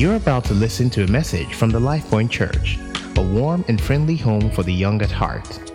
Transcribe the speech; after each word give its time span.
You're 0.00 0.16
about 0.16 0.46
to 0.46 0.54
listen 0.54 0.88
to 0.90 1.04
a 1.04 1.06
message 1.08 1.52
from 1.52 1.68
the 1.68 1.78
LifePoint 1.78 2.30
Church, 2.30 2.78
a 3.18 3.22
warm 3.22 3.66
and 3.68 3.78
friendly 3.78 4.16
home 4.16 4.50
for 4.50 4.62
the 4.62 4.72
young 4.72 5.02
at 5.02 5.10
heart. 5.10 5.69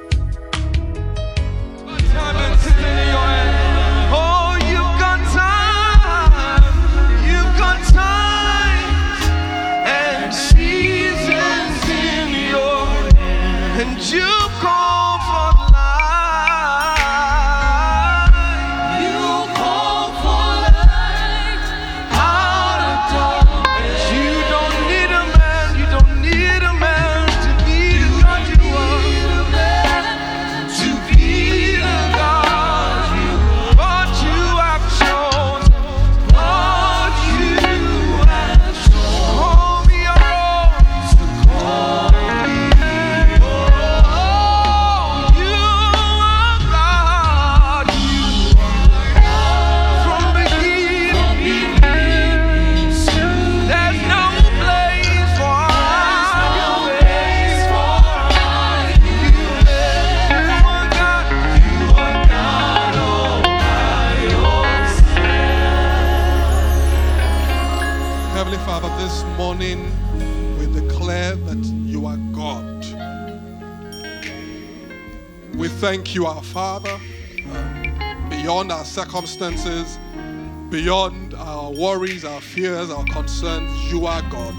Thank 75.86 76.16
you, 76.16 76.26
our 76.26 76.42
Father, 76.42 77.00
uh, 77.52 78.28
beyond 78.28 78.72
our 78.72 78.84
circumstances, 78.84 80.00
beyond 80.72 81.36
our 81.36 81.72
worries, 81.72 82.26
our 82.26 82.42
fears, 82.42 82.90
our 82.90 83.06
concerns, 83.06 83.70
you 83.92 84.08
are 84.08 84.24
God. 84.32 84.56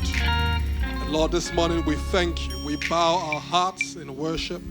And 0.84 1.10
Lord, 1.10 1.32
this 1.32 1.52
morning 1.52 1.84
we 1.84 1.96
thank 1.96 2.48
you. 2.48 2.64
We 2.64 2.76
bow 2.88 3.16
our 3.16 3.40
hearts 3.40 3.96
in 3.96 4.16
worship. 4.16 4.62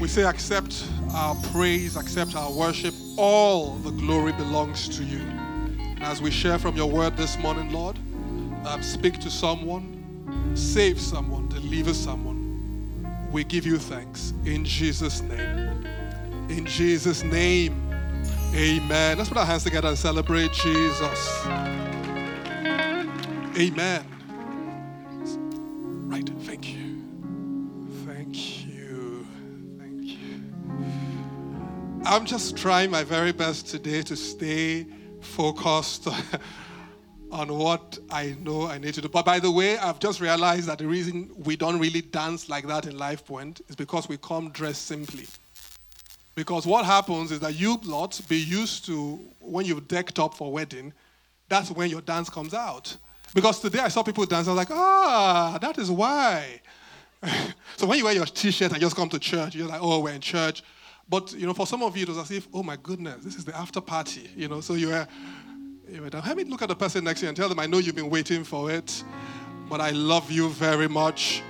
We 0.00 0.08
say, 0.08 0.24
accept 0.24 0.84
our 1.14 1.36
praise, 1.52 1.94
accept 1.94 2.34
our 2.34 2.50
worship. 2.50 2.92
All 3.16 3.76
the 3.76 3.92
glory 3.92 4.32
belongs 4.32 4.88
to 4.96 5.04
you. 5.04 5.20
And 5.20 6.02
As 6.02 6.20
we 6.20 6.32
share 6.32 6.58
from 6.58 6.74
your 6.74 6.90
word 6.90 7.16
this 7.16 7.38
morning, 7.38 7.70
Lord, 7.70 7.96
um, 8.66 8.82
speak 8.82 9.20
to 9.20 9.30
someone, 9.30 10.56
save 10.56 11.00
someone, 11.00 11.48
deliver 11.48 11.94
someone. 11.94 12.39
We 13.30 13.44
give 13.44 13.64
you 13.64 13.78
thanks 13.78 14.34
in 14.44 14.64
Jesus' 14.64 15.20
name. 15.22 15.86
In 16.48 16.66
Jesus' 16.66 17.22
name, 17.22 17.92
amen. 18.52 19.18
Let's 19.18 19.28
put 19.28 19.38
our 19.38 19.46
hands 19.46 19.62
together 19.62 19.88
and 19.88 19.96
celebrate 19.96 20.52
Jesus. 20.52 21.46
Amen. 23.56 24.04
Right, 26.08 26.28
thank 26.40 26.74
you. 26.74 27.02
Thank 28.04 28.66
you. 28.66 29.26
Thank 29.78 30.02
you. 30.02 30.42
I'm 32.04 32.26
just 32.26 32.56
trying 32.56 32.90
my 32.90 33.04
very 33.04 33.30
best 33.30 33.68
today 33.68 34.02
to 34.02 34.16
stay 34.16 34.86
focused 35.20 36.08
on 37.30 37.56
what 37.56 37.98
I 38.10 38.36
know 38.40 38.66
I 38.66 38.78
need 38.78 38.94
to 38.94 39.00
do. 39.00 39.08
But 39.08 39.24
by 39.24 39.38
the 39.38 39.50
way, 39.50 39.78
I've 39.78 39.98
just 39.98 40.20
realized 40.20 40.66
that 40.68 40.78
the 40.78 40.86
reason 40.86 41.30
we 41.36 41.56
don't 41.56 41.78
really 41.78 42.00
dance 42.00 42.48
like 42.48 42.66
that 42.66 42.86
in 42.86 42.96
Life 42.98 43.24
Point 43.24 43.60
is 43.68 43.76
because 43.76 44.08
we 44.08 44.16
come 44.16 44.50
dressed 44.50 44.86
simply. 44.86 45.26
Because 46.34 46.66
what 46.66 46.84
happens 46.84 47.32
is 47.32 47.40
that 47.40 47.54
you 47.54 47.78
lot 47.84 48.20
be 48.28 48.38
used 48.38 48.86
to 48.86 49.20
when 49.40 49.66
you've 49.66 49.86
decked 49.88 50.18
up 50.18 50.34
for 50.34 50.52
wedding, 50.52 50.92
that's 51.48 51.70
when 51.70 51.90
your 51.90 52.00
dance 52.00 52.30
comes 52.30 52.54
out. 52.54 52.96
Because 53.34 53.60
today 53.60 53.80
I 53.80 53.88
saw 53.88 54.02
people 54.02 54.24
dance, 54.26 54.48
I 54.48 54.52
was 54.52 54.56
like, 54.56 54.70
ah, 54.70 55.58
that 55.60 55.78
is 55.78 55.90
why. 55.90 56.60
so 57.76 57.86
when 57.86 57.98
you 57.98 58.04
wear 58.04 58.14
your 58.14 58.26
t-shirt 58.26 58.72
and 58.72 58.80
just 58.80 58.96
come 58.96 59.08
to 59.08 59.18
church, 59.18 59.54
you're 59.54 59.68
like, 59.68 59.80
oh, 59.82 60.00
we're 60.00 60.12
in 60.12 60.20
church. 60.20 60.62
But 61.08 61.32
you 61.32 61.46
know, 61.46 61.54
for 61.54 61.66
some 61.66 61.82
of 61.82 61.96
you, 61.96 62.04
it 62.04 62.08
was 62.08 62.18
as 62.18 62.30
if, 62.30 62.46
oh 62.54 62.62
my 62.62 62.76
goodness, 62.76 63.24
this 63.24 63.34
is 63.34 63.44
the 63.44 63.56
after 63.56 63.80
party. 63.80 64.30
You 64.36 64.48
know, 64.48 64.60
so 64.60 64.74
you 64.74 64.88
were, 64.88 65.06
were 65.98 66.10
down. 66.10 66.22
Let 66.26 66.36
me 66.36 66.44
look 66.44 66.62
at 66.62 66.68
the 66.68 66.76
person 66.76 67.04
next 67.04 67.20
to 67.20 67.26
you 67.26 67.28
and 67.28 67.36
tell 67.36 67.48
them, 67.48 67.58
I 67.58 67.66
know 67.66 67.78
you've 67.78 67.96
been 67.96 68.10
waiting 68.10 68.44
for 68.44 68.70
it, 68.70 69.02
but 69.68 69.80
I 69.80 69.90
love 69.90 70.30
you 70.30 70.50
very 70.50 70.88
much. 70.88 71.42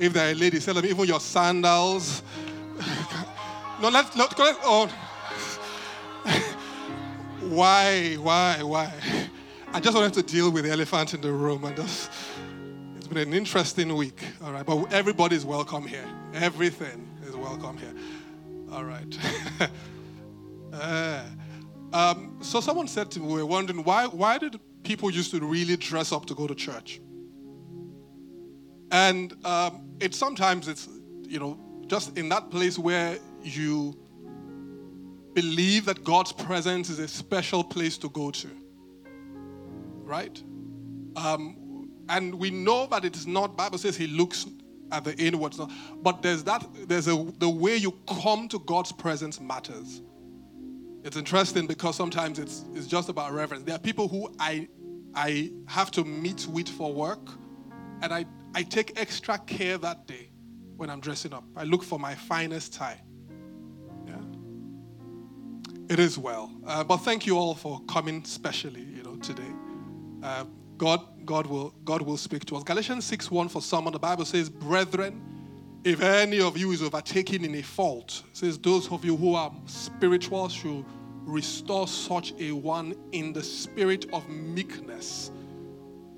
If 0.00 0.14
they're 0.14 0.32
a 0.32 0.34
lady, 0.34 0.58
tell 0.58 0.74
them 0.74 0.86
even 0.86 1.06
your 1.06 1.20
sandals. 1.20 2.22
no, 3.80 3.88
let's 3.88 4.16
not. 4.16 4.36
Let, 4.38 4.56
oh. 4.64 4.86
why, 7.40 8.14
why, 8.14 8.62
why? 8.62 8.92
I 9.72 9.80
just 9.80 9.96
wanted 9.96 10.14
to 10.14 10.22
deal 10.22 10.50
with 10.50 10.64
the 10.64 10.70
elephant 10.70 11.14
in 11.14 11.20
the 11.20 11.32
room, 11.32 11.64
and 11.64 11.76
just, 11.76 12.10
it's 12.96 13.06
been 13.06 13.18
an 13.18 13.34
interesting 13.34 13.94
week. 13.94 14.24
All 14.42 14.52
right, 14.52 14.66
but 14.66 14.92
everybody's 14.92 15.44
welcome 15.44 15.86
here. 15.86 16.06
Everything 16.34 17.08
is 17.26 17.36
welcome 17.36 17.76
here. 17.76 17.94
All 18.72 18.84
right. 18.84 19.18
Uh, 20.72 21.22
um, 21.92 22.38
so 22.40 22.60
someone 22.60 22.88
said 22.88 23.10
to 23.12 23.20
me, 23.20 23.26
we 23.26 23.34
were 23.34 23.46
wondering 23.46 23.84
why 23.84 24.06
why 24.06 24.38
did 24.38 24.58
people 24.82 25.10
used 25.10 25.30
to 25.32 25.40
really 25.40 25.76
dress 25.76 26.12
up 26.12 26.26
to 26.26 26.34
go 26.34 26.46
to 26.46 26.54
church? 26.54 27.00
And 28.90 29.34
um, 29.44 29.88
it 30.00 30.14
sometimes 30.14 30.68
it's 30.68 30.88
you 31.22 31.38
know 31.38 31.58
just 31.86 32.16
in 32.16 32.28
that 32.30 32.50
place 32.50 32.78
where 32.78 33.18
you 33.42 33.98
believe 35.34 35.84
that 35.86 36.04
God's 36.04 36.32
presence 36.32 36.90
is 36.90 36.98
a 36.98 37.08
special 37.08 37.64
place 37.64 37.98
to 37.98 38.08
go 38.10 38.30
to, 38.30 38.48
right? 40.04 40.42
Um, 41.16 41.90
and 42.08 42.34
we 42.34 42.50
know 42.50 42.86
that 42.86 43.04
it 43.04 43.16
is 43.16 43.26
not. 43.26 43.56
Bible 43.56 43.78
says 43.78 43.96
He 43.96 44.06
looks 44.06 44.46
at 44.90 45.04
the 45.04 45.16
inwards, 45.16 45.60
but 46.02 46.22
there's 46.22 46.44
that. 46.44 46.66
There's 46.86 47.08
a 47.08 47.26
the 47.38 47.48
way 47.48 47.76
you 47.76 47.92
come 48.08 48.48
to 48.48 48.58
God's 48.60 48.92
presence 48.92 49.40
matters. 49.40 50.02
It's 51.04 51.16
interesting 51.16 51.66
because 51.66 51.96
sometimes 51.96 52.38
it's 52.38 52.64
it's 52.74 52.86
just 52.86 53.08
about 53.08 53.32
reverence. 53.32 53.64
There 53.64 53.74
are 53.74 53.78
people 53.78 54.06
who 54.08 54.32
I 54.38 54.68
I 55.14 55.50
have 55.66 55.90
to 55.92 56.04
meet 56.04 56.46
with 56.46 56.68
for 56.68 56.92
work, 56.92 57.28
and 58.02 58.12
I 58.12 58.24
I 58.54 58.62
take 58.62 59.00
extra 59.00 59.38
care 59.38 59.78
that 59.78 60.06
day 60.06 60.30
when 60.76 60.90
I'm 60.90 61.00
dressing 61.00 61.32
up. 61.32 61.44
I 61.56 61.64
look 61.64 61.82
for 61.82 61.98
my 61.98 62.14
finest 62.14 62.74
tie. 62.74 63.00
Yeah, 64.06 64.14
it 65.88 65.98
is 65.98 66.18
well. 66.18 66.52
Uh, 66.64 66.84
but 66.84 66.98
thank 66.98 67.26
you 67.26 67.36
all 67.36 67.56
for 67.56 67.80
coming 67.88 68.24
specially, 68.24 68.82
you 68.82 69.02
know, 69.02 69.16
today. 69.16 69.52
Uh, 70.22 70.44
God 70.76 71.00
God 71.26 71.46
will 71.48 71.70
God 71.84 72.02
will 72.02 72.16
speak 72.16 72.44
to 72.46 72.56
us. 72.56 72.62
Galatians 72.62 73.04
6 73.06 73.28
1 73.28 73.48
for 73.48 73.60
someone. 73.60 73.92
The 73.92 73.98
Bible 73.98 74.24
says, 74.24 74.48
"Brethren." 74.48 75.31
If 75.84 76.00
any 76.00 76.40
of 76.40 76.56
you 76.56 76.70
is 76.70 76.80
overtaken 76.80 77.44
in 77.44 77.56
a 77.56 77.62
fault, 77.62 78.22
says 78.32 78.56
those 78.56 78.90
of 78.92 79.04
you 79.04 79.16
who 79.16 79.34
are 79.34 79.52
spiritual 79.66 80.48
should 80.48 80.84
restore 81.24 81.88
such 81.88 82.34
a 82.38 82.52
one 82.52 82.94
in 83.10 83.32
the 83.32 83.42
spirit 83.42 84.06
of 84.12 84.28
meekness, 84.28 85.32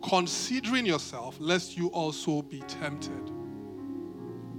considering 0.06 0.84
yourself, 0.84 1.36
lest 1.40 1.78
you 1.78 1.88
also 1.88 2.42
be 2.42 2.60
tempted. 2.68 3.30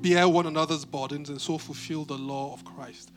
Bear 0.02 0.28
one 0.28 0.48
another's 0.48 0.86
burdens 0.86 1.30
and 1.30 1.40
so 1.40 1.60
fulfill 1.60 2.06
the 2.06 2.18
law 2.18 2.52
of 2.52 2.66
Christ. 2.66 3.12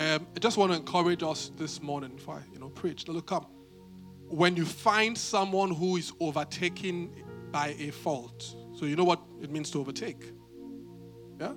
Um, 0.00 0.26
I 0.34 0.40
just 0.40 0.56
want 0.56 0.72
to 0.72 0.78
encourage 0.78 1.22
us 1.22 1.52
this 1.56 1.80
morning, 1.80 2.14
if 2.16 2.28
I, 2.28 2.40
you 2.52 2.58
know, 2.58 2.70
preach. 2.70 3.06
Look 3.06 3.30
up. 3.30 3.48
When 4.26 4.56
you 4.56 4.64
find 4.64 5.16
someone 5.16 5.70
who 5.70 5.98
is 5.98 6.12
overtaken 6.18 7.12
by 7.52 7.76
a 7.78 7.90
fault, 7.90 8.56
so 8.76 8.86
you 8.86 8.96
know 8.96 9.04
what 9.04 9.20
it 9.40 9.52
means 9.52 9.70
to 9.70 9.78
overtake. 9.78 10.32
Yeah? 11.38 11.52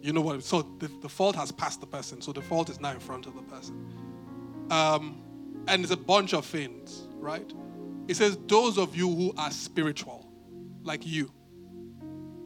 You 0.00 0.12
know 0.12 0.20
what? 0.20 0.42
So 0.44 0.62
the, 0.78 0.88
the 1.00 1.08
fault 1.08 1.36
has 1.36 1.50
passed 1.50 1.80
the 1.80 1.86
person. 1.86 2.20
So 2.20 2.32
the 2.32 2.42
fault 2.42 2.70
is 2.70 2.80
now 2.80 2.92
in 2.92 3.00
front 3.00 3.26
of 3.26 3.34
the 3.34 3.42
person. 3.42 3.92
Um, 4.70 5.22
and 5.66 5.82
it's 5.82 5.92
a 5.92 5.96
bunch 5.96 6.34
of 6.34 6.44
things, 6.44 7.08
right? 7.16 7.52
It 8.06 8.16
says, 8.16 8.38
those 8.46 8.78
of 8.78 8.96
you 8.96 9.14
who 9.14 9.34
are 9.36 9.50
spiritual, 9.50 10.26
like 10.82 11.06
you. 11.06 11.30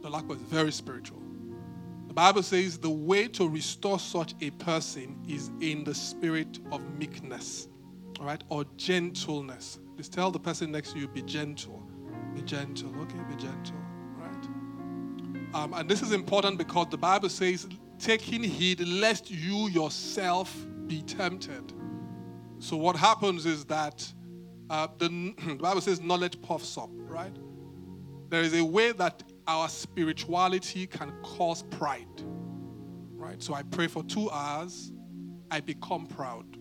The 0.01 0.09
lack 0.09 0.27
was 0.27 0.39
very 0.39 0.71
spiritual. 0.71 1.21
The 2.07 2.13
Bible 2.13 2.43
says 2.43 2.77
the 2.77 2.89
way 2.89 3.27
to 3.29 3.47
restore 3.47 3.97
such 3.97 4.35
a 4.41 4.49
person 4.51 5.17
is 5.27 5.49
in 5.61 5.83
the 5.83 5.95
spirit 5.95 6.59
of 6.71 6.81
meekness, 6.97 7.69
all 8.19 8.25
right, 8.25 8.43
or 8.49 8.65
gentleness. 8.77 9.79
Please 9.95 10.09
tell 10.09 10.29
the 10.29 10.39
person 10.39 10.71
next 10.71 10.93
to 10.93 10.99
you, 10.99 11.07
be 11.07 11.21
gentle. 11.21 11.81
Be 12.35 12.41
gentle. 12.41 12.93
Okay, 13.01 13.17
be 13.29 13.35
gentle. 13.35 13.75
Um, 15.53 15.73
and 15.73 15.87
this 15.89 16.01
is 16.01 16.11
important 16.11 16.57
because 16.57 16.87
the 16.89 16.97
Bible 16.97 17.29
says, 17.29 17.67
taking 17.99 18.43
heed 18.43 18.79
lest 18.79 19.29
you 19.29 19.69
yourself 19.69 20.53
be 20.87 21.01
tempted. 21.03 21.71
So 22.59 22.75
what 22.75 22.95
happens 22.95 23.45
is 23.45 23.65
that 23.65 24.11
uh, 24.69 24.87
the, 24.97 25.33
the 25.47 25.55
Bible 25.55 25.81
says 25.81 26.01
knowledge 26.01 26.41
puffs 26.41 26.77
up, 26.77 26.89
right? 26.93 27.35
There 28.29 28.41
is 28.41 28.55
a 28.55 28.65
way 28.65 28.93
that 28.93 29.21
our 29.47 29.69
spirituality 29.69 30.87
can 30.87 31.13
cause 31.21 31.63
pride, 31.63 32.07
right? 33.11 33.41
So 33.41 33.53
I 33.53 33.61
pray 33.63 33.87
for 33.87 34.03
two 34.03 34.31
hours, 34.31 34.91
I 35.51 35.59
become 35.59 36.07
proud. 36.07 36.57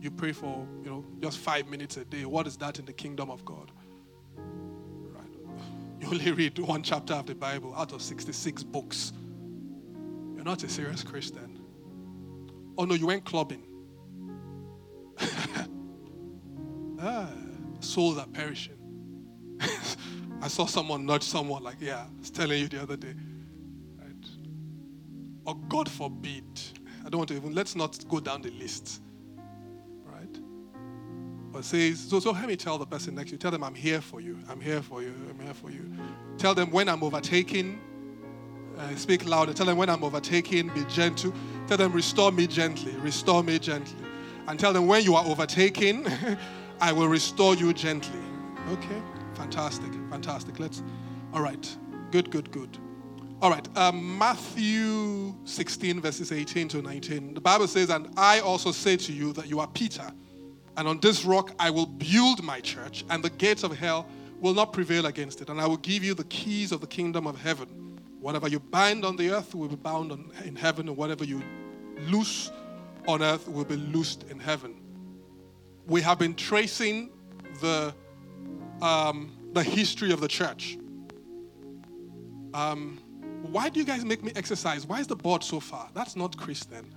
You 0.00 0.10
pray 0.10 0.32
for, 0.32 0.66
you 0.82 0.90
know, 0.90 1.04
just 1.20 1.38
five 1.38 1.68
minutes 1.68 1.96
a 1.96 2.04
day. 2.04 2.24
What 2.24 2.46
is 2.46 2.56
that 2.56 2.78
in 2.78 2.86
the 2.86 2.92
kingdom 2.92 3.30
of 3.30 3.44
God? 3.44 3.70
You 6.00 6.08
only 6.08 6.32
read 6.32 6.58
one 6.58 6.82
chapter 6.82 7.14
of 7.14 7.26
the 7.26 7.34
Bible 7.34 7.74
out 7.76 7.92
of 7.92 8.00
66 8.00 8.62
books. 8.64 9.12
You're 10.34 10.44
not 10.44 10.64
a 10.64 10.68
serious 10.68 11.02
Christian. 11.02 11.60
Oh 12.78 12.84
no, 12.86 12.94
you 12.94 13.06
went 13.06 13.26
clubbing. 13.26 13.62
ah, 17.00 17.28
souls 17.80 18.16
are 18.16 18.26
perishing. 18.26 18.78
I 20.40 20.48
saw 20.48 20.64
someone 20.64 21.04
nudge 21.04 21.24
someone 21.24 21.62
like, 21.62 21.76
yeah, 21.80 22.06
I 22.06 22.18
was 22.18 22.30
telling 22.30 22.58
you 22.58 22.68
the 22.68 22.82
other 22.82 22.96
day. 22.96 23.14
Right? 23.98 24.26
Or 25.44 25.54
God 25.68 25.90
forbid, 25.90 26.44
I 27.04 27.10
don't 27.10 27.18
want 27.18 27.28
to 27.28 27.36
even, 27.36 27.54
let's 27.54 27.76
not 27.76 28.02
go 28.08 28.20
down 28.20 28.40
the 28.40 28.50
list. 28.52 29.02
But 31.52 31.64
says, 31.64 31.98
so, 32.00 32.20
so 32.20 32.30
let 32.30 32.46
me 32.46 32.56
tell 32.56 32.78
the 32.78 32.86
person 32.86 33.14
next 33.14 33.30
to 33.30 33.32
you, 33.32 33.38
tell 33.38 33.50
them 33.50 33.64
I'm 33.64 33.74
here 33.74 34.00
for 34.00 34.20
you. 34.20 34.38
I'm 34.48 34.60
here 34.60 34.82
for 34.82 35.02
you. 35.02 35.12
I'm 35.28 35.38
here 35.44 35.54
for 35.54 35.70
you. 35.70 35.92
Tell 36.38 36.54
them 36.54 36.70
when 36.70 36.88
I'm 36.88 37.02
overtaken, 37.02 37.80
uh, 38.78 38.94
speak 38.94 39.26
louder. 39.26 39.52
Tell 39.52 39.66
them 39.66 39.76
when 39.76 39.90
I'm 39.90 40.04
overtaken, 40.04 40.68
be 40.68 40.84
gentle. 40.84 41.34
Tell 41.66 41.76
them, 41.76 41.92
restore 41.92 42.30
me 42.30 42.46
gently. 42.46 42.92
Restore 42.96 43.42
me 43.42 43.58
gently. 43.58 44.06
And 44.46 44.58
tell 44.58 44.72
them 44.72 44.86
when 44.86 45.02
you 45.02 45.16
are 45.16 45.24
overtaken, 45.24 46.06
I 46.80 46.92
will 46.92 47.08
restore 47.08 47.54
you 47.54 47.72
gently. 47.72 48.20
Okay? 48.70 49.02
Fantastic, 49.34 49.92
fantastic. 50.08 50.58
Let's, 50.58 50.82
all 51.32 51.42
right. 51.42 51.76
Good, 52.10 52.30
good, 52.30 52.50
good. 52.50 52.78
All 53.42 53.50
right. 53.50 53.66
Um, 53.76 54.18
Matthew 54.18 55.34
16, 55.44 56.00
verses 56.00 56.32
18 56.32 56.68
to 56.68 56.82
19. 56.82 57.34
The 57.34 57.40
Bible 57.40 57.66
says, 57.66 57.90
And 57.90 58.08
I 58.16 58.40
also 58.40 58.70
say 58.70 58.96
to 58.96 59.12
you 59.12 59.32
that 59.34 59.48
you 59.48 59.60
are 59.60 59.66
Peter, 59.66 60.10
and 60.76 60.88
on 60.88 61.00
this 61.00 61.24
rock 61.24 61.52
I 61.58 61.70
will 61.70 61.86
build 61.86 62.42
my 62.42 62.60
church, 62.60 63.04
and 63.10 63.22
the 63.22 63.30
gates 63.30 63.62
of 63.62 63.76
hell 63.76 64.06
will 64.40 64.54
not 64.54 64.72
prevail 64.72 65.06
against 65.06 65.40
it. 65.40 65.48
And 65.48 65.60
I 65.60 65.66
will 65.66 65.76
give 65.76 66.02
you 66.02 66.14
the 66.14 66.24
keys 66.24 66.72
of 66.72 66.80
the 66.80 66.86
kingdom 66.86 67.26
of 67.26 67.40
heaven. 67.40 67.98
Whatever 68.20 68.48
you 68.48 68.60
bind 68.60 69.04
on 69.04 69.16
the 69.16 69.30
earth 69.30 69.54
will 69.54 69.68
be 69.68 69.76
bound 69.76 70.12
on, 70.12 70.30
in 70.44 70.56
heaven, 70.56 70.88
and 70.88 70.96
whatever 70.96 71.24
you 71.24 71.42
loose 72.08 72.50
on 73.06 73.22
earth 73.22 73.48
will 73.48 73.64
be 73.64 73.76
loosed 73.76 74.24
in 74.30 74.38
heaven. 74.38 74.76
We 75.86 76.00
have 76.02 76.18
been 76.18 76.34
tracing 76.34 77.10
the 77.60 77.94
um, 78.82 79.36
the 79.52 79.62
history 79.62 80.12
of 80.12 80.20
the 80.20 80.28
church. 80.28 80.78
Um, 82.54 82.98
why 83.42 83.68
do 83.68 83.80
you 83.80 83.86
guys 83.86 84.04
make 84.04 84.22
me 84.22 84.32
exercise? 84.36 84.86
Why 84.86 85.00
is 85.00 85.06
the 85.06 85.16
board 85.16 85.42
so 85.42 85.60
far? 85.60 85.88
That's 85.94 86.16
not 86.16 86.36
Christian. 86.36 86.92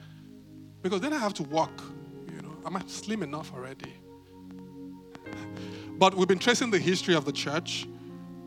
Because 0.82 1.02
then 1.02 1.14
I 1.14 1.18
have 1.18 1.34
to 1.36 1.44
walk. 1.44 1.82
Know, 2.64 2.78
I'm 2.80 2.88
slim 2.88 3.24
enough 3.24 3.54
already. 3.54 3.94
but 5.98 6.16
we've 6.16 6.28
been 6.28 6.40
tracing 6.40 6.72
the 6.72 6.80
history 6.80 7.16
of 7.16 7.26
the 7.26 7.32
church, 7.32 7.88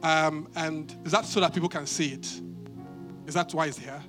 um, 0.03 0.49
and 0.57 0.95
is 1.05 1.13
that 1.13 1.27
so 1.27 1.41
that 1.41 1.53
people 1.53 1.69
can 1.69 1.87
see 1.87 2.13
it? 2.13 2.41
Is 3.27 3.35
that 3.35 3.53
why 3.53 3.67
it's 3.67 3.79
here? 3.79 4.03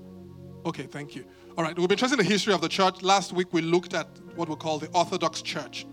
Okay, 0.65 0.83
thank 0.83 1.15
you. 1.15 1.25
All 1.57 1.63
right, 1.63 1.77
we've 1.77 1.89
been 1.89 1.97
tracing 1.97 2.17
the 2.17 2.23
history 2.23 2.53
of 2.53 2.61
the 2.61 2.69
church. 2.69 3.01
Last 3.01 3.33
week 3.33 3.51
we 3.51 3.61
looked 3.61 3.93
at 3.93 4.07
what 4.35 4.47
we 4.47 4.55
call 4.55 4.79
the 4.79 4.87
Orthodox 4.93 5.41
Church. 5.41 5.85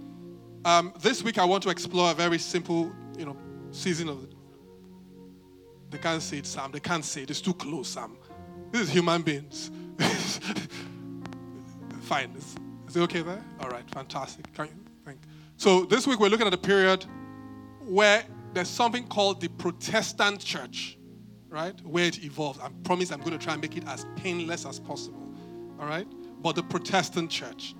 Um, 0.64 0.93
this 1.00 1.22
week 1.22 1.38
I 1.38 1.44
want 1.44 1.62
to 1.64 1.70
explore 1.70 2.11
a 2.11 2.14
very 2.14 2.38
simple, 2.38 2.93
you 3.19 3.25
know, 3.25 3.37
season 3.70 4.08
of 4.08 4.22
the. 4.22 4.28
They 5.90 5.99
can't 5.99 6.22
see 6.22 6.38
it, 6.38 6.46
Sam. 6.46 6.72
They 6.72 6.81
can't 6.81 7.05
see 7.05 7.22
it. 7.22 7.31
It's 7.31 7.40
too 7.40 7.55
close, 7.55 7.88
Sam. 7.88 8.16
This 8.70 8.82
is 8.82 8.90
human 8.90 9.22
beings. 9.22 9.70
Fine. 12.02 12.34
Is, 12.37 12.56
is, 12.94 13.00
it 13.00 13.05
okay 13.05 13.23
there? 13.23 13.44
All 13.61 13.69
right. 13.69 13.88
Fantastic. 13.91 14.52
Can 14.52 14.67
you, 14.67 14.73
thank. 15.05 15.19
So 15.56 15.85
this 15.85 16.06
week 16.06 16.20
we're 16.20 16.29
looking 16.29 16.46
at 16.46 16.55
a 16.55 16.58
period 16.58 17.05
where 17.87 18.25
there's 18.52 18.69
something 18.69 19.06
called 19.08 19.41
the 19.41 19.49
Protestant 19.49 20.41
Church, 20.41 20.99
right? 21.49 21.79
Where 21.85 22.06
it 22.06 22.23
evolved. 22.25 22.61
I 22.62 22.69
promise 22.85 23.11
I'm 23.11 23.20
going 23.20 23.37
to 23.37 23.38
try 23.38 23.55
and 23.55 23.62
make 23.62 23.76
it 23.76 23.85
as 23.88 24.06
painless 24.17 24.64
as 24.64 24.79
possible. 24.79 25.35
All 25.81 25.87
right. 25.87 26.06
But 26.41 26.56
the 26.56 26.62
Protestant 26.62 27.31
Church. 27.31 27.75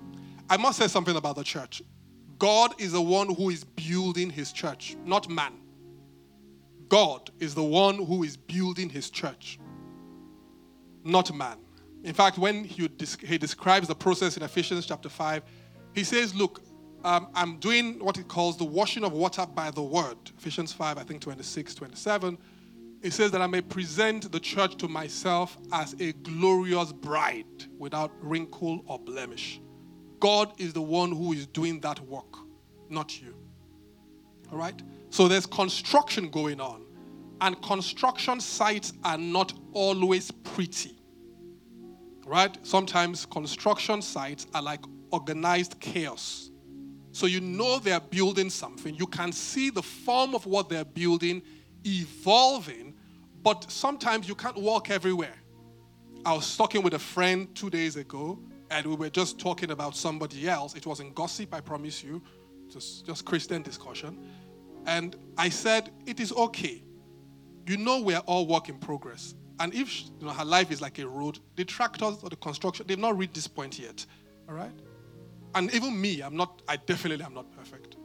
I 0.49 0.57
must 0.57 0.77
say 0.77 0.87
something 0.87 1.15
about 1.15 1.37
the 1.37 1.43
church. 1.43 1.81
God 2.37 2.79
is 2.79 2.91
the 2.91 3.01
one 3.01 3.33
who 3.33 3.49
is 3.49 3.63
building 3.63 4.29
his 4.29 4.51
church, 4.51 4.97
not 5.05 5.29
man. 5.29 5.53
God 6.89 7.31
is 7.39 7.55
the 7.55 7.63
one 7.63 7.95
who 7.95 8.23
is 8.23 8.37
building 8.37 8.89
his 8.89 9.09
church, 9.09 9.57
not 11.03 11.33
man. 11.33 11.57
In 12.05 12.13
fact, 12.13 12.37
when 12.37 12.63
he, 12.63 12.87
he 13.23 13.37
describes 13.39 13.87
the 13.87 13.95
process 13.95 14.37
in 14.37 14.43
Ephesians 14.43 14.85
chapter 14.85 15.09
5, 15.09 15.41
he 15.95 16.03
says, 16.03 16.35
Look, 16.35 16.61
um, 17.03 17.29
I'm 17.33 17.57
doing 17.57 17.97
what 17.97 18.15
he 18.15 18.21
calls 18.21 18.57
the 18.57 18.63
washing 18.63 19.03
of 19.03 19.11
water 19.11 19.43
by 19.47 19.71
the 19.71 19.81
word. 19.81 20.17
Ephesians 20.37 20.71
5, 20.71 20.99
I 20.99 21.03
think 21.03 21.21
26, 21.21 21.73
27. 21.73 22.37
It 23.01 23.11
says 23.11 23.31
that 23.31 23.41
I 23.41 23.47
may 23.47 23.61
present 23.61 24.31
the 24.31 24.39
church 24.39 24.77
to 24.77 24.87
myself 24.87 25.57
as 25.71 25.95
a 25.99 26.13
glorious 26.13 26.91
bride 26.91 27.45
without 27.79 28.11
wrinkle 28.21 28.83
or 28.85 28.99
blemish. 28.99 29.59
God 30.19 30.53
is 30.59 30.73
the 30.73 30.83
one 30.83 31.11
who 31.11 31.33
is 31.33 31.47
doing 31.47 31.79
that 31.81 31.99
work, 32.01 32.37
not 32.87 33.19
you. 33.19 33.35
All 34.51 34.59
right? 34.59 34.79
So 35.09 35.27
there's 35.27 35.47
construction 35.47 36.29
going 36.29 36.61
on, 36.61 36.85
and 37.41 37.59
construction 37.63 38.39
sites 38.39 38.93
are 39.03 39.17
not 39.17 39.53
always 39.73 40.29
pretty. 40.29 40.94
Right? 42.25 42.57
Sometimes 42.65 43.25
construction 43.25 44.01
sites 44.01 44.47
are 44.53 44.61
like 44.61 44.81
organized 45.11 45.79
chaos. 45.79 46.49
So 47.11 47.27
you 47.27 47.39
know 47.39 47.79
they're 47.79 48.01
building 48.01 48.49
something, 48.49 48.93
you 48.95 49.07
can 49.07 49.31
see 49.31 49.69
the 49.69 49.81
form 49.81 50.35
of 50.35 50.45
what 50.45 50.67
they're 50.67 50.83
building 50.83 51.41
evolving, 51.85 52.93
but 53.41 53.71
sometimes 53.71 54.27
you 54.27 54.35
can't 54.35 54.57
walk 54.57 54.89
everywhere. 54.89 55.35
I 56.25 56.33
was 56.33 56.57
talking 56.57 56.81
with 56.81 56.95
a 56.95 56.99
friend 56.99 57.53
two 57.55 57.69
days 57.69 57.95
ago 57.95 58.39
and 58.71 58.85
we 58.85 58.95
were 58.95 59.09
just 59.09 59.39
talking 59.39 59.71
about 59.71 59.95
somebody 59.95 60.49
else. 60.49 60.73
It 60.73 60.85
wasn't 60.85 61.13
gossip, 61.13 61.53
I 61.53 61.61
promise 61.61 62.03
you, 62.03 62.21
just, 62.69 63.05
just 63.05 63.23
Christian 63.23 63.61
discussion. 63.61 64.17
And 64.87 65.15
I 65.37 65.49
said, 65.49 65.91
It 66.05 66.19
is 66.19 66.31
okay. 66.33 66.83
You 67.67 67.77
know, 67.77 68.01
we're 68.01 68.17
all 68.19 68.47
work 68.47 68.69
in 68.69 68.77
progress. 68.77 69.35
And 69.59 69.73
if 69.73 70.03
you 70.19 70.27
know, 70.27 70.33
her 70.33 70.45
life 70.45 70.71
is 70.71 70.81
like 70.81 70.99
a 70.99 71.07
road, 71.07 71.39
the 71.55 71.65
tractors 71.65 72.17
or 72.21 72.29
the 72.29 72.35
construction, 72.35 72.85
they've 72.87 72.99
not 72.99 73.17
reached 73.17 73.35
this 73.35 73.47
point 73.47 73.79
yet. 73.79 74.05
All 74.49 74.55
right? 74.55 74.73
And 75.53 75.73
even 75.73 75.99
me, 75.99 76.21
I'm 76.21 76.35
not, 76.35 76.61
I 76.67 76.75
definitely 76.75 77.23
am 77.23 77.33
not 77.33 77.51
perfect. 77.55 77.95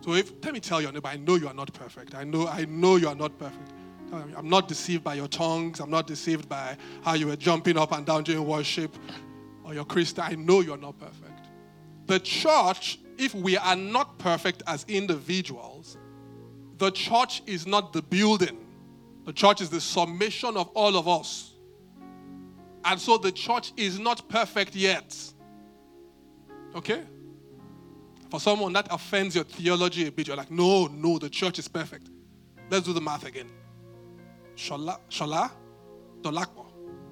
So 0.00 0.14
if 0.14 0.32
let 0.44 0.54
me 0.54 0.60
tell 0.60 0.80
your 0.80 0.92
neighbor, 0.92 1.08
I 1.08 1.16
know 1.16 1.34
you 1.34 1.48
are 1.48 1.54
not 1.54 1.72
perfect. 1.72 2.14
I 2.14 2.22
know, 2.22 2.46
I 2.46 2.64
know 2.66 2.96
you 2.96 3.08
are 3.08 3.14
not 3.14 3.36
perfect. 3.38 3.72
I'm 4.12 4.48
not 4.48 4.68
deceived 4.68 5.02
by 5.02 5.14
your 5.14 5.26
tongues. 5.26 5.80
I'm 5.80 5.90
not 5.90 6.06
deceived 6.06 6.48
by 6.48 6.76
how 7.02 7.14
you 7.14 7.26
were 7.26 7.36
jumping 7.36 7.76
up 7.76 7.90
and 7.90 8.06
down 8.06 8.22
during 8.22 8.46
worship 8.46 8.96
or 9.64 9.74
your 9.74 9.84
Christian. 9.84 10.22
I 10.22 10.36
know 10.36 10.60
you're 10.60 10.76
not 10.76 10.96
perfect. 10.98 11.40
The 12.06 12.20
church, 12.20 13.00
if 13.18 13.34
we 13.34 13.56
are 13.56 13.74
not 13.74 14.16
perfect 14.18 14.62
as 14.68 14.84
individuals, 14.86 15.98
the 16.78 16.92
church 16.92 17.42
is 17.46 17.66
not 17.66 17.92
the 17.92 18.02
building. 18.02 18.65
The 19.26 19.32
church 19.32 19.60
is 19.60 19.68
the 19.68 19.80
summation 19.80 20.56
of 20.56 20.68
all 20.68 20.96
of 20.96 21.08
us. 21.08 21.52
And 22.84 23.00
so 23.00 23.18
the 23.18 23.32
church 23.32 23.72
is 23.76 23.98
not 23.98 24.28
perfect 24.28 24.76
yet. 24.76 25.14
Okay? 26.76 27.02
For 28.30 28.38
someone 28.38 28.72
that 28.74 28.86
offends 28.90 29.34
your 29.34 29.42
theology 29.44 30.06
a 30.06 30.12
bit, 30.12 30.28
you're 30.28 30.36
like, 30.36 30.52
no, 30.52 30.86
no, 30.86 31.18
the 31.18 31.28
church 31.28 31.58
is 31.58 31.66
perfect. 31.66 32.08
Let's 32.70 32.86
do 32.86 32.92
the 32.92 33.00
math 33.00 33.26
again. 33.26 33.50
Shola, 34.54 35.00
Shola, 35.10 35.50
Dolakbo. 36.20 36.66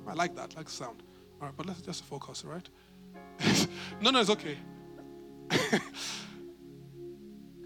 I 0.06 0.12
like 0.12 0.36
that, 0.36 0.54
I 0.54 0.60
like 0.60 0.68
sound. 0.68 1.02
All 1.40 1.48
right, 1.48 1.56
but 1.56 1.66
let's 1.66 1.80
just 1.82 2.04
focus, 2.04 2.44
right? 2.44 2.68
no, 4.00 4.10
no, 4.10 4.20
it's 4.20 4.30
okay. 4.30 4.56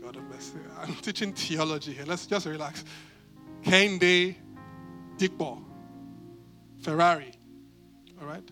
God 0.00 0.16
mercy. 0.30 0.58
I'm 0.80 0.94
teaching 0.94 1.34
theology 1.34 1.92
here. 1.92 2.06
Let's 2.06 2.26
just 2.26 2.46
relax. 2.46 2.84
Kende, 3.62 4.36
Dickball, 5.16 5.62
Ferrari, 6.80 7.32
all 8.20 8.26
right? 8.26 8.48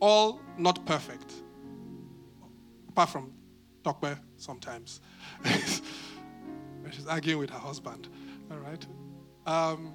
All 0.00 0.40
not 0.58 0.84
perfect, 0.86 1.32
apart 2.88 3.10
from 3.10 3.32
Tokwe 3.82 4.18
sometimes. 4.36 5.00
She's 6.90 7.06
arguing 7.06 7.38
with 7.38 7.50
her 7.50 7.58
husband. 7.58 8.08
All 8.50 8.58
right. 8.58 8.84
Um, 9.46 9.94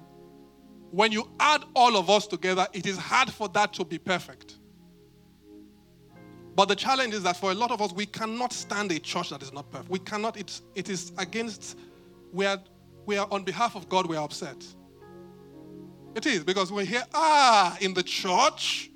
when 0.90 1.12
you 1.12 1.28
add 1.40 1.64
all 1.74 1.96
of 1.96 2.08
us 2.08 2.26
together, 2.26 2.66
it 2.72 2.86
is 2.86 2.96
hard 2.96 3.30
for 3.30 3.48
that 3.50 3.72
to 3.74 3.84
be 3.84 3.98
perfect. 3.98 4.56
But 6.54 6.68
the 6.68 6.76
challenge 6.76 7.12
is 7.12 7.22
that 7.24 7.36
for 7.36 7.50
a 7.50 7.54
lot 7.54 7.70
of 7.70 7.82
us, 7.82 7.92
we 7.92 8.06
cannot 8.06 8.52
stand 8.52 8.90
a 8.90 8.98
church 8.98 9.28
that 9.28 9.42
is 9.42 9.52
not 9.52 9.70
perfect. 9.70 9.90
We 9.90 9.98
cannot, 9.98 10.38
it's, 10.38 10.62
it 10.74 10.88
is 10.88 11.12
against, 11.18 11.76
we 12.32 12.46
are, 12.46 12.58
we 13.06 13.16
are 13.16 13.28
on 13.30 13.44
behalf 13.44 13.76
of 13.76 13.88
God, 13.88 14.06
we 14.06 14.16
are 14.16 14.24
upset. 14.24 14.64
It 16.14 16.26
is 16.26 16.44
because 16.44 16.72
we 16.72 16.84
hear, 16.84 17.04
ah, 17.14 17.76
in 17.80 17.94
the 17.94 18.02
church, 18.02 18.90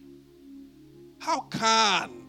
how 1.18 1.40
can? 1.40 2.20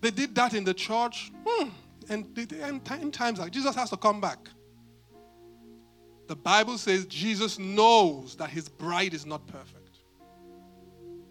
They 0.00 0.10
did 0.10 0.34
that 0.34 0.54
in 0.54 0.64
the 0.64 0.74
church. 0.74 1.32
Hmm. 1.46 1.68
And 2.10 2.38
in 2.38 3.10
times 3.12 3.38
like 3.38 3.52
Jesus 3.52 3.74
has 3.74 3.90
to 3.90 3.96
come 3.96 4.20
back. 4.20 4.48
The 6.26 6.36
Bible 6.36 6.76
says 6.78 7.06
Jesus 7.06 7.58
knows 7.58 8.36
that 8.36 8.50
his 8.50 8.68
bride 8.68 9.14
is 9.14 9.26
not 9.26 9.46
perfect. 9.46 9.98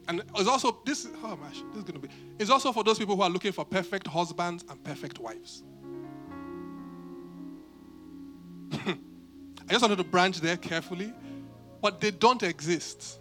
And 0.07 0.21
it's 0.35 0.47
also 0.47 0.79
this 0.85 1.07
oh 1.23 1.35
my 1.35 1.49
this 1.49 1.77
is 1.77 1.83
gonna 1.83 1.99
be 1.99 2.09
it's 2.39 2.49
also 2.49 2.71
for 2.71 2.83
those 2.83 2.97
people 2.97 3.15
who 3.15 3.21
are 3.21 3.29
looking 3.29 3.51
for 3.51 3.65
perfect 3.65 4.07
husbands 4.07 4.63
and 4.69 4.83
perfect 4.83 5.19
wives. 5.19 5.63
I 8.71 9.69
just 9.69 9.81
wanted 9.81 9.97
to 9.97 10.03
branch 10.03 10.39
there 10.41 10.57
carefully, 10.57 11.13
but 11.81 12.01
they 12.01 12.11
don't 12.11 12.43
exist. 12.43 13.19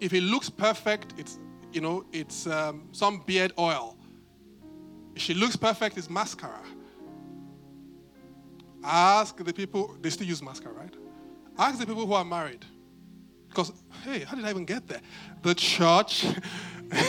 If 0.00 0.12
it 0.12 0.22
looks 0.22 0.50
perfect, 0.50 1.14
it's 1.16 1.38
you 1.72 1.80
know, 1.80 2.04
it's 2.12 2.46
um, 2.46 2.88
some 2.92 3.22
beard 3.26 3.52
oil. 3.58 3.96
If 5.14 5.22
she 5.22 5.34
looks 5.34 5.56
perfect, 5.56 5.98
it's 5.98 6.08
mascara. 6.08 6.62
Ask 8.82 9.44
the 9.44 9.52
people, 9.52 9.96
they 10.00 10.10
still 10.10 10.26
use 10.26 10.42
mascara, 10.42 10.74
right? 10.74 10.94
Ask 11.58 11.78
the 11.78 11.86
people 11.86 12.06
who 12.06 12.12
are 12.12 12.24
married. 12.24 12.64
Because, 13.48 13.72
hey, 14.04 14.20
how 14.20 14.36
did 14.36 14.44
I 14.44 14.50
even 14.50 14.64
get 14.64 14.86
there? 14.86 15.00
The 15.42 15.54
church, 15.54 16.26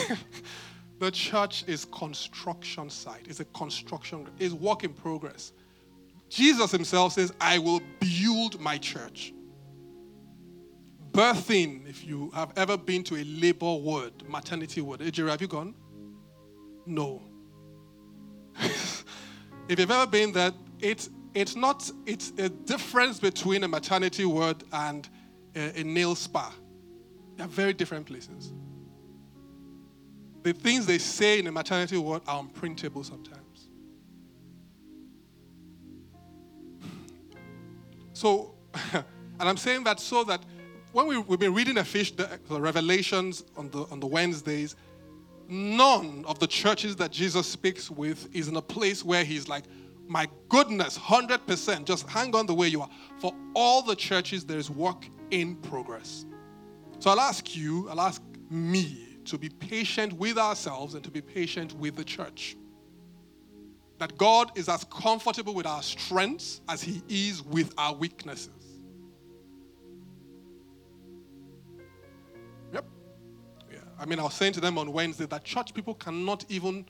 the 0.98 1.10
church 1.10 1.64
is 1.66 1.84
construction 1.86 2.90
site. 2.90 3.26
It's 3.28 3.40
a 3.40 3.44
construction, 3.46 4.26
it's 4.38 4.54
work 4.54 4.84
in 4.84 4.92
progress. 4.92 5.52
Jesus 6.28 6.70
himself 6.70 7.14
says, 7.14 7.32
I 7.40 7.58
will 7.58 7.80
build 8.00 8.60
my 8.60 8.78
church. 8.78 9.32
Birthing, 11.12 11.88
if 11.88 12.06
you 12.06 12.30
have 12.34 12.52
ever 12.56 12.76
been 12.76 13.02
to 13.04 13.16
a 13.16 13.24
labor 13.24 13.74
ward, 13.74 14.28
maternity 14.28 14.80
ward, 14.80 15.00
Ejiri, 15.00 15.30
have 15.30 15.40
you 15.40 15.48
gone? 15.48 15.74
No. 16.86 17.22
if 18.60 19.04
you've 19.68 19.90
ever 19.90 20.06
been 20.06 20.32
there, 20.32 20.52
it's 20.80 21.10
it's 21.34 21.56
not 21.56 21.90
it's 22.06 22.32
a 22.38 22.48
difference 22.48 23.18
between 23.18 23.64
a 23.64 23.68
maternity 23.68 24.24
ward 24.24 24.62
and 24.72 25.08
a, 25.54 25.80
a 25.80 25.84
nail 25.84 26.14
spa. 26.14 26.52
They're 27.36 27.46
very 27.46 27.72
different 27.72 28.06
places. 28.06 28.52
The 30.42 30.52
things 30.52 30.86
they 30.86 30.98
say 30.98 31.38
in 31.38 31.46
a 31.46 31.52
maternity 31.52 31.96
ward 31.98 32.22
are 32.26 32.42
unprintable 32.42 33.04
sometimes. 33.04 33.47
So, 38.18 38.52
and 38.92 39.04
I'm 39.38 39.56
saying 39.56 39.84
that 39.84 40.00
so 40.00 40.24
that 40.24 40.42
when 40.90 41.06
we, 41.06 41.14
have 41.14 41.38
been 41.38 41.54
reading 41.54 41.76
the 41.76 41.84
fish, 41.84 42.10
the, 42.10 42.28
the 42.48 42.60
Revelations 42.60 43.44
on 43.56 43.70
the, 43.70 43.86
on 43.92 44.00
the 44.00 44.08
Wednesdays, 44.08 44.74
none 45.48 46.24
of 46.26 46.40
the 46.40 46.48
churches 46.48 46.96
that 46.96 47.12
Jesus 47.12 47.46
speaks 47.46 47.92
with 47.92 48.28
is 48.34 48.48
in 48.48 48.56
a 48.56 48.60
place 48.60 49.04
where 49.04 49.22
he's 49.22 49.46
like, 49.46 49.66
my 50.08 50.26
goodness, 50.48 50.98
100%, 50.98 51.84
just 51.84 52.08
hang 52.08 52.34
on 52.34 52.46
the 52.46 52.54
way 52.54 52.66
you 52.66 52.80
are. 52.80 52.90
For 53.20 53.32
all 53.54 53.82
the 53.82 53.94
churches, 53.94 54.44
there 54.44 54.58
is 54.58 54.68
work 54.68 55.08
in 55.30 55.54
progress. 55.54 56.26
So 56.98 57.10
I'll 57.10 57.20
ask 57.20 57.54
you, 57.54 57.88
I'll 57.88 58.00
ask 58.00 58.20
me 58.50 59.20
to 59.26 59.38
be 59.38 59.48
patient 59.48 60.12
with 60.14 60.38
ourselves 60.38 60.94
and 60.94 61.04
to 61.04 61.10
be 61.12 61.20
patient 61.20 61.72
with 61.74 61.94
the 61.94 62.04
church. 62.04 62.56
That 63.98 64.16
God 64.16 64.56
is 64.56 64.68
as 64.68 64.84
comfortable 64.84 65.54
with 65.54 65.66
our 65.66 65.82
strengths 65.82 66.60
as 66.68 66.82
He 66.82 67.02
is 67.08 67.42
with 67.42 67.74
our 67.76 67.94
weaknesses. 67.94 68.50
Yep. 72.72 72.84
Yeah. 73.72 73.78
I 73.98 74.04
mean, 74.06 74.20
I 74.20 74.22
was 74.22 74.34
saying 74.34 74.52
to 74.54 74.60
them 74.60 74.78
on 74.78 74.92
Wednesday 74.92 75.26
that 75.26 75.44
church 75.44 75.74
people 75.74 75.94
cannot 75.94 76.44
even, 76.48 76.86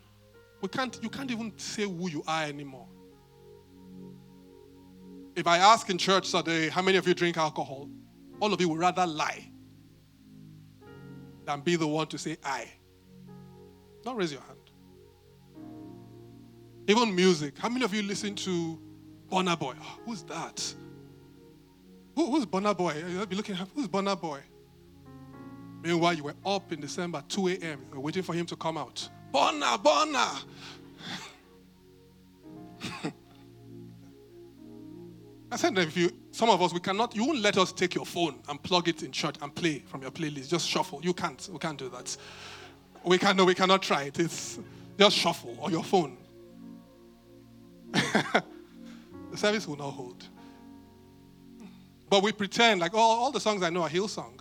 we 0.60 0.68
can't, 0.68 0.98
you 1.02 1.08
can't 1.08 1.30
even 1.30 1.52
say 1.56 1.84
who 1.84 2.10
you 2.10 2.22
are 2.28 2.44
anymore. 2.44 2.88
If 5.34 5.46
I 5.46 5.58
ask 5.58 5.88
in 5.88 5.96
church 5.98 6.30
today, 6.30 6.68
how 6.68 6.82
many 6.82 6.98
of 6.98 7.06
you 7.06 7.14
drink 7.14 7.38
alcohol? 7.38 7.88
All 8.40 8.52
of 8.52 8.60
you 8.60 8.68
would 8.68 8.80
rather 8.80 9.06
lie 9.06 9.48
than 11.46 11.60
be 11.62 11.76
the 11.76 11.86
one 11.86 12.06
to 12.08 12.18
say 12.18 12.36
I. 12.44 12.68
Don't 14.02 14.16
raise 14.16 14.32
your 14.32 14.42
hand. 14.42 14.57
Even 16.88 17.14
music. 17.14 17.59
How 17.59 17.68
many 17.68 17.85
of 17.85 17.92
you 17.92 18.02
listen 18.02 18.35
to 18.37 18.80
Burna 19.30 19.59
Boy? 19.59 19.75
Oh, 19.78 19.99
who's 20.07 20.23
that? 20.23 20.75
Who, 22.14 22.30
who's 22.30 22.47
Burna 22.47 22.75
Boy? 22.75 23.04
You'll 23.07 23.26
be 23.26 23.37
looking 23.37 23.57
at 23.57 23.68
who's 23.75 23.87
Burna 23.87 24.18
Boy? 24.18 24.40
Meanwhile, 25.83 26.14
you 26.14 26.25
were 26.25 26.35
up 26.47 26.73
in 26.73 26.80
December, 26.80 27.23
2 27.28 27.49
a.m., 27.49 27.85
you 27.90 27.97
were 27.97 28.00
waiting 28.00 28.23
for 28.23 28.35
him 28.35 28.47
to 28.47 28.57
come 28.57 28.78
out. 28.78 29.07
Burna, 29.33 29.76
Burna! 29.83 30.42
I 35.52 35.57
said 35.57 35.75
that 35.75 35.88
if 35.88 35.97
you, 35.97 36.11
some 36.30 36.49
of 36.49 36.62
us, 36.62 36.73
we 36.73 36.80
cannot, 36.80 37.14
you 37.14 37.26
won't 37.26 37.40
let 37.40 37.59
us 37.59 37.71
take 37.71 37.95
your 37.95 38.07
phone 38.07 38.40
and 38.49 38.62
plug 38.62 38.88
it 38.88 39.02
in 39.02 39.12
church 39.12 39.37
and 39.42 39.54
play 39.54 39.80
from 39.80 40.00
your 40.00 40.11
playlist. 40.11 40.49
Just 40.49 40.66
shuffle. 40.66 41.00
You 41.02 41.12
can't. 41.12 41.47
We 41.52 41.59
can't 41.59 41.78
do 41.78 41.90
that. 41.90 42.16
We 43.04 43.18
can 43.18 43.37
no, 43.37 43.45
we 43.45 43.54
cannot 43.54 43.83
try 43.83 44.04
it. 44.04 44.18
It's 44.18 44.59
just 44.99 45.16
shuffle 45.16 45.57
on 45.61 45.71
your 45.71 45.85
phone. 45.85 46.16
the 49.30 49.37
service 49.37 49.66
will 49.66 49.76
not 49.76 49.90
hold. 49.90 50.25
But 52.10 52.22
we 52.22 52.32
pretend 52.32 52.80
like, 52.80 52.92
oh, 52.94 52.98
all 52.98 53.30
the 53.30 53.40
songs 53.40 53.62
I 53.62 53.70
know 53.70 53.82
are 53.82 53.88
Hillsong. 53.88 54.40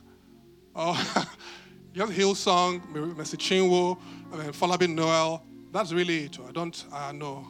Oh, 0.75 1.25
just 1.93 2.13
Hillsong, 2.13 2.88
Mercy 3.15 3.38
Chinwo, 3.38 3.98
Falabi 4.31 4.93
Noel. 4.93 5.43
That's 5.72 5.91
really 5.91 6.25
it. 6.25 6.38
I 6.48 6.51
don't 6.51 6.86
uh, 6.91 7.12
know. 7.12 7.46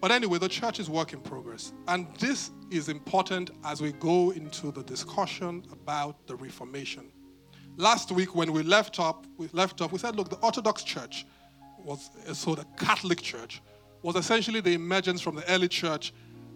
But 0.00 0.10
anyway, 0.10 0.38
the 0.38 0.48
church 0.48 0.78
is 0.78 0.90
work 0.90 1.12
in 1.12 1.20
progress. 1.20 1.72
And 1.88 2.06
this 2.18 2.50
is 2.70 2.88
important 2.88 3.50
as 3.64 3.80
we 3.80 3.92
go 3.92 4.30
into 4.30 4.70
the 4.70 4.82
discussion 4.82 5.64
about 5.72 6.26
the 6.26 6.36
Reformation. 6.36 7.10
Last 7.76 8.10
week, 8.10 8.34
when 8.34 8.52
we 8.52 8.62
left 8.62 8.98
up, 8.98 9.26
we 9.36 9.48
left 9.52 9.80
up, 9.80 9.92
we 9.92 9.98
said, 9.98 10.16
look, 10.16 10.28
the 10.28 10.36
Orthodox 10.36 10.82
Church 10.82 11.26
was 11.78 12.10
so 12.32 12.54
the 12.54 12.64
Catholic 12.76 13.22
Church 13.22 13.60
was 14.06 14.16
essentially 14.16 14.60
the 14.60 14.72
emergence 14.72 15.20
from 15.20 15.34
the 15.34 15.50
early 15.50 15.68
church 15.68 16.14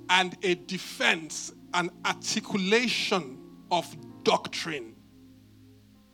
and 0.08 0.36
a 0.42 0.54
defense 0.54 1.52
an 1.74 1.90
articulation 2.04 3.38
of 3.70 3.86
doctrine. 4.24 4.94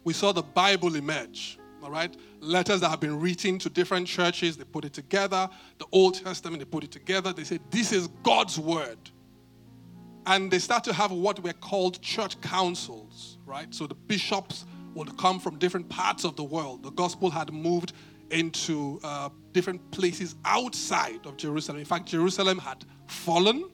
We 0.04 0.12
saw 0.12 0.32
the 0.32 0.42
Bible 0.42 0.94
emerge 0.96 1.58
all 1.86 1.92
right? 1.92 2.16
Letters 2.40 2.80
that 2.80 2.88
have 2.88 2.98
been 2.98 3.20
written 3.20 3.60
to 3.60 3.70
different 3.70 4.08
churches, 4.08 4.56
they 4.56 4.64
put 4.64 4.84
it 4.84 4.92
together. 4.92 5.48
The 5.78 5.86
Old 5.92 6.14
Testament, 6.14 6.58
they 6.58 6.64
put 6.64 6.82
it 6.82 6.90
together. 6.90 7.32
They 7.32 7.44
say, 7.44 7.60
This 7.70 7.92
is 7.92 8.08
God's 8.24 8.58
word. 8.58 8.98
And 10.26 10.50
they 10.50 10.58
start 10.58 10.82
to 10.84 10.92
have 10.92 11.12
what 11.12 11.38
were 11.44 11.52
called 11.52 12.02
church 12.02 12.40
councils, 12.40 13.38
right? 13.46 13.72
So 13.72 13.86
the 13.86 13.94
bishops 13.94 14.64
would 14.94 15.16
come 15.16 15.38
from 15.38 15.58
different 15.58 15.88
parts 15.88 16.24
of 16.24 16.34
the 16.34 16.42
world. 16.42 16.82
The 16.82 16.90
gospel 16.90 17.30
had 17.30 17.52
moved 17.52 17.92
into 18.30 19.00
uh, 19.04 19.28
different 19.52 19.90
places 19.90 20.36
outside 20.44 21.26
of 21.26 21.36
Jerusalem. 21.36 21.78
In 21.78 21.84
fact, 21.84 22.06
Jerusalem 22.06 22.58
had 22.58 22.84
fallen, 23.06 23.70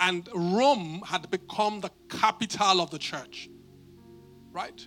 and 0.00 0.28
Rome 0.34 1.02
had 1.06 1.30
become 1.30 1.80
the 1.80 1.90
capital 2.08 2.80
of 2.80 2.90
the 2.90 2.98
church, 2.98 3.48
right? 4.52 4.86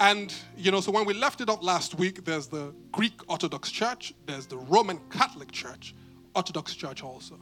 And, 0.00 0.32
you 0.56 0.70
know, 0.70 0.80
so 0.80 0.92
when 0.92 1.04
we 1.06 1.14
left 1.14 1.40
it 1.40 1.48
up 1.48 1.62
last 1.62 1.96
week, 1.96 2.24
there's 2.24 2.46
the 2.46 2.72
Greek 2.92 3.14
Orthodox 3.28 3.70
Church, 3.70 4.14
there's 4.26 4.46
the 4.46 4.56
Roman 4.56 5.00
Catholic 5.10 5.50
Church, 5.50 5.94
Orthodox 6.36 6.74
Church 6.74 7.02
also. 7.02 7.38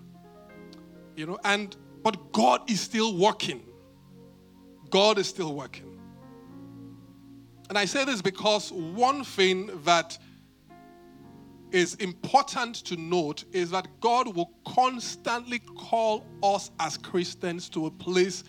You 1.16 1.26
know, 1.26 1.38
and, 1.44 1.76
but 2.02 2.32
God 2.32 2.70
is 2.70 2.80
still 2.80 3.16
working. 3.16 3.62
God 4.88 5.18
is 5.18 5.26
still 5.26 5.54
working. 5.54 5.85
And 7.68 7.76
I 7.76 7.84
say 7.84 8.04
this 8.04 8.22
because 8.22 8.70
one 8.72 9.24
thing 9.24 9.70
that 9.84 10.16
is 11.72 11.94
important 11.96 12.76
to 12.76 12.96
note 12.96 13.44
is 13.52 13.70
that 13.70 13.88
God 14.00 14.34
will 14.34 14.52
constantly 14.64 15.58
call 15.58 16.24
us 16.42 16.70
as 16.78 16.96
Christians 16.96 17.68
to 17.70 17.86
a 17.86 17.90
place 17.90 18.44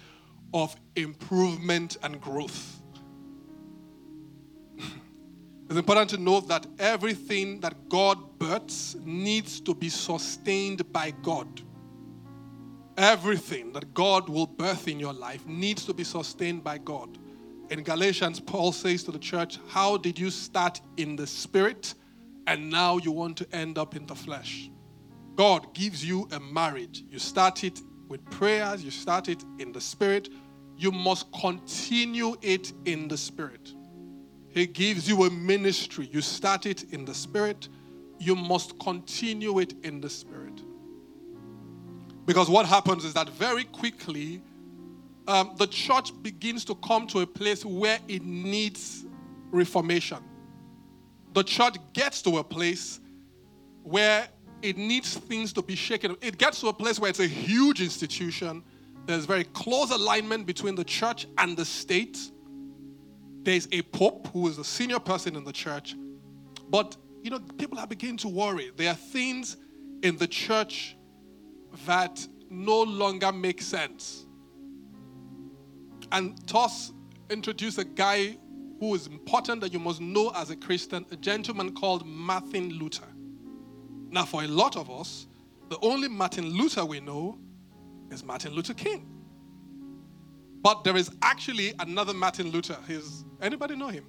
of 0.53 0.75
improvement 0.95 1.97
and 2.03 2.21
growth. 2.21 2.81
It's 5.69 5.75
important 5.75 6.09
to 6.11 6.17
note 6.17 6.47
that 6.47 6.65
everything 6.79 7.59
that 7.59 7.89
God 7.89 8.39
births 8.39 8.95
needs 9.03 9.59
to 9.61 9.73
be 9.73 9.89
sustained 9.89 10.93
by 10.93 11.11
God. 11.11 11.61
Everything 12.95 13.73
that 13.73 13.93
God 13.93 14.29
will 14.29 14.47
birth 14.47 14.87
in 14.87 14.97
your 14.97 15.11
life 15.11 15.45
needs 15.45 15.85
to 15.85 15.93
be 15.93 16.05
sustained 16.05 16.63
by 16.63 16.77
God. 16.77 17.17
In 17.69 17.83
Galatians, 17.83 18.39
Paul 18.39 18.71
says 18.71 19.03
to 19.03 19.11
the 19.11 19.19
church, 19.19 19.59
How 19.67 19.97
did 19.97 20.17
you 20.17 20.29
start 20.29 20.79
in 20.95 21.15
the 21.15 21.27
spirit 21.27 21.93
and 22.47 22.69
now 22.69 22.97
you 22.97 23.11
want 23.11 23.37
to 23.37 23.55
end 23.55 23.77
up 23.77 23.95
in 23.95 24.05
the 24.05 24.15
flesh? 24.15 24.69
God 25.35 25.73
gives 25.73 26.03
you 26.03 26.27
a 26.31 26.39
marriage. 26.39 27.03
You 27.09 27.19
start 27.19 27.63
it 27.63 27.81
with 28.07 28.23
prayers, 28.31 28.83
you 28.83 28.91
start 28.91 29.27
it 29.27 29.43
in 29.59 29.73
the 29.73 29.81
spirit. 29.81 30.29
You 30.77 30.91
must 30.91 31.31
continue 31.33 32.35
it 32.41 32.71
in 32.85 33.07
the 33.07 33.17
spirit. 33.17 33.73
He 34.49 34.65
gives 34.65 35.09
you 35.09 35.25
a 35.25 35.29
ministry. 35.29 36.09
You 36.11 36.21
start 36.21 36.65
it 36.65 36.93
in 36.93 37.03
the 37.03 37.13
spirit. 37.13 37.67
You 38.17 38.35
must 38.35 38.79
continue 38.79 39.59
it 39.59 39.73
in 39.83 39.99
the 39.99 40.09
spirit. 40.09 40.61
Because 42.25 42.49
what 42.49 42.65
happens 42.65 43.05
is 43.05 43.13
that 43.13 43.29
very 43.29 43.65
quickly, 43.65 44.41
um, 45.27 45.53
the 45.57 45.67
church 45.67 46.11
begins 46.21 46.63
to 46.65 46.75
come 46.75 47.05
to 47.07 47.19
a 47.19 47.27
place 47.27 47.65
where 47.65 47.99
it 48.07 48.23
needs 48.23 49.05
reformation. 49.51 50.19
The 51.33 51.43
church 51.43 51.75
gets 51.93 52.21
to 52.23 52.37
a 52.37 52.43
place 52.43 52.99
where 53.83 54.27
it 54.61 54.77
needs 54.77 55.15
things 55.17 55.53
to 55.53 55.61
be 55.61 55.75
shaken. 55.75 56.15
It 56.21 56.37
gets 56.37 56.61
to 56.61 56.67
a 56.67 56.73
place 56.73 56.99
where 56.99 57.09
it's 57.09 57.19
a 57.19 57.27
huge 57.27 57.81
institution. 57.81 58.63
There's 59.05 59.25
very 59.25 59.43
close 59.45 59.91
alignment 59.91 60.45
between 60.45 60.75
the 60.75 60.83
church 60.83 61.27
and 61.37 61.55
the 61.55 61.65
state. 61.65 62.17
There's 63.43 63.67
a 63.71 63.81
pope 63.81 64.27
who 64.33 64.47
is 64.47 64.57
a 64.57 64.63
senior 64.63 64.99
person 64.99 65.35
in 65.35 65.43
the 65.43 65.53
church. 65.53 65.95
But, 66.69 66.97
you 67.21 67.31
know, 67.31 67.39
people 67.39 67.79
are 67.79 67.87
beginning 67.87 68.17
to 68.17 68.27
worry. 68.27 68.71
There 68.75 68.89
are 68.89 68.95
things 68.95 69.57
in 70.03 70.17
the 70.17 70.27
church 70.27 70.97
that 71.85 72.25
no 72.49 72.81
longer 72.83 73.31
make 73.31 73.61
sense. 73.61 74.26
And 76.11 76.45
Toss 76.47 76.93
introduced 77.29 77.77
a 77.77 77.83
guy 77.83 78.37
who 78.79 78.95
is 78.95 79.07
important 79.07 79.61
that 79.61 79.73
you 79.73 79.79
must 79.79 79.99
know 80.01 80.31
as 80.35 80.49
a 80.49 80.55
Christian, 80.55 81.05
a 81.11 81.15
gentleman 81.15 81.73
called 81.73 82.05
Martin 82.05 82.69
Luther. 82.69 83.07
Now, 84.09 84.25
for 84.25 84.43
a 84.43 84.47
lot 84.47 84.77
of 84.77 84.89
us, 84.89 85.27
the 85.69 85.77
only 85.81 86.07
Martin 86.07 86.45
Luther 86.45 86.85
we 86.85 86.99
know 86.99 87.39
is 88.11 88.23
Martin 88.23 88.53
Luther 88.53 88.73
King. 88.73 89.05
But 90.61 90.83
there 90.83 90.95
is 90.95 91.11
actually 91.21 91.73
another 91.79 92.13
Martin 92.13 92.51
Luther. 92.51 92.77
His, 92.87 93.25
anybody 93.41 93.75
know 93.75 93.89
him? 93.89 94.05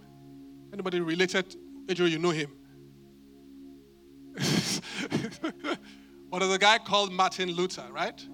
Anybody 0.73 1.01
related? 1.01 1.57
Adrian, 1.89 2.13
you 2.13 2.19
know 2.19 2.31
him. 2.31 2.53
well, 6.31 6.41
there's 6.41 6.53
a 6.53 6.59
guy 6.59 6.79
called 6.79 7.13
Martin 7.13 7.51
Luther, 7.53 7.87
right? 7.91 8.25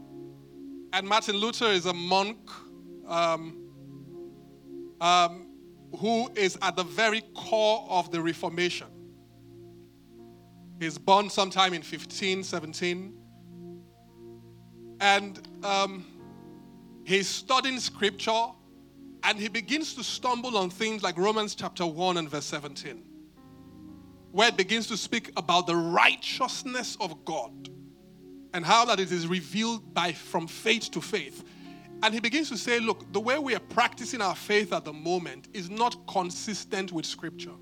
And 0.93 1.09
Martin 1.09 1.37
Luther 1.37 1.67
is 1.67 1.87
a 1.87 1.95
monk 1.95 2.51
um, 3.07 3.61
um, 5.01 5.49
who 5.99 6.31
is 6.35 6.59
at 6.63 6.77
the 6.77 6.85
very 6.85 7.23
core 7.35 7.87
of 7.89 8.11
the 8.11 8.21
Reformation. 8.21 8.89
He's 10.81 10.99
born 10.99 11.31
sometime 11.31 11.73
in 11.73 11.83
1517. 11.83 13.15
And 15.01 15.49
um, 15.65 16.05
he's 17.05 17.29
studying 17.29 17.79
scripture 17.79 18.47
and 19.23 19.39
he 19.39 19.49
begins 19.49 19.95
to 19.95 20.05
stumble 20.05 20.57
on 20.59 20.71
things 20.71 21.03
like 21.03 21.17
Romans 21.17 21.55
chapter 21.55 21.87
1 21.87 22.19
and 22.19 22.29
verse 22.29 22.45
17, 22.45 23.03
where 24.33 24.49
it 24.49 24.57
begins 24.57 24.87
to 24.89 24.97
speak 24.97 25.33
about 25.37 25.67
the 25.67 25.75
righteousness 25.75 26.97
of 27.01 27.25
God 27.25 27.71
and 28.53 28.65
how 28.65 28.85
that 28.85 29.01
it 29.01 29.11
is 29.11 29.27
revealed 29.27 29.95
by 29.95 30.13
from 30.13 30.47
faith 30.47 30.91
to 30.91 31.01
faith. 31.01 31.43
And 32.05 32.13
he 32.13 32.21
begins 32.21 32.51
to 32.51 32.59
say, 32.59 32.81
look, 32.81 33.11
the 33.15 33.19
way 33.19 33.39
we 33.39 33.55
are 33.55 33.61
practicing 33.61 34.21
our 34.21 34.35
faith 34.35 34.75
at 34.75 34.85
the 34.85 34.93
moment 34.93 35.49
is 35.55 35.71
not 35.71 36.07
consistent 36.07 36.93
with 36.93 37.07
scripture. 37.07 37.55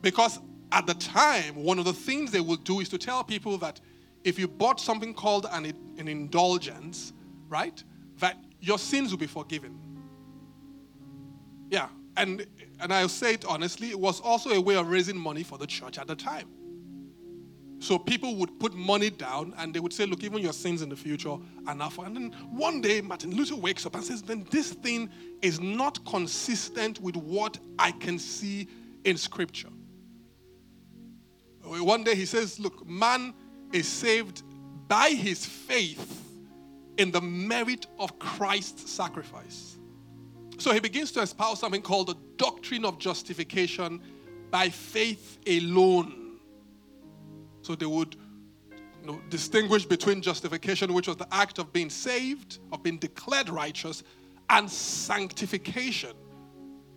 Because 0.00 0.40
at 0.72 0.86
the 0.86 0.94
time, 0.94 1.56
one 1.56 1.78
of 1.78 1.84
the 1.84 1.92
things 1.92 2.30
they 2.30 2.40
will 2.40 2.56
do 2.56 2.80
is 2.80 2.88
to 2.88 2.96
tell 2.96 3.22
people 3.22 3.58
that 3.58 3.78
if 4.24 4.38
you 4.38 4.48
bought 4.48 4.80
something 4.80 5.12
called 5.12 5.46
an, 5.52 5.66
an 5.98 6.08
indulgence, 6.08 7.12
right, 7.50 7.84
that 8.20 8.42
your 8.62 8.78
sins 8.78 9.10
will 9.10 9.18
be 9.18 9.26
forgiven. 9.26 9.78
Yeah, 11.68 11.88
and 12.16 12.46
and 12.80 12.94
I'll 12.94 13.10
say 13.10 13.34
it 13.34 13.44
honestly, 13.44 13.90
it 13.90 14.00
was 14.00 14.22
also 14.22 14.52
a 14.52 14.60
way 14.60 14.76
of 14.76 14.88
raising 14.88 15.18
money 15.18 15.42
for 15.42 15.58
the 15.58 15.66
church 15.66 15.98
at 15.98 16.06
the 16.06 16.16
time. 16.16 16.48
So 17.80 17.98
people 17.98 18.36
would 18.36 18.60
put 18.60 18.74
money 18.74 19.08
down 19.08 19.54
and 19.56 19.74
they 19.74 19.80
would 19.80 19.92
say, 19.92 20.04
Look, 20.04 20.22
even 20.22 20.38
your 20.38 20.52
sins 20.52 20.82
in 20.82 20.90
the 20.90 20.96
future 20.96 21.36
are 21.66 21.74
now 21.74 21.88
for. 21.88 22.04
And 22.04 22.14
then 22.14 22.32
one 22.50 22.82
day, 22.82 23.00
Martin 23.00 23.34
Luther 23.34 23.56
wakes 23.56 23.86
up 23.86 23.94
and 23.94 24.04
says, 24.04 24.22
Then 24.22 24.46
this 24.50 24.72
thing 24.72 25.08
is 25.40 25.60
not 25.60 26.04
consistent 26.04 27.00
with 27.00 27.16
what 27.16 27.58
I 27.78 27.92
can 27.92 28.18
see 28.18 28.68
in 29.04 29.16
Scripture. 29.16 29.70
One 31.64 32.04
day 32.04 32.14
he 32.14 32.26
says, 32.26 32.60
Look, 32.60 32.86
man 32.86 33.32
is 33.72 33.88
saved 33.88 34.42
by 34.86 35.10
his 35.10 35.46
faith 35.46 36.22
in 36.98 37.10
the 37.10 37.20
merit 37.22 37.86
of 37.98 38.18
Christ's 38.18 38.90
sacrifice. 38.90 39.78
So 40.58 40.74
he 40.74 40.80
begins 40.80 41.12
to 41.12 41.22
espouse 41.22 41.60
something 41.60 41.80
called 41.80 42.08
the 42.08 42.16
doctrine 42.36 42.84
of 42.84 42.98
justification 42.98 44.02
by 44.50 44.68
faith 44.68 45.38
alone. 45.46 46.19
So 47.70 47.76
they 47.76 47.86
would 47.86 48.16
you 49.00 49.06
know, 49.06 49.20
distinguish 49.28 49.84
between 49.84 50.22
justification, 50.22 50.92
which 50.92 51.06
was 51.06 51.16
the 51.16 51.28
act 51.30 51.60
of 51.60 51.72
being 51.72 51.88
saved, 51.88 52.58
of 52.72 52.82
being 52.82 52.98
declared 52.98 53.48
righteous, 53.48 54.02
and 54.48 54.68
sanctification, 54.68 56.16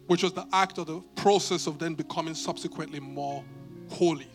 which 0.08 0.24
was 0.24 0.34
the 0.34 0.48
act 0.52 0.80
of 0.80 0.88
the 0.88 1.00
process 1.16 1.68
of 1.68 1.78
then 1.78 1.94
becoming 1.94 2.34
subsequently 2.34 3.00
more 3.00 3.44
holy. 3.88 4.28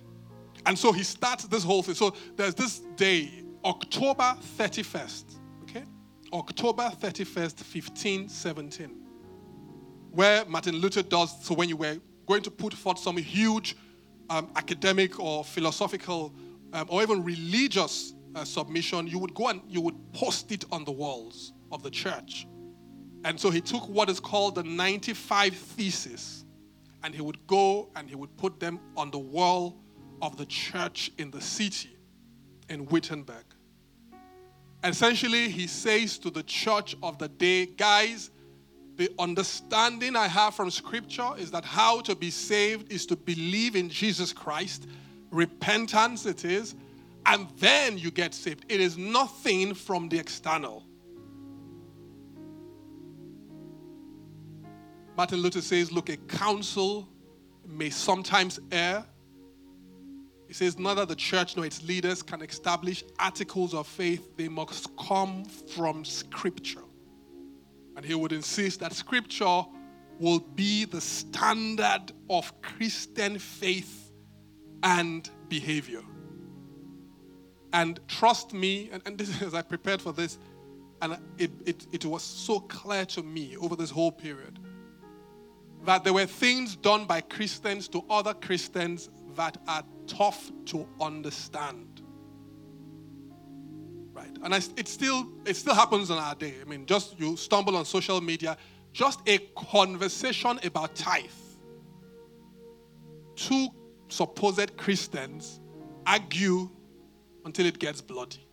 And 0.65 0.79
so 0.79 0.93
he 0.93 1.03
starts 1.03 1.43
this 1.49 1.65
whole 1.65 1.83
thing. 1.83 1.97
So 1.97 2.15
there's 2.37 2.55
this 2.55 2.79
day, 2.95 3.43
October 3.65 4.37
31st, 4.59 5.25
okay? 5.63 5.83
October 6.33 6.85
31st, 7.01 7.65
1517, 7.65 8.91
where 10.13 10.45
Martin 10.45 10.77
Luther 10.77 11.03
does, 11.03 11.45
so 11.45 11.57
when 11.57 11.69
you 11.69 11.77
were 11.77 11.97
going 12.27 12.43
to 12.43 12.51
put 12.53 12.75
forth 12.75 13.01
some 13.01 13.17
huge 13.17 13.75
um, 14.31 14.51
academic 14.57 15.19
or 15.19 15.45
philosophical 15.45 16.35
um, 16.73 16.87
or 16.91 17.03
even 17.03 17.25
religious 17.25 18.15
uh, 18.35 18.45
submission, 18.45 19.07
you 19.07 19.19
would 19.19 19.35
go 19.35 19.49
and 19.49 19.63
you 19.69 19.81
would 19.81 19.97
post 20.13 20.53
it 20.53 20.65
on 20.71 20.85
the 20.85 20.93
walls 20.93 21.53
of 21.73 21.83
the 21.83 21.91
church. 21.91 22.47
And 23.25 23.39
so 23.39 23.51
he 23.51 23.61
took 23.61 23.89
what 23.89 24.09
is 24.09 24.21
called 24.21 24.55
the 24.55 24.63
95 24.63 25.55
Theses 25.55 26.45
and 27.03 27.15
he 27.15 27.21
would 27.21 27.47
go 27.47 27.89
and 27.97 28.09
he 28.09 28.15
would 28.15 28.37
put 28.37 28.61
them 28.61 28.81
on 28.97 29.11
the 29.11 29.19
wall 29.19 29.77
of 30.23 30.37
the 30.37 30.47
church 30.47 31.11
in 31.19 31.31
the 31.31 31.41
city 31.41 31.97
in 32.69 32.87
Wittenberg. 32.87 33.45
Essentially, 34.85 35.49
he 35.49 35.67
says 35.67 36.19
to 36.19 36.31
the 36.31 36.43
church 36.45 36.97
of 37.03 37.19
the 37.19 37.29
day, 37.29 37.67
guys, 37.67 38.31
the 38.99 39.11
understanding 39.21 40.17
I 40.17 40.27
have 40.27 40.55
from 40.55 40.73
scripture 40.73 41.31
is 41.39 41.53
that 41.53 41.65
how 41.65 42.01
to 42.01 42.17
be 42.17 42.31
saved 42.31 42.93
is 42.93 43.07
to 43.07 43.17
believe 43.17 43.77
in 43.77 43.89
Jesus 43.89 44.33
Christ. 44.33 44.89
Repentance, 45.31 46.27
it 46.27 46.45
is, 46.45 46.75
and 47.25 47.49
then 47.59 47.97
you 47.97 48.11
get 48.11 48.35
saved. 48.35 48.65
It 48.69 48.81
is 48.81 48.99
nothing 48.99 49.73
from 49.73 50.09
the 50.09 50.19
external. 50.19 50.83
Martin 55.17 55.39
Luther 55.39 55.61
says, 55.61 55.93
look, 55.93 56.09
a 56.09 56.17
council 56.17 57.09
may 57.65 57.91
sometimes 57.91 58.59
err, 58.73 59.05
he 60.49 60.55
says, 60.55 60.77
neither 60.77 61.05
the 61.07 61.15
church 61.15 61.57
nor 61.57 61.67
its 61.67 61.85
leaders 61.85 62.23
can 62.23 62.43
establish 62.43 63.05
articles 63.21 63.75
of 63.75 63.87
faith, 63.87 64.37
they 64.37 64.49
must 64.49 64.89
come 64.97 65.45
from 65.45 66.05
Scripture. 66.05 66.88
And 67.99 68.07
he 68.07 68.15
would 68.15 68.31
insist 68.31 68.79
that 68.79 68.93
Scripture 68.93 69.65
will 70.21 70.39
be 70.39 70.85
the 70.85 71.01
standard 71.01 72.13
of 72.31 72.63
Christian 72.63 73.41
faith 73.41 74.13
and 74.85 75.29
behavior. 75.49 76.03
And 77.73 77.99
trust 78.07 78.53
me, 78.53 78.89
and, 78.93 79.03
and 79.05 79.19
this, 79.19 79.43
as 79.43 79.53
I 79.53 79.63
prepared 79.63 80.01
for 80.01 80.13
this, 80.13 80.39
and 81.03 81.19
it, 81.39 81.51
it, 81.67 81.87
it 81.91 82.05
was 82.05 82.23
so 82.23 82.61
clear 82.61 83.05
to 83.07 83.23
me 83.25 83.57
over 83.57 83.75
this 83.75 83.91
whole 83.91 84.13
period 84.13 84.61
that 85.85 86.05
there 86.05 86.13
were 86.13 86.27
things 86.27 86.77
done 86.77 87.05
by 87.05 87.21
Christians 87.21 87.89
to 87.89 88.05
other 88.09 88.33
Christians 88.33 89.11
that 89.35 89.59
are 89.67 89.83
tough 90.07 90.53
to 90.67 90.87
understand. 91.01 91.98
And 94.43 94.55
I, 94.55 94.59
it 94.77 94.89
still 94.89 95.29
it 95.45 95.55
still 95.55 95.75
happens 95.75 96.11
in 96.11 96.17
our 96.17 96.35
day. 96.35 96.55
I 96.61 96.65
mean, 96.69 96.87
just 96.87 97.19
you 97.19 97.37
stumble 97.37 97.77
on 97.77 97.85
social 97.85 98.21
media, 98.21 98.57
just 98.93 99.21
a 99.27 99.39
conversation 99.57 100.59
about 100.65 100.95
tithe. 100.95 101.25
two 103.37 103.69
supposed 104.09 104.77
Christians 104.77 105.61
argue 106.07 106.69
until 107.45 107.67
it 107.67 107.79
gets 107.79 108.01
bloody. 108.01 108.45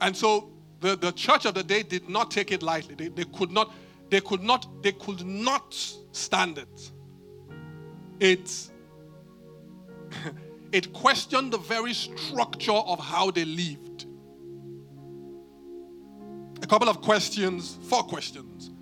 And 0.00 0.16
so 0.16 0.50
the, 0.80 0.96
the 0.96 1.12
church 1.12 1.46
of 1.46 1.54
the 1.54 1.62
day 1.62 1.82
did 1.82 2.08
not 2.08 2.30
take 2.30 2.52
it 2.52 2.62
lightly. 2.62 2.94
They, 2.94 3.08
they 3.08 3.24
could 3.24 3.50
not, 3.50 3.72
they 4.10 4.20
could 4.20 4.42
not, 4.42 4.82
they 4.82 4.92
could 4.92 5.24
not 5.26 5.74
stand 6.12 6.58
it. 6.58 6.90
It, 8.20 8.70
it 10.76 10.92
questioned 10.92 11.54
the 11.54 11.58
very 11.58 11.94
structure 11.94 12.70
of 12.70 13.00
how 13.00 13.30
they 13.30 13.46
lived. 13.46 14.04
A 16.62 16.66
couple 16.66 16.90
of 16.90 17.00
questions, 17.00 17.78
four 17.84 18.02
questions 18.02 18.72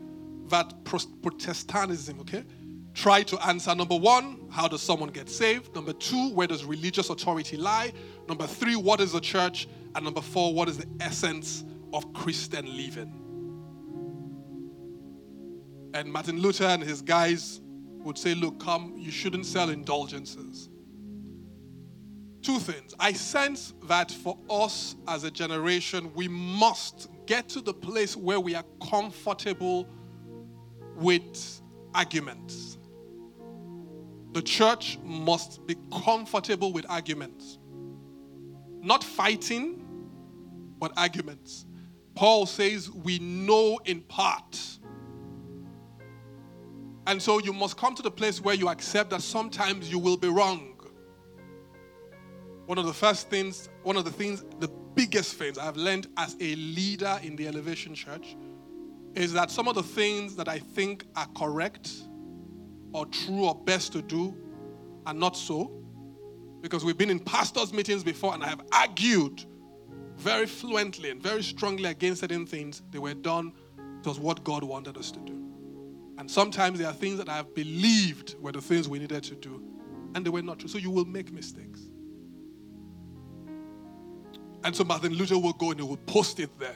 that 0.49 0.75
Protestantism, 0.85 2.19
okay, 2.19 2.43
try 2.95 3.23
to 3.23 3.39
answer. 3.47 3.73
Number 3.77 3.97
one, 3.97 4.41
how 4.51 4.67
does 4.67 4.83
someone 4.83 5.11
get 5.11 5.29
saved? 5.29 5.73
Number 5.77 5.93
two, 5.93 6.31
where 6.31 6.49
does 6.49 6.65
religious 6.65 7.11
authority 7.11 7.57
lie? 7.57 7.93
Number 8.29 8.49
three, 8.49 8.75
what 8.75 9.01
is 9.01 9.13
the 9.13 9.21
church? 9.21 9.69
And 9.95 10.05
number 10.05 10.21
four, 10.21 10.53
what 10.53 10.69
is 10.69 10.79
the 10.79 10.89
essence 10.99 11.63
of 11.93 12.13
Christian 12.13 12.77
living? 12.77 13.21
And 15.95 16.13
Martin 16.13 16.41
Luther 16.41 16.65
and 16.65 16.83
his 16.83 17.03
guys 17.03 17.61
would 17.99 18.19
say, 18.19 18.35
Look, 18.35 18.59
come, 18.59 18.95
you 18.99 19.13
shouldn't 19.13 19.47
sell 19.47 19.71
indulgences. 19.71 20.71
Two 22.45 22.59
things. 22.59 22.95
I 23.01 23.15
sense 23.15 23.73
that 23.85 24.11
for 24.11 24.37
us 24.51 24.97
as 25.09 25.25
a 25.25 25.31
generation, 25.31 26.13
we 26.15 26.29
must 26.29 27.09
get 27.25 27.49
to 27.49 27.63
the 27.63 27.73
place 27.73 28.19
where 28.19 28.39
we 28.39 28.55
are 28.55 28.65
comfortable 28.87 29.89
with 30.97 31.63
arguments. 31.95 32.77
The 34.35 34.43
church 34.43 34.99
must 35.03 35.67
be 35.67 35.75
comfortable 36.05 36.71
with 36.71 36.85
arguments. 36.91 37.57
Not 38.83 39.03
fighting, 39.03 39.83
but 40.79 40.93
arguments. 40.99 41.65
Paul 42.15 42.45
says, 42.45 42.91
We 42.91 43.21
know 43.21 43.79
in 43.87 44.03
part. 44.03 44.61
And 47.07 47.23
so 47.23 47.39
you 47.39 47.55
must 47.55 47.79
come 47.79 47.95
to 47.95 48.03
the 48.03 48.11
place 48.11 48.43
where 48.43 48.55
you 48.55 48.69
accept 48.69 49.09
that 49.11 49.23
sometimes 49.23 49.91
you 49.91 49.99
will 49.99 50.19
be 50.19 50.29
wrong. 50.29 50.74
One 52.67 52.79
of 52.79 52.87
the 52.87 52.95
first 52.95 53.29
things, 53.29 53.69
one 53.83 53.97
of 53.97 54.05
the 54.05 54.11
things, 54.11 54.45
the 54.59 54.69
biggest 54.95 55.35
things 55.35 55.59
I've 55.59 55.77
learned 55.77 56.07
as 56.17 56.37
a 56.41 56.55
leader 56.55 57.19
in 57.23 57.37
the 57.37 57.47
Elevation 57.47 57.95
Church 57.95 58.37
is 59.15 59.33
that 59.35 59.51
some 59.51 59.69
of 59.69 59.75
the 59.75 59.83
things 59.83 60.35
that 60.37 60.49
I 60.49 60.59
think 60.59 61.05
are 61.15 61.27
correct 61.37 61.93
or 62.93 63.07
true 63.07 63.45
or 63.45 63.55
best 63.55 63.93
to 63.93 64.03
do 64.03 64.35
are 65.07 65.15
not 65.15 65.37
so. 65.37 65.71
Because 66.63 66.85
we've 66.85 66.97
been 66.97 67.11
in 67.11 67.21
pastors' 67.21 67.73
meetings 67.73 68.03
before 68.03 68.33
and 68.33 68.43
I 68.43 68.49
have 68.49 68.63
argued 68.73 69.45
very 70.17 70.47
fluently 70.47 71.11
and 71.11 71.23
very 71.23 71.43
strongly 71.43 71.91
against 71.91 72.23
certain 72.23 72.47
things. 72.47 72.83
They 72.91 72.99
were 72.99 73.15
done, 73.15 73.53
was 74.05 74.19
what 74.19 74.43
God 74.43 74.65
wanted 74.65 74.97
us 74.97 75.11
to 75.11 75.19
do. 75.21 75.45
And 76.17 76.31
sometimes 76.31 76.79
there 76.79 76.89
are 76.89 76.95
things 76.95 77.19
that 77.19 77.29
I 77.29 77.37
have 77.37 77.55
believed 77.55 78.37
were 78.41 78.53
the 78.53 78.61
things 78.61 78.89
we 78.89 78.99
needed 78.99 79.25
to 79.25 79.35
do, 79.35 79.63
and 80.15 80.25
they 80.25 80.31
were 80.31 80.43
not 80.43 80.61
true. 80.61 80.69
So 80.69 80.79
you 80.79 80.91
will 80.91 81.05
make 81.05 81.33
mistakes. 81.33 81.81
And 84.65 84.75
so 84.75 84.83
Martin 84.83 85.13
Luther 85.13 85.39
will 85.39 85.53
go 85.53 85.71
and 85.71 85.81
he 85.81 85.87
will 85.87 85.99
post 85.99 86.41
it 86.41 86.59
there. 86.59 86.75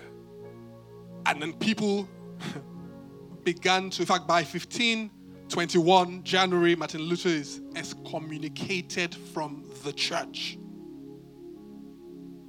And 1.24 1.40
then 1.40 1.54
people 1.54 2.06
began 3.44 3.88
to, 3.90 4.02
in 4.02 4.06
fact, 4.06 4.26
by 4.26 4.42
1521 4.42 6.22
January, 6.22 6.76
Martin 6.76 7.00
Luther 7.00 7.30
is 7.30 7.62
excommunicated 7.74 9.14
from 9.14 9.64
the 9.84 9.92
church. 9.94 10.58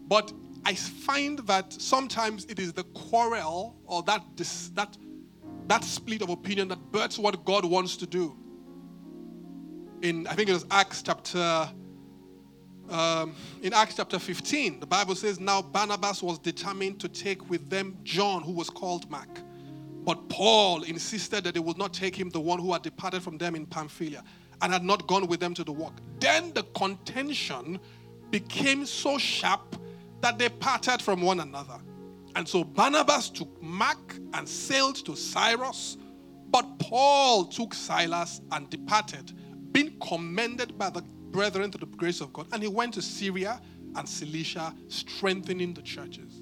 But 0.10 0.34
I 0.66 0.76
find 0.76 1.40
that 1.40 1.72
sometimes 1.72 2.46
it 2.46 2.60
is 2.60 2.74
the 2.74 2.84
quarrel 2.84 3.78
or 3.86 4.04
that, 4.04 4.24
that, 4.74 4.98
that 5.68 5.84
split 5.86 6.22
of 6.22 6.30
opinion 6.30 6.68
that 6.68 6.92
births 6.92 7.18
what 7.18 7.46
God 7.46 7.64
wants 7.64 7.96
to 7.98 8.06
do. 8.06 8.36
In, 10.02 10.28
I 10.28 10.34
think 10.34 10.50
it 10.50 10.54
was 10.54 10.66
Acts 10.72 11.02
chapter 11.02 11.70
um, 12.90 13.36
in 13.62 13.74
Acts 13.74 13.96
chapter 13.96 14.20
15, 14.20 14.80
the 14.80 14.86
Bible 14.86 15.16
says, 15.16 15.40
Now 15.40 15.62
Barnabas 15.62 16.24
was 16.24 16.40
determined 16.40 17.00
to 17.02 17.08
take 17.08 17.50
with 17.50 17.70
them 17.70 17.98
John, 18.04 18.42
who 18.42 18.52
was 18.52 18.70
called 18.70 19.10
Mark. 19.10 19.30
But 20.04 20.30
Paul 20.30 20.84
insisted 20.84 21.44
that 21.44 21.54
they 21.54 21.60
would 21.60 21.78
not 21.78 21.94
take 21.94 22.16
him, 22.16 22.30
the 22.30 22.40
one 22.40 22.60
who 22.60 22.74
had 22.74 22.82
departed 22.82 23.22
from 23.22 23.38
them 23.38 23.56
in 23.56 23.66
Pamphylia, 23.66 24.24
and 24.62 24.74
had 24.74 24.84
not 24.84 25.08
gone 25.08 25.28
with 25.28 25.40
them 25.40 25.54
to 25.54 25.64
the 25.64 25.72
work. 25.72 25.94
Then 26.20 26.52
the 26.54 26.64
contention 26.76 27.80
became 28.32 28.86
so 28.86 29.18
sharp 29.18 29.76
that 30.22 30.38
they 30.38 30.50
parted 30.50 31.02
from 31.02 31.22
one 31.22 31.40
another. 31.40 31.80
And 32.36 32.48
so 32.48 32.64
Barnabas 32.64 33.30
took 33.30 33.62
Mark 33.62 34.16
and 34.34 34.48
sailed 34.48 34.96
to 35.06 35.16
Cyprus, 35.16 35.98
but 36.50 36.66
Paul 36.80 37.46
took 37.46 37.74
Silas 37.74 38.42
and 38.52 38.70
departed, 38.70 39.34
being 39.72 39.98
commended 40.00 40.78
by 40.78 40.90
the 40.90 41.04
brethren 41.32 41.72
through 41.72 41.88
the 41.88 41.98
grace 41.98 42.22
of 42.22 42.34
God. 42.34 42.48
And 42.52 42.62
he 42.62 42.68
went 42.68 42.94
to 42.96 43.02
Syria 43.02 43.62
and 43.96 44.08
Cilicia, 44.08 44.74
strengthening 44.88 45.74
the 45.74 45.82
churches. 45.82 46.42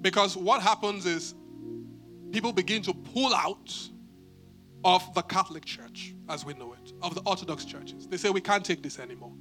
Because 0.00 0.36
what 0.36 0.62
happens 0.62 1.06
is 1.06 1.34
people 2.32 2.52
begin 2.52 2.82
to 2.82 2.94
pull 2.94 3.34
out 3.34 3.74
of 4.84 5.12
the 5.14 5.22
Catholic 5.22 5.64
Church 5.64 6.14
as 6.28 6.44
we 6.44 6.54
know 6.54 6.72
it, 6.72 6.92
of 7.02 7.14
the 7.14 7.20
Orthodox 7.22 7.64
churches. 7.64 8.06
They 8.06 8.16
say, 8.16 8.30
we 8.30 8.40
can't 8.40 8.64
take 8.64 8.82
this 8.82 8.98
anymore. 8.98 9.32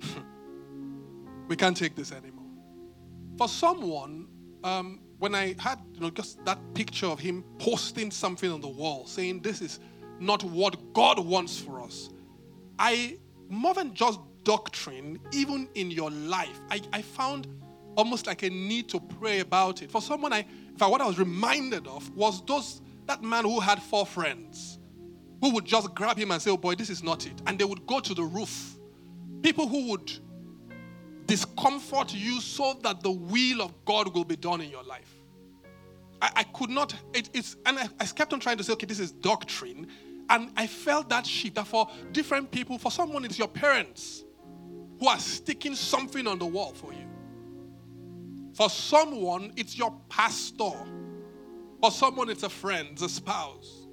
we 1.48 1.56
can't 1.56 1.76
take 1.76 1.94
this 1.94 2.12
anymore. 2.12 2.46
For 3.36 3.48
someone, 3.48 4.28
um, 4.64 5.00
when 5.18 5.34
I 5.36 5.54
had 5.58 5.78
you 5.94 6.00
know 6.00 6.10
just 6.10 6.44
that 6.44 6.58
picture 6.74 7.06
of 7.06 7.20
him 7.20 7.44
posting 7.58 8.10
something 8.10 8.50
on 8.50 8.60
the 8.60 8.68
wall 8.68 9.06
saying 9.06 9.40
this 9.40 9.60
is 9.60 9.78
not 10.22 10.42
what 10.44 10.92
God 10.94 11.18
wants 11.18 11.58
for 11.58 11.82
us. 11.82 12.10
I, 12.78 13.18
more 13.48 13.74
than 13.74 13.94
just 13.94 14.20
doctrine, 14.44 15.18
even 15.32 15.68
in 15.74 15.90
your 15.90 16.10
life, 16.10 16.60
I, 16.70 16.80
I 16.92 17.02
found 17.02 17.46
almost 17.96 18.26
like 18.26 18.42
a 18.42 18.50
need 18.50 18.88
to 18.90 19.00
pray 19.00 19.40
about 19.40 19.82
it. 19.82 19.90
For 19.90 20.00
someone, 20.00 20.32
I, 20.32 20.38
in 20.40 20.76
fact, 20.78 20.90
what 20.90 21.00
I 21.00 21.06
was 21.06 21.18
reminded 21.18 21.86
of 21.86 22.08
was 22.16 22.44
those, 22.46 22.80
that 23.06 23.22
man 23.22 23.44
who 23.44 23.60
had 23.60 23.82
four 23.82 24.06
friends 24.06 24.78
who 25.42 25.50
would 25.50 25.64
just 25.64 25.94
grab 25.94 26.16
him 26.16 26.30
and 26.30 26.40
say, 26.40 26.50
Oh 26.50 26.56
boy, 26.56 26.76
this 26.76 26.88
is 26.88 27.02
not 27.02 27.26
it. 27.26 27.42
And 27.46 27.58
they 27.58 27.64
would 27.64 27.86
go 27.86 28.00
to 28.00 28.14
the 28.14 28.22
roof. 28.22 28.78
People 29.42 29.66
who 29.66 29.90
would 29.90 30.12
discomfort 31.26 32.14
you 32.14 32.40
so 32.40 32.78
that 32.82 33.02
the 33.02 33.10
will 33.10 33.60
of 33.60 33.72
God 33.84 34.14
will 34.14 34.24
be 34.24 34.36
done 34.36 34.60
in 34.60 34.70
your 34.70 34.84
life. 34.84 35.12
I, 36.22 36.30
I 36.36 36.42
could 36.44 36.70
not, 36.70 36.94
it, 37.12 37.28
it's, 37.34 37.56
and 37.66 37.78
I, 37.78 37.88
I 37.98 38.06
kept 38.06 38.32
on 38.32 38.38
trying 38.38 38.56
to 38.58 38.64
say, 38.64 38.72
okay, 38.74 38.86
this 38.86 39.00
is 39.00 39.10
doctrine. 39.10 39.88
And 40.30 40.50
I 40.56 40.66
felt 40.66 41.08
that 41.10 41.26
shift 41.26 41.56
that 41.56 41.66
for 41.66 41.88
different 42.12 42.50
people, 42.50 42.78
for 42.78 42.90
someone, 42.90 43.24
it's 43.24 43.38
your 43.38 43.48
parents 43.48 44.24
who 44.98 45.08
are 45.08 45.18
sticking 45.18 45.74
something 45.74 46.26
on 46.26 46.38
the 46.38 46.46
wall 46.46 46.72
for 46.72 46.92
you. 46.92 47.06
For 48.54 48.70
someone, 48.70 49.52
it's 49.56 49.76
your 49.76 49.94
pastor. 50.08 50.70
For 51.80 51.90
someone, 51.90 52.30
it's 52.30 52.44
a 52.44 52.48
friend, 52.48 52.88
it's 52.92 53.02
a 53.02 53.08
spouse. 53.08 53.86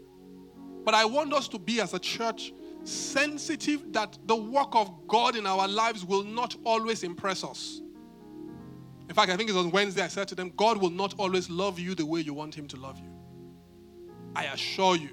But 0.85 0.93
I 0.93 1.05
want 1.05 1.33
us 1.33 1.47
to 1.49 1.59
be, 1.59 1.81
as 1.81 1.93
a 1.93 1.99
church, 1.99 2.53
sensitive 2.83 3.91
that 3.93 4.17
the 4.25 4.35
work 4.35 4.75
of 4.75 5.07
God 5.07 5.35
in 5.35 5.45
our 5.45 5.67
lives 5.67 6.05
will 6.05 6.23
not 6.23 6.55
always 6.63 7.03
impress 7.03 7.43
us. 7.43 7.81
In 9.07 9.15
fact, 9.15 9.31
I 9.31 9.37
think 9.37 9.49
it 9.49 9.53
was 9.53 9.65
on 9.65 9.71
Wednesday 9.71 10.03
I 10.03 10.07
said 10.07 10.27
to 10.29 10.35
them, 10.35 10.53
God 10.55 10.77
will 10.77 10.91
not 10.91 11.15
always 11.17 11.49
love 11.49 11.79
you 11.79 11.95
the 11.95 12.05
way 12.05 12.21
you 12.21 12.33
want 12.33 12.53
Him 12.55 12.67
to 12.67 12.77
love 12.77 12.99
you. 12.99 13.09
I 14.35 14.45
assure 14.45 14.95
you. 14.95 15.09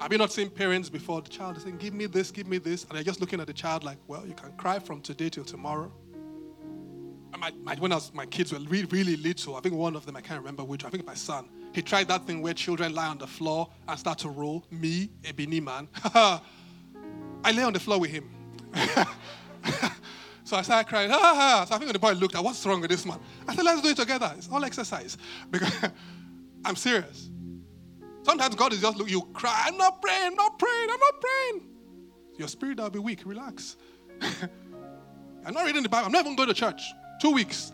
Have 0.00 0.12
you 0.12 0.18
not 0.18 0.32
seen 0.32 0.50
parents 0.50 0.90
before? 0.90 1.22
The 1.22 1.30
child 1.30 1.56
is 1.56 1.62
saying, 1.62 1.78
Give 1.78 1.94
me 1.94 2.06
this, 2.06 2.30
give 2.30 2.46
me 2.46 2.58
this. 2.58 2.84
And 2.84 2.92
they're 2.92 3.04
just 3.04 3.20
looking 3.20 3.40
at 3.40 3.46
the 3.46 3.52
child 3.52 3.84
like, 3.84 3.98
Well, 4.06 4.26
you 4.26 4.34
can 4.34 4.52
cry 4.52 4.78
from 4.78 5.00
today 5.00 5.28
till 5.28 5.44
tomorrow. 5.44 5.92
My, 7.38 7.52
my, 7.62 7.74
when 7.74 7.90
was, 7.90 8.12
my 8.14 8.26
kids 8.26 8.52
were 8.52 8.60
really, 8.60 8.86
really 8.86 9.16
little, 9.16 9.56
I 9.56 9.60
think 9.60 9.74
one 9.74 9.96
of 9.96 10.06
them, 10.06 10.14
I 10.14 10.20
can't 10.20 10.38
remember 10.38 10.62
which, 10.62 10.84
I 10.84 10.88
think 10.88 11.04
my 11.04 11.14
son, 11.14 11.48
he 11.72 11.82
tried 11.82 12.06
that 12.08 12.26
thing 12.26 12.40
where 12.40 12.54
children 12.54 12.94
lie 12.94 13.08
on 13.08 13.18
the 13.18 13.26
floor 13.26 13.68
and 13.88 13.98
start 13.98 14.18
to 14.18 14.28
roll. 14.28 14.64
Me, 14.70 15.10
a 15.28 15.32
Bini 15.32 15.58
man. 15.58 15.88
I 16.04 16.40
lay 17.52 17.64
on 17.64 17.72
the 17.72 17.80
floor 17.80 17.98
with 17.98 18.10
him. 18.10 18.30
so 20.44 20.56
I 20.56 20.62
started 20.62 20.88
crying. 20.88 21.10
So 21.10 21.16
I 21.18 21.78
think 21.78 21.92
the 21.92 21.98
boy 21.98 22.12
looked 22.12 22.36
at 22.36 22.44
what's 22.44 22.64
wrong 22.64 22.80
with 22.80 22.90
this 22.90 23.04
man. 23.04 23.18
I 23.48 23.54
said, 23.56 23.64
let's 23.64 23.82
do 23.82 23.88
it 23.88 23.96
together. 23.96 24.32
It's 24.36 24.48
all 24.48 24.64
exercise. 24.64 25.18
Because 25.50 25.90
I'm 26.64 26.76
serious. 26.76 27.28
Sometimes 28.24 28.54
God 28.54 28.72
is 28.72 28.80
just 28.80 28.96
look, 28.96 29.10
you 29.10 29.22
cry, 29.32 29.64
I'm 29.66 29.76
not 29.76 30.00
praying, 30.00 30.28
I'm 30.28 30.34
not 30.34 30.58
praying, 30.58 30.88
I'm 30.90 31.00
not 31.00 31.20
praying. 31.20 31.68
Your 32.38 32.48
spirit 32.48 32.78
will 32.78 32.90
be 32.90 32.98
weak. 32.98 33.20
Relax. 33.24 33.76
I'm 35.46 35.52
not 35.52 35.66
reading 35.66 35.82
the 35.82 35.88
Bible. 35.88 36.06
I'm 36.06 36.12
not 36.12 36.24
even 36.24 36.36
going 36.36 36.48
to 36.48 36.54
church. 36.54 36.82
Two 37.20 37.30
weeks. 37.30 37.72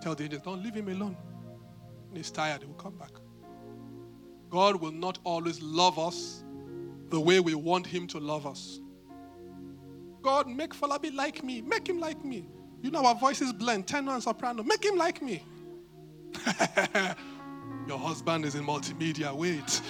Tell 0.00 0.14
the 0.14 0.24
angels, 0.24 0.42
don't 0.42 0.62
leave 0.62 0.74
him 0.74 0.88
alone. 0.88 1.16
When 2.08 2.16
he's 2.16 2.30
tired, 2.30 2.62
he 2.62 2.66
will 2.66 2.74
come 2.74 2.96
back. 2.96 3.10
God 4.50 4.76
will 4.76 4.92
not 4.92 5.18
always 5.24 5.60
love 5.60 5.98
us 5.98 6.44
the 7.10 7.20
way 7.20 7.40
we 7.40 7.54
want 7.54 7.86
him 7.86 8.06
to 8.08 8.18
love 8.18 8.46
us. 8.46 8.80
God, 10.22 10.48
make 10.48 10.74
Falabi 10.74 11.12
like 11.14 11.42
me. 11.42 11.60
Make 11.60 11.88
him 11.88 11.98
like 11.98 12.24
me. 12.24 12.46
You 12.82 12.90
know 12.90 13.04
our 13.04 13.14
voices 13.14 13.52
blend, 13.52 13.86
tenor 13.86 14.12
and 14.12 14.22
soprano. 14.22 14.62
Make 14.62 14.84
him 14.84 14.96
like 14.96 15.20
me. 15.20 15.42
Your 17.86 17.98
husband 17.98 18.44
is 18.44 18.54
in 18.54 18.64
multimedia. 18.64 19.34
Wait. 19.34 19.80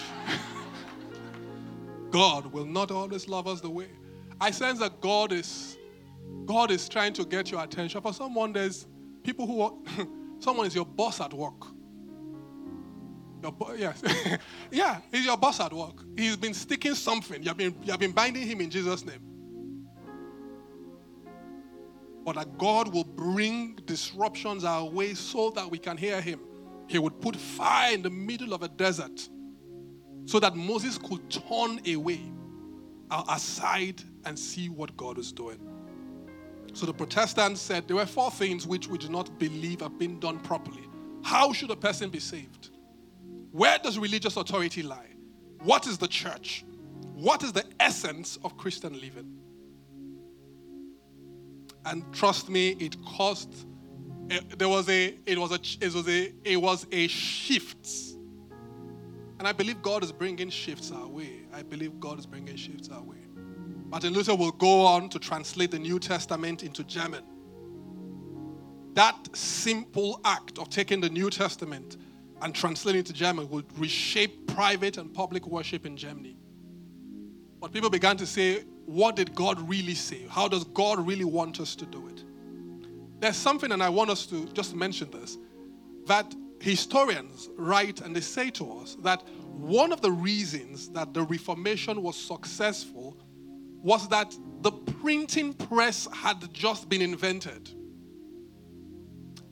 God 2.10 2.46
will 2.46 2.66
not 2.66 2.90
always 2.90 3.28
love 3.28 3.46
us 3.46 3.60
the 3.60 3.70
way. 3.70 3.88
I 4.40 4.50
sense 4.50 4.78
that 4.80 5.00
God 5.00 5.32
is 5.32 5.78
God 6.46 6.70
is 6.70 6.88
trying 6.88 7.12
to 7.14 7.24
get 7.24 7.50
your 7.50 7.62
attention. 7.62 8.00
For 8.00 8.12
someone, 8.12 8.52
there's 8.52 8.86
people 9.22 9.46
who 9.46 9.84
someone 10.38 10.66
is 10.66 10.74
your 10.74 10.86
boss 10.86 11.20
at 11.20 11.32
work. 11.32 11.66
Your 13.42 13.52
bo- 13.52 13.74
yes. 13.74 14.02
yeah, 14.70 15.00
he's 15.10 15.24
your 15.24 15.36
boss 15.36 15.60
at 15.60 15.72
work. 15.72 16.02
He's 16.16 16.36
been 16.36 16.54
sticking 16.54 16.94
something. 16.94 17.42
You 17.42 17.48
have 17.48 17.56
been, 17.56 17.74
you 17.82 17.90
have 17.90 18.00
been 18.00 18.12
binding 18.12 18.46
him 18.46 18.60
in 18.60 18.70
Jesus' 18.70 19.04
name. 19.04 19.20
But 22.24 22.36
that 22.36 22.56
God 22.56 22.92
will 22.92 23.04
bring 23.04 23.74
disruptions 23.84 24.64
our 24.64 24.84
way 24.84 25.12
so 25.14 25.50
that 25.50 25.70
we 25.70 25.78
can 25.78 25.96
hear 25.96 26.20
him. 26.22 26.40
He 26.86 26.98
would 26.98 27.20
put 27.20 27.36
fire 27.36 27.94
in 27.94 28.02
the 28.02 28.10
middle 28.10 28.52
of 28.52 28.62
a 28.62 28.68
desert 28.68 29.28
so 30.26 30.40
that 30.40 30.56
Moses 30.56 30.98
could 30.98 31.30
turn 31.30 31.80
away, 31.86 32.20
uh, 33.10 33.24
aside, 33.28 34.02
and 34.24 34.38
see 34.38 34.68
what 34.68 34.96
God 34.96 35.16
was 35.16 35.32
doing. 35.32 35.58
So 36.72 36.86
the 36.86 36.94
Protestants 36.94 37.60
said 37.60 37.86
there 37.86 37.96
were 37.96 38.06
four 38.06 38.30
things 38.30 38.66
which 38.66 38.88
we 38.88 38.98
do 38.98 39.08
not 39.08 39.38
believe 39.38 39.80
have 39.80 39.98
been 39.98 40.18
done 40.18 40.40
properly. 40.40 40.88
How 41.22 41.52
should 41.52 41.70
a 41.70 41.76
person 41.76 42.10
be 42.10 42.20
saved? 42.20 42.70
Where 43.52 43.78
does 43.78 43.98
religious 43.98 44.36
authority 44.36 44.82
lie? 44.82 45.10
What 45.62 45.86
is 45.86 45.98
the 45.98 46.08
church? 46.08 46.64
What 47.14 47.42
is 47.44 47.52
the 47.52 47.64
essence 47.78 48.38
of 48.42 48.56
Christian 48.56 49.00
living? 49.00 49.38
And 51.86 52.12
trust 52.12 52.48
me, 52.48 52.70
it 52.80 52.96
cost. 53.04 53.66
Eh, 54.30 54.40
there 54.56 54.68
was 54.68 54.88
a. 54.88 55.16
It 55.26 55.38
was 55.38 55.52
a. 55.52 55.58
It 55.84 55.94
was 55.94 56.08
a. 56.08 56.32
It 56.44 56.56
was 56.56 56.86
a 56.92 57.06
shift. 57.08 57.88
And 59.38 59.48
I 59.48 59.52
believe 59.52 59.82
God 59.82 60.02
is 60.02 60.12
bringing 60.12 60.48
shifts 60.48 60.90
our 60.90 61.06
way. 61.06 61.40
I 61.52 61.62
believe 61.62 62.00
God 62.00 62.18
is 62.18 62.26
bringing 62.26 62.56
shifts 62.56 62.88
our 62.88 63.02
way. 63.02 63.18
Martin 63.86 64.12
Luther 64.12 64.34
will 64.34 64.52
go 64.52 64.80
on 64.80 65.08
to 65.10 65.18
translate 65.18 65.70
the 65.70 65.78
New 65.78 65.98
Testament 65.98 66.62
into 66.62 66.82
German. 66.84 67.22
That 68.94 69.28
simple 69.36 70.20
act 70.24 70.58
of 70.58 70.70
taking 70.70 71.00
the 71.00 71.10
New 71.10 71.30
Testament 71.30 71.96
and 72.42 72.54
translating 72.54 73.00
it 73.00 73.06
to 73.06 73.12
German 73.12 73.48
would 73.50 73.66
reshape 73.78 74.46
private 74.46 74.98
and 74.98 75.12
public 75.12 75.46
worship 75.46 75.84
in 75.84 75.96
Germany. 75.96 76.36
But 77.60 77.72
people 77.72 77.90
began 77.90 78.16
to 78.18 78.26
say, 78.26 78.64
what 78.86 79.16
did 79.16 79.34
God 79.34 79.60
really 79.68 79.94
say? 79.94 80.26
How 80.28 80.48
does 80.48 80.64
God 80.64 81.04
really 81.06 81.24
want 81.24 81.60
us 81.60 81.74
to 81.76 81.86
do 81.86 82.06
it? 82.08 82.24
There's 83.24 83.36
something, 83.36 83.72
and 83.72 83.82
I 83.82 83.88
want 83.88 84.10
us 84.10 84.26
to 84.26 84.44
just 84.48 84.76
mention 84.76 85.10
this, 85.10 85.38
that 86.04 86.34
historians 86.60 87.48
write 87.56 88.02
and 88.02 88.14
they 88.14 88.20
say 88.20 88.50
to 88.50 88.70
us 88.80 88.96
that 88.96 89.26
one 89.46 89.94
of 89.94 90.02
the 90.02 90.12
reasons 90.12 90.90
that 90.90 91.14
the 91.14 91.22
Reformation 91.22 92.02
was 92.02 92.16
successful 92.16 93.16
was 93.82 94.06
that 94.10 94.36
the 94.60 94.72
printing 94.72 95.54
press 95.54 96.06
had 96.12 96.52
just 96.52 96.90
been 96.90 97.00
invented. 97.00 97.70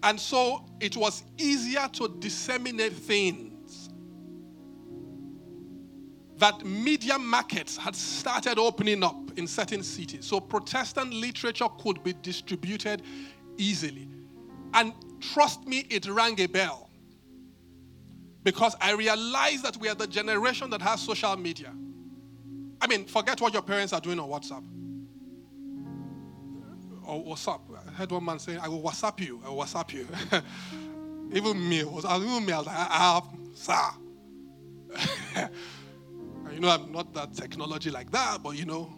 And 0.02 0.20
so 0.20 0.66
it 0.78 0.94
was 0.94 1.22
easier 1.38 1.88
to 1.94 2.14
disseminate 2.18 2.92
things. 2.92 3.88
That 6.36 6.62
media 6.66 7.18
markets 7.18 7.78
had 7.78 7.96
started 7.96 8.58
opening 8.58 9.02
up 9.02 9.38
in 9.38 9.46
certain 9.46 9.82
cities. 9.82 10.26
So 10.26 10.40
Protestant 10.40 11.14
literature 11.14 11.68
could 11.80 12.04
be 12.04 12.12
distributed 12.12 13.00
easily. 13.62 14.08
And 14.74 14.92
trust 15.20 15.66
me, 15.66 15.86
it 15.90 16.06
rang 16.06 16.38
a 16.40 16.46
bell. 16.46 16.90
Because 18.42 18.74
I 18.80 18.92
realized 18.92 19.62
that 19.64 19.76
we 19.76 19.88
are 19.88 19.94
the 19.94 20.06
generation 20.06 20.68
that 20.70 20.82
has 20.82 21.00
social 21.00 21.36
media. 21.36 21.72
I 22.80 22.88
mean, 22.88 23.04
forget 23.04 23.40
what 23.40 23.52
your 23.52 23.62
parents 23.62 23.92
are 23.92 24.00
doing 24.00 24.18
on 24.18 24.28
WhatsApp. 24.28 24.64
Or 27.04 27.24
WhatsApp. 27.24 27.60
I 27.86 27.90
heard 27.92 28.10
one 28.10 28.24
man 28.24 28.38
saying, 28.38 28.58
I 28.58 28.68
will 28.68 28.82
WhatsApp 28.82 29.20
you. 29.20 29.40
I 29.44 29.50
will 29.50 29.58
WhatsApp 29.58 29.92
you. 29.92 30.08
even 31.32 31.68
me, 31.68 31.84
was, 31.84 32.04
even 32.04 32.44
me, 32.44 32.52
I 32.52 32.58
was 32.58 32.66
like, 32.66 32.76
have, 32.76 33.24
sir. 33.54 35.48
you 36.52 36.60
know, 36.60 36.68
I'm 36.68 36.90
not 36.90 37.14
that 37.14 37.34
technology 37.34 37.90
like 37.90 38.10
that, 38.10 38.42
but 38.42 38.56
you 38.56 38.64
know. 38.64 38.92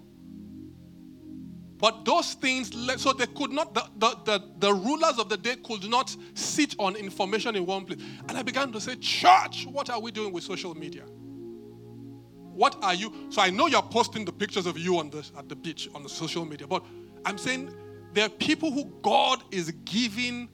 But 1.84 2.06
those 2.06 2.32
things, 2.32 2.70
so 2.96 3.12
they 3.12 3.26
could 3.26 3.50
not, 3.50 3.74
the, 3.74 3.84
the, 3.98 4.16
the, 4.24 4.50
the 4.58 4.72
rulers 4.72 5.18
of 5.18 5.28
the 5.28 5.36
day 5.36 5.56
could 5.56 5.86
not 5.86 6.16
sit 6.32 6.74
on 6.78 6.96
information 6.96 7.56
in 7.56 7.66
one 7.66 7.84
place. 7.84 8.00
And 8.26 8.38
I 8.38 8.42
began 8.42 8.72
to 8.72 8.80
say, 8.80 8.94
Church, 8.94 9.66
what 9.66 9.90
are 9.90 10.00
we 10.00 10.10
doing 10.10 10.32
with 10.32 10.44
social 10.44 10.74
media? 10.74 11.02
What 11.02 12.82
are 12.82 12.94
you? 12.94 13.12
So 13.28 13.42
I 13.42 13.50
know 13.50 13.66
you're 13.66 13.82
posting 13.82 14.24
the 14.24 14.32
pictures 14.32 14.64
of 14.64 14.78
you 14.78 14.98
on 14.98 15.10
the, 15.10 15.28
at 15.36 15.50
the 15.50 15.56
beach 15.56 15.90
on 15.94 16.02
the 16.02 16.08
social 16.08 16.46
media, 16.46 16.66
but 16.66 16.82
I'm 17.26 17.36
saying 17.36 17.70
there 18.14 18.24
are 18.24 18.30
people 18.30 18.72
who 18.72 18.86
God 19.02 19.42
is 19.50 19.70
giving 19.84 20.48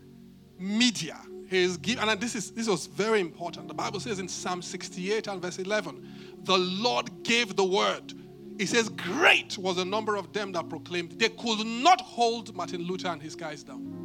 media. 0.59 1.16
He 1.49 1.62
is 1.62 1.77
giving, 1.77 2.09
and 2.09 2.21
this 2.21 2.35
is 2.35 2.51
this 2.51 2.66
was 2.66 2.87
very 2.87 3.21
important. 3.21 3.69
The 3.69 3.75
Bible 3.75 4.01
says 4.01 4.19
in 4.19 4.27
Psalm 4.27 4.62
68 4.62 5.29
and 5.29 5.40
verse 5.40 5.61
11, 5.61 6.09
the 6.43 6.59
Lord 6.59 7.23
gave 7.23 7.55
the 7.55 7.64
word. 7.64 8.14
He 8.59 8.67
says, 8.67 8.89
Great 8.89 9.57
was 9.59 9.77
the 9.77 9.85
number 9.85 10.17
of 10.17 10.33
them 10.33 10.53
that 10.53 10.69
proclaimed. 10.69 11.13
They 11.13 11.29
could 11.29 11.67
not 11.67 12.01
hold 12.01 12.55
Martin 12.55 12.83
Luther 12.83 13.09
and 13.09 13.23
his 13.23 13.35
guys 13.35 13.63
down. 13.63 13.97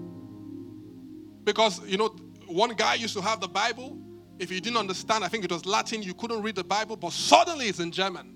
Because, 1.43 1.85
you 1.87 1.97
know, 1.97 2.15
one 2.47 2.71
guy 2.71 2.95
used 2.95 3.13
to 3.15 3.21
have 3.21 3.39
the 3.39 3.47
Bible. 3.47 3.97
If 4.39 4.51
you 4.51 4.59
didn't 4.59 4.77
understand, 4.77 5.23
I 5.23 5.27
think 5.27 5.45
it 5.45 5.51
was 5.51 5.65
Latin, 5.65 6.03
you 6.03 6.13
couldn't 6.13 6.41
read 6.41 6.55
the 6.55 6.63
Bible, 6.63 6.95
but 6.95 7.13
suddenly 7.13 7.67
it's 7.67 7.79
in 7.79 7.91
German. 7.91 8.33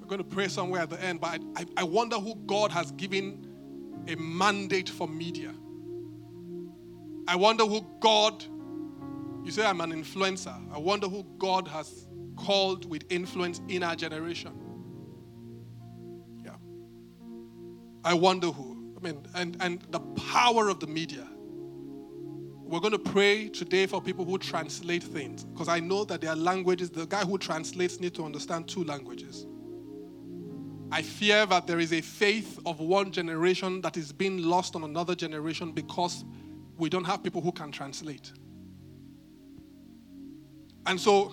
We're 0.00 0.06
going 0.06 0.18
to 0.18 0.24
pray 0.24 0.48
somewhere 0.48 0.82
at 0.82 0.90
the 0.90 1.02
end, 1.02 1.20
but 1.20 1.40
I, 1.56 1.60
I, 1.60 1.66
I 1.78 1.82
wonder 1.82 2.16
who 2.16 2.36
God 2.46 2.70
has 2.70 2.92
given 2.92 3.46
a 4.06 4.14
mandate 4.16 4.88
for 4.88 5.08
media. 5.08 5.52
I 7.28 7.34
wonder 7.34 7.64
who 7.64 7.84
God, 8.00 8.44
you 9.44 9.50
say 9.50 9.66
I'm 9.66 9.80
an 9.80 9.92
influencer. 9.92 10.56
I 10.72 10.78
wonder 10.78 11.08
who 11.08 11.24
God 11.38 11.66
has 11.68 12.06
called 12.36 12.88
with 12.88 13.04
influence 13.10 13.60
in 13.68 13.82
our 13.82 13.96
generation. 13.96 14.52
Yeah. 16.44 16.56
I 18.04 18.14
wonder 18.14 18.48
who. 18.48 18.94
I 18.96 19.00
mean, 19.00 19.26
and, 19.34 19.56
and 19.60 19.82
the 19.90 20.00
power 20.00 20.68
of 20.68 20.80
the 20.80 20.86
media. 20.86 21.26
We're 22.66 22.80
going 22.80 22.92
to 22.92 22.98
pray 22.98 23.48
today 23.48 23.86
for 23.86 24.02
people 24.02 24.24
who 24.24 24.38
translate 24.38 25.04
things 25.04 25.44
because 25.44 25.68
I 25.68 25.78
know 25.78 26.04
that 26.04 26.20
there 26.20 26.30
are 26.30 26.36
languages, 26.36 26.90
the 26.90 27.06
guy 27.06 27.24
who 27.24 27.38
translates 27.38 28.00
needs 28.00 28.16
to 28.16 28.24
understand 28.24 28.66
two 28.68 28.82
languages. 28.82 29.46
I 30.90 31.02
fear 31.02 31.46
that 31.46 31.66
there 31.66 31.78
is 31.78 31.92
a 31.92 32.00
faith 32.00 32.58
of 32.64 32.80
one 32.80 33.10
generation 33.12 33.80
that 33.82 33.96
is 33.96 34.12
being 34.12 34.42
lost 34.42 34.74
on 34.74 34.84
another 34.84 35.14
generation 35.14 35.72
because 35.72 36.24
we 36.76 36.88
don't 36.88 37.04
have 37.04 37.22
people 37.22 37.40
who 37.40 37.52
can 37.52 37.70
translate. 37.72 38.32
And 40.86 41.00
so, 41.00 41.32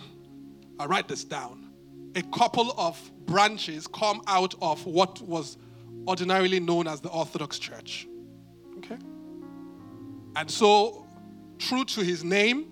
I 0.79 0.85
write 0.85 1.07
this 1.07 1.23
down. 1.23 1.69
A 2.15 2.21
couple 2.21 2.73
of 2.77 3.11
branches 3.25 3.87
come 3.87 4.21
out 4.27 4.55
of 4.61 4.85
what 4.85 5.21
was 5.21 5.57
ordinarily 6.07 6.59
known 6.59 6.87
as 6.87 7.01
the 7.01 7.09
Orthodox 7.09 7.57
Church. 7.59 8.07
Okay? 8.77 8.97
And 10.35 10.49
so, 10.49 11.05
true 11.57 11.85
to 11.85 12.01
his 12.01 12.23
name, 12.23 12.65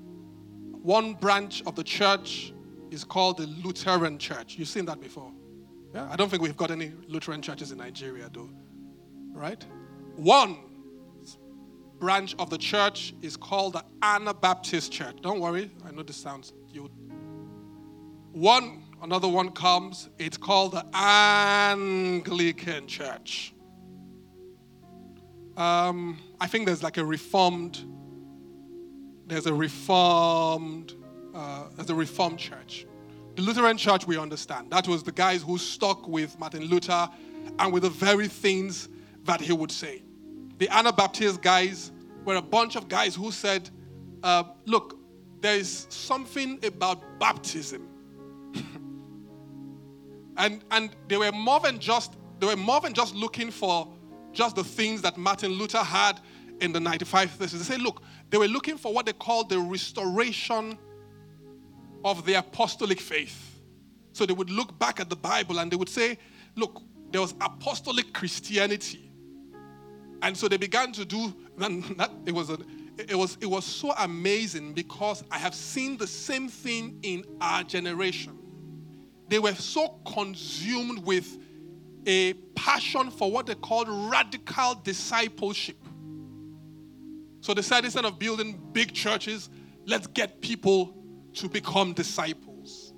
one 0.82 1.14
branch 1.14 1.64
of 1.66 1.76
the 1.76 1.84
church 1.84 2.54
is 2.90 3.04
called 3.04 3.38
the 3.38 3.48
Lutheran 3.48 4.18
Church. 4.18 4.58
You've 4.58 4.68
seen 4.68 4.86
that 4.86 5.00
before. 5.00 5.32
Yeah? 5.94 6.08
I 6.12 6.16
don't 6.16 6.30
think 6.30 6.42
we've 6.42 6.58
got 6.58 6.72
any 6.72 6.92
Lutheran 7.08 7.42
churches 7.42 7.72
in 7.72 7.78
Nigeria, 7.78 8.30
though. 8.32 8.50
Right? 9.34 9.64
One 10.16 10.58
branch 12.02 12.36
of 12.40 12.50
the 12.50 12.58
church 12.58 13.14
is 13.22 13.38
called 13.38 13.74
the 13.74 13.86
Anabaptist 14.02 14.92
Church. 14.92 15.16
Don't 15.22 15.40
worry, 15.40 15.70
I 15.86 15.92
know 15.92 16.02
this 16.02 16.18
sounds 16.18 16.52
you. 16.68 16.90
One, 18.32 18.84
another 19.02 19.28
one 19.28 19.50
comes, 19.52 20.10
it's 20.18 20.38
called 20.38 20.72
the 20.72 20.86
Anglican 20.94 22.88
Church. 22.88 23.54
Um, 25.58 26.18
I 26.40 26.48
think 26.48 26.66
there's 26.66 26.82
like 26.82 26.98
a 26.98 27.04
reformed, 27.04 27.84
there's 29.28 29.48
a 29.48 29.54
reformed, 29.54 30.94
uh, 31.36 31.66
there's 31.76 31.90
a 31.90 31.96
reformed 31.96 32.40
church. 32.40 32.86
The 33.36 33.42
Lutheran 33.42 33.76
church, 33.78 34.08
we 34.08 34.18
understand. 34.18 34.72
That 34.72 34.88
was 34.88 35.04
the 35.04 35.12
guys 35.12 35.44
who 35.44 35.58
stuck 35.58 36.08
with 36.08 36.40
Martin 36.40 36.64
Luther 36.64 37.10
and 37.60 37.74
with 37.74 37.84
the 37.84 37.90
very 37.90 38.30
things 38.30 38.88
that 39.26 39.42
he 39.42 39.52
would 39.52 39.72
say. 39.72 40.04
The 40.58 40.70
Anabaptist 40.70 41.42
guys 41.42 41.92
were 42.24 42.36
a 42.36 42.42
bunch 42.42 42.78
of 42.78 42.88
guys 42.88 43.14
who 43.14 43.32
said, 43.32 43.70
uh, 44.24 44.44
look, 44.66 45.00
there 45.42 45.58
is 45.58 45.86
something 45.90 46.64
about 46.64 47.20
baptism. 47.20 47.91
And 50.38 50.64
and 50.72 50.92
they 51.08 51.18
were 51.18 51.32
more 51.32 51.60
than 51.60 51.80
just 51.80 52.16
they 52.40 52.48
were 52.48 52.56
more 52.58 52.82
than 52.82 52.94
just 52.94 53.16
looking 53.16 53.52
for 53.52 53.88
just 54.34 54.56
the 54.56 54.64
things 54.64 55.02
that 55.02 55.18
Martin 55.18 55.52
Luther 55.52 55.80
had 55.80 56.20
in 56.62 56.72
the 56.72 56.80
95 56.80 57.32
Theses. 57.32 57.68
They 57.68 57.76
say, 57.76 57.82
look, 57.82 58.02
they 58.30 58.38
were 58.38 58.48
looking 58.48 58.78
for 58.78 58.94
what 58.94 59.06
they 59.06 59.14
called 59.14 59.50
the 59.50 59.60
restoration 59.60 60.78
of 62.06 62.26
the 62.26 62.36
apostolic 62.36 63.00
faith. 63.00 63.60
So 64.14 64.26
they 64.26 64.34
would 64.34 64.50
look 64.50 64.78
back 64.80 65.00
at 65.00 65.10
the 65.10 65.16
Bible 65.16 65.60
and 65.60 65.72
they 65.72 65.76
would 65.76 65.90
say, 65.90 66.18
look, 66.56 66.82
there 67.12 67.22
was 67.22 67.34
apostolic 67.42 68.14
Christianity. 68.14 69.12
And 70.22 70.38
so 70.38 70.48
they 70.48 70.58
began 70.58 70.92
to 70.94 71.06
do 71.06 71.34
that. 71.58 72.12
It 72.26 72.34
was, 72.34 72.50
a, 72.50 72.58
it, 72.98 73.16
was, 73.16 73.38
it 73.42 73.48
was 73.48 73.66
so 73.66 73.94
amazing 73.98 74.74
because 74.74 75.24
I 75.32 75.38
have 75.40 75.56
seen 75.56 75.98
the 75.98 76.08
same 76.08 76.48
thing 76.48 77.00
in 77.04 77.26
our 77.40 77.64
generation. 77.64 78.38
They 79.32 79.40
were 79.40 79.56
so 79.56 79.88
consumed 80.14 81.06
with 81.06 81.38
a 82.06 82.34
passion 82.54 83.10
for 83.10 83.32
what 83.32 83.46
they 83.46 83.56
called 83.56 83.88
radical 84.12 84.76
discipleship. 84.84 85.78
So 87.40 87.54
they 87.54 87.62
said 87.62 87.86
instead 87.86 88.04
of 88.04 88.20
building 88.20 88.62
big 88.74 88.92
churches, 88.92 89.50
let's 89.86 90.06
get 90.08 90.42
people 90.42 90.94
to 91.36 91.48
become 91.48 91.94
disciples. 91.94 92.92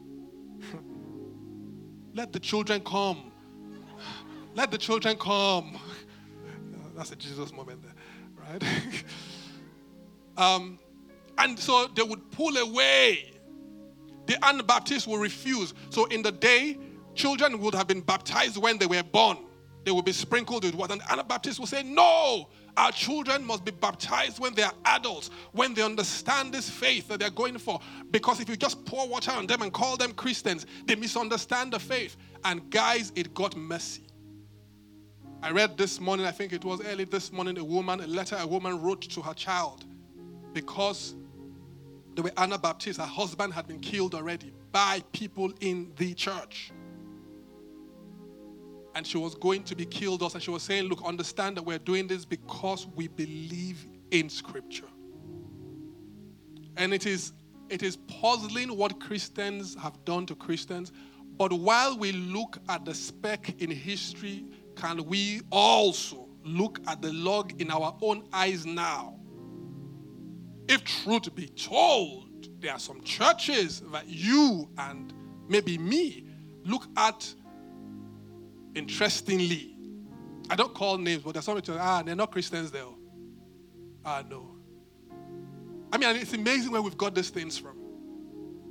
Let 2.15 2.33
the 2.33 2.39
children 2.39 2.81
come. 2.81 3.31
Let 4.55 4.71
the 4.71 4.79
children 4.79 5.17
come. 5.17 5.77
That's 6.95 7.11
a 7.11 7.15
Jesus 7.15 7.53
moment 7.53 7.83
there, 7.83 7.93
right? 8.49 9.03
um, 10.37 10.79
and 11.37 11.59
so 11.59 11.89
they 11.93 12.01
would 12.01 12.31
pull 12.31 12.57
away. 12.57 13.32
The 14.25 14.43
Anabaptists 14.45 15.07
will 15.07 15.17
refuse. 15.17 15.73
So 15.89 16.05
in 16.05 16.21
the 16.21 16.31
day, 16.31 16.77
children 17.15 17.59
would 17.59 17.75
have 17.75 17.87
been 17.87 18.01
baptized 18.01 18.57
when 18.57 18.77
they 18.77 18.85
were 18.85 19.03
born. 19.03 19.37
They 19.83 19.91
would 19.91 20.05
be 20.05 20.13
sprinkled 20.13 20.63
with 20.63 20.75
water. 20.75 20.93
And 20.93 21.01
Anabaptists 21.09 21.59
will 21.59 21.67
say, 21.67 21.83
No, 21.83 22.47
our 22.77 22.91
children 22.91 23.45
must 23.45 23.65
be 23.65 23.71
baptized 23.71 24.39
when 24.39 24.53
they 24.53 24.63
are 24.63 24.73
adults, 24.85 25.29
when 25.51 25.73
they 25.73 25.81
understand 25.81 26.53
this 26.53 26.69
faith 26.69 27.07
that 27.09 27.19
they're 27.19 27.29
going 27.29 27.57
for. 27.57 27.79
Because 28.11 28.39
if 28.39 28.49
you 28.49 28.55
just 28.55 28.85
pour 28.85 29.07
water 29.07 29.31
on 29.31 29.45
them 29.45 29.61
and 29.61 29.73
call 29.73 29.97
them 29.97 30.13
Christians, 30.13 30.65
they 30.85 30.95
misunderstand 30.95 31.73
the 31.73 31.79
faith. 31.79 32.15
And 32.45 32.69
guys, 32.69 33.11
it 33.15 33.33
got 33.33 33.55
messy. 33.57 34.03
I 35.41 35.51
read 35.51 35.77
this 35.77 35.99
morning, 35.99 36.25
I 36.25 36.31
think 36.31 36.53
it 36.53 36.63
was 36.63 36.81
early 36.85 37.03
this 37.03 37.33
morning, 37.33 37.57
a 37.57 37.63
woman, 37.63 37.99
a 37.99 38.07
letter 38.07 38.37
a 38.39 38.47
woman 38.47 38.81
wrote 38.81 39.01
to 39.01 39.21
her 39.21 39.33
child 39.33 39.83
because 40.53 41.15
they 42.15 42.21
were 42.21 42.31
Anabaptists. 42.37 42.97
Her 42.97 43.07
husband 43.07 43.53
had 43.53 43.67
been 43.67 43.79
killed 43.79 44.15
already 44.15 44.53
by 44.71 45.01
people 45.11 45.51
in 45.61 45.91
the 45.97 46.13
church 46.13 46.71
and 48.95 49.05
she 49.05 49.17
was 49.17 49.35
going 49.35 49.63
to 49.63 49.75
be 49.75 49.85
killed 49.85 50.21
us. 50.23 50.33
And 50.33 50.43
she 50.43 50.51
was 50.51 50.63
saying, 50.63 50.85
Look, 50.85 51.03
understand 51.03 51.57
that 51.57 51.63
we're 51.63 51.79
doing 51.79 52.07
this 52.07 52.25
because 52.25 52.87
we 52.95 53.07
believe 53.07 53.87
in 54.11 54.29
Scripture. 54.29 54.87
And 56.77 56.93
it 56.93 57.05
is, 57.05 57.33
it 57.69 57.83
is 57.83 57.97
puzzling 57.97 58.75
what 58.75 58.99
Christians 58.99 59.75
have 59.75 60.03
done 60.05 60.25
to 60.27 60.35
Christians. 60.35 60.91
But 61.37 61.51
while 61.51 61.97
we 61.97 62.11
look 62.11 62.59
at 62.69 62.85
the 62.85 62.93
speck 62.93 63.61
in 63.61 63.71
history, 63.71 64.45
can 64.75 65.03
we 65.05 65.41
also 65.51 66.27
look 66.43 66.79
at 66.87 67.01
the 67.01 67.11
log 67.13 67.59
in 67.61 67.71
our 67.71 67.95
own 68.01 68.27
eyes 68.31 68.65
now? 68.65 69.19
If 70.73 70.83
truth 70.83 71.33
be 71.35 71.47
told, 71.47 72.47
there 72.59 72.73
are 72.73 72.79
some 72.79 73.01
churches 73.03 73.81
that 73.91 74.07
you 74.07 74.69
and 74.77 75.13
maybe 75.47 75.77
me 75.77 76.25
look 76.65 76.87
at 76.97 77.33
Interestingly, 78.75 79.75
I 80.49 80.55
don't 80.55 80.73
call 80.73 80.97
names, 80.97 81.21
but 81.23 81.33
there's 81.33 81.45
some 81.45 81.55
people, 81.55 81.77
ah, 81.79 82.01
they're 82.03 82.15
not 82.15 82.31
Christians 82.31 82.71
there. 82.71 82.85
Ah, 84.03 84.23
no. 84.27 84.55
I 85.91 85.97
mean, 85.97 86.15
it's 86.15 86.33
amazing 86.33 86.71
where 86.71 86.81
we've 86.81 86.97
got 86.97 87.13
these 87.13 87.29
things 87.29 87.57
from. 87.57 87.77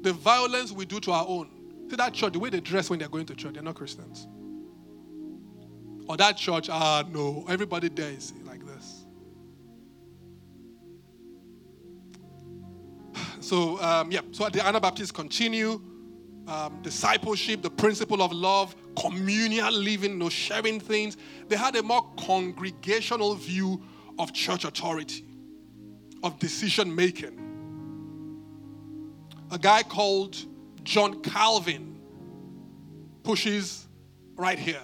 The 0.02 0.12
violence 0.12 0.72
we 0.72 0.84
do 0.84 0.98
to 1.00 1.12
our 1.12 1.24
own. 1.26 1.50
See 1.88 1.96
that 1.96 2.14
church, 2.14 2.32
the 2.32 2.40
way 2.40 2.50
they 2.50 2.60
dress 2.60 2.90
when 2.90 2.98
they're 2.98 3.08
going 3.08 3.26
to 3.26 3.34
church, 3.36 3.54
they're 3.54 3.62
not 3.62 3.76
Christians. 3.76 4.26
Or 6.08 6.16
that 6.16 6.36
church, 6.36 6.68
ah, 6.68 7.04
no, 7.08 7.44
everybody 7.48 7.88
there 7.88 8.10
is 8.10 8.32
So, 13.42 13.80
um, 13.82 14.10
yeah, 14.12 14.20
so 14.30 14.48
the 14.48 14.64
Anabaptists 14.64 15.12
continue 15.12 15.80
um, 16.46 16.80
discipleship, 16.82 17.62
the 17.62 17.70
principle 17.70 18.22
of 18.22 18.32
love, 18.32 18.74
communal 18.96 19.72
living, 19.72 20.18
no 20.18 20.28
sharing 20.28 20.80
things. 20.80 21.16
They 21.48 21.56
had 21.56 21.76
a 21.76 21.82
more 21.82 22.04
congregational 22.18 23.34
view 23.34 23.82
of 24.18 24.32
church 24.32 24.64
authority, 24.64 25.24
of 26.22 26.38
decision 26.38 26.94
making. 26.94 27.38
A 29.50 29.58
guy 29.58 29.82
called 29.82 30.36
John 30.82 31.22
Calvin 31.22 32.00
pushes 33.22 33.86
right 34.36 34.58
here, 34.58 34.82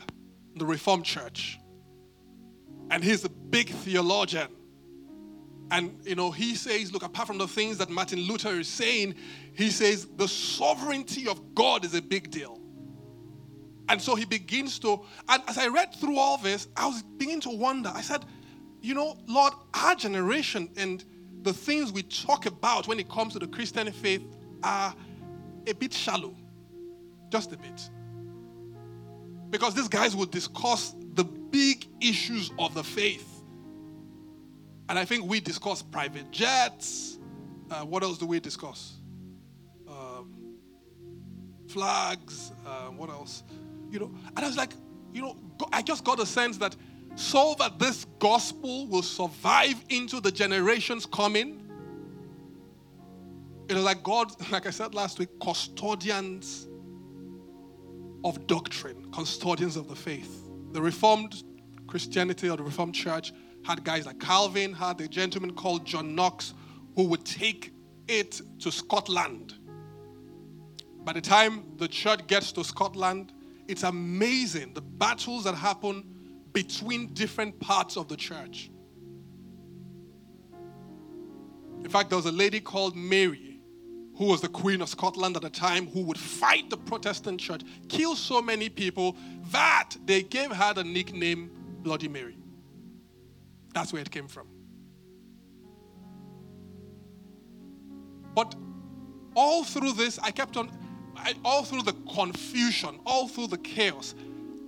the 0.57 0.67
Reformed 0.67 1.05
Church. 1.05 1.59
And 2.91 3.03
he's 3.03 3.25
a 3.25 3.29
big 3.29 3.71
theologian. 3.71 4.49
And 5.71 5.99
you 6.05 6.15
know, 6.15 6.31
he 6.31 6.55
says, 6.55 6.93
look, 6.93 7.03
apart 7.03 7.27
from 7.27 7.39
the 7.39 7.49
things 7.49 7.79
that 7.79 7.91
Martin 7.91 8.21
Luther 8.21 8.59
is 8.61 8.69
saying, 8.69 9.15
he 9.55 9.71
says 9.71 10.07
the 10.17 10.29
sovereignty 10.29 11.29
of 11.29 11.55
God 11.55 11.85
is 11.85 11.95
a 11.95 12.03
big 12.03 12.31
deal. 12.31 12.59
And 13.91 14.01
so 14.01 14.15
he 14.15 14.25
begins 14.25 14.79
to, 14.81 15.01
and 15.29 15.43
as 15.49 15.57
I 15.59 15.69
read 15.69 15.95
through 15.95 16.19
all 16.19 16.39
this, 16.39 16.69
I 16.77 16.87
was 16.87 17.03
beginning 17.03 17.41
to 17.43 17.51
wonder. 17.51 17.91
I 17.95 18.03
said, 18.03 18.25
you 18.83 18.95
know, 18.95 19.17
Lord, 19.27 19.55
our 19.75 19.95
generation 19.95 20.69
and 20.77 21.05
the 21.43 21.53
things 21.53 21.93
we 21.93 22.03
talk 22.03 22.47
about 22.47 22.87
when 22.87 23.01
it 23.01 23.09
comes 23.09 23.33
to 23.33 23.39
the 23.39 23.47
Christian 23.47 23.91
faith 23.91 24.23
are 24.63 24.95
a 25.67 25.73
bit 25.73 25.93
shallow. 25.93 26.35
Just 27.31 27.53
a 27.53 27.57
bit. 27.57 27.91
Because 29.51 29.75
these 29.75 29.89
guys 29.89 30.15
will 30.15 30.27
discuss 30.27 30.95
the 31.15 31.25
big 31.25 31.87
issues 32.01 32.51
of 32.59 32.75
the 32.75 32.85
faith 32.85 33.38
and 34.89 34.99
I 34.99 35.05
think 35.05 35.29
we 35.29 35.41
discuss 35.41 35.83
private 35.83 36.31
jets. 36.31 37.19
Uh, 37.71 37.85
what 37.85 38.03
else 38.03 38.19
do 38.19 38.27
we 38.27 38.41
discuss? 38.41 38.95
Um, 39.87 40.57
flags. 41.69 42.53
Uh, 42.67 42.89
what 42.89 43.11
else? 43.11 43.43
You 43.91 44.01
know, 44.01 44.15
and 44.37 44.45
I 44.45 44.47
was 44.47 44.57
like, 44.57 44.73
you 45.13 45.23
know, 45.23 45.37
I 45.73 45.83
just 45.83 46.05
got 46.05 46.21
a 46.21 46.27
sense 46.27 46.57
that 46.59 46.77
so 47.15 47.55
that 47.59 47.79
this 47.79 48.07
gospel 48.19 48.87
will 48.87 49.03
survive 49.03 49.75
into 49.89 50.21
the 50.21 50.31
generations 50.31 51.05
coming. 51.05 51.65
It 53.69 53.75
was 53.75 53.85
like 53.85 54.03
God, 54.03 54.31
like 54.51 54.67
I 54.67 54.71
said 54.71 54.95
last 54.95 55.19
week, 55.19 55.29
custodians 55.43 56.69
of 58.25 58.47
doctrine, 58.47 59.11
custodians 59.13 59.77
of 59.77 59.89
the 59.89 59.97
faith. 59.97 60.49
The 60.73 60.81
Reformed 60.81 61.43
Christianity 61.87 62.49
or 62.49 62.57
the 62.57 62.63
Reformed 62.63 62.95
Church 62.95 63.33
had 63.65 63.85
guys 63.85 64.07
like 64.07 64.19
Calvin, 64.19 64.73
had 64.73 65.01
a 65.01 65.09
gentleman 65.09 65.55
called 65.55 65.85
John 65.85 66.15
Knox 66.15 66.55
who 66.97 67.05
would 67.05 67.25
take 67.25 67.73
it 68.09 68.41
to 68.61 68.73
Scotland. 68.73 69.55
By 71.05 71.13
the 71.13 71.21
time 71.21 71.65
the 71.77 71.89
church 71.89 72.27
gets 72.27 72.53
to 72.53 72.65
Scotland, 72.65 73.33
it's 73.69 73.83
amazing 73.83 74.75
the 74.75 74.81
battles 74.81 75.45
that 75.45 75.55
happen 75.55 76.05
between 76.53 77.13
different 77.15 77.61
parts 77.61 77.97
of 77.97 78.09
the 78.09 78.17
church. 78.17 78.71
In 81.85 81.89
fact, 81.89 82.11
there 82.11 82.17
was 82.17 82.27
a 82.27 82.33
lady 82.33 82.61
called 82.61 82.97
Mary, 82.97 83.61
who 84.17 84.25
was 84.27 84.41
the 84.41 84.49
Queen 84.49 84.83
of 84.83 84.89
Scotland 84.89 85.37
at 85.37 85.43
the 85.43 85.51
time, 85.51 85.87
who 85.87 86.03
would 86.03 86.19
fight 86.19 86.69
the 86.71 86.77
Protestant 86.77 87.41
church, 87.41 87.63
kill 87.89 88.17
so 88.17 88.43
many 88.43 88.69
people 88.69 89.17
that 89.51 89.91
they 90.05 90.23
gave 90.23 90.51
her 90.51 90.75
the 90.75 90.83
nickname 90.83 91.51
Bloody 91.83 92.09
Mary. 92.09 92.37
That's 93.79 93.93
where 93.93 94.03
it 94.03 94.11
came 94.11 94.27
from. 94.27 94.49
But 98.35 98.57
all 99.37 99.63
through 99.63 99.93
this, 99.93 100.19
I 100.19 100.33
kept 100.33 100.57
on, 100.57 100.69
I, 101.17 101.35
all 101.45 101.63
through 101.63 101.83
the 101.83 101.93
confusion, 102.13 102.99
all 103.07 103.29
through 103.29 103.47
the 103.47 103.59
chaos, 103.59 104.17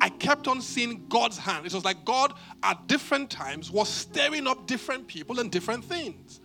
I 0.00 0.10
kept 0.10 0.46
on 0.46 0.62
seeing 0.62 1.08
God's 1.08 1.36
hand. 1.38 1.66
It 1.66 1.74
was 1.74 1.84
like 1.84 2.04
God 2.04 2.34
at 2.62 2.86
different 2.86 3.30
times 3.30 3.72
was 3.72 3.88
stirring 3.88 4.46
up 4.46 4.68
different 4.68 5.08
people 5.08 5.40
and 5.40 5.50
different 5.50 5.84
things. 5.84 6.40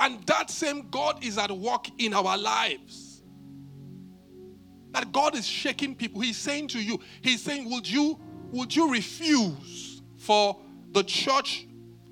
And 0.00 0.20
that 0.26 0.50
same 0.50 0.90
God 0.90 1.24
is 1.24 1.38
at 1.38 1.52
work 1.52 1.86
in 1.98 2.12
our 2.14 2.36
lives. 2.36 3.22
That 4.90 5.12
God 5.12 5.36
is 5.36 5.46
shaking 5.46 5.94
people. 5.94 6.20
He's 6.20 6.36
saying 6.36 6.66
to 6.68 6.82
you, 6.82 6.98
He's 7.20 7.42
saying, 7.42 7.70
Would 7.70 7.88
you, 7.88 8.18
would 8.50 8.74
you 8.74 8.90
refuse 8.90 10.02
for 10.16 10.58
the 10.90 11.04
church 11.04 11.67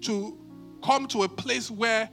to 0.06 0.38
come 0.82 1.06
to 1.08 1.22
a 1.24 1.28
place 1.28 1.70
where 1.70 2.08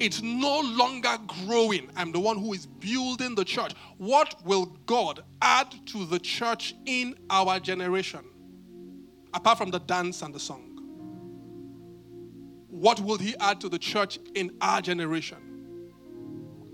It's 0.00 0.22
no 0.22 0.60
longer 0.60 1.18
growing. 1.26 1.90
I'm 1.96 2.12
the 2.12 2.20
one 2.20 2.38
who 2.38 2.52
is 2.52 2.66
building 2.66 3.34
the 3.34 3.44
church. 3.44 3.72
What 3.96 4.36
will 4.44 4.66
God 4.86 5.24
add 5.42 5.74
to 5.86 6.06
the 6.06 6.20
church 6.20 6.74
in 6.86 7.16
our 7.30 7.58
generation? 7.58 8.20
Apart 9.34 9.58
from 9.58 9.70
the 9.70 9.80
dance 9.80 10.22
and 10.22 10.32
the 10.32 10.38
song. 10.38 10.64
What 12.68 13.00
will 13.00 13.18
He 13.18 13.34
add 13.40 13.60
to 13.62 13.68
the 13.68 13.78
church 13.78 14.20
in 14.36 14.56
our 14.60 14.80
generation? 14.80 15.38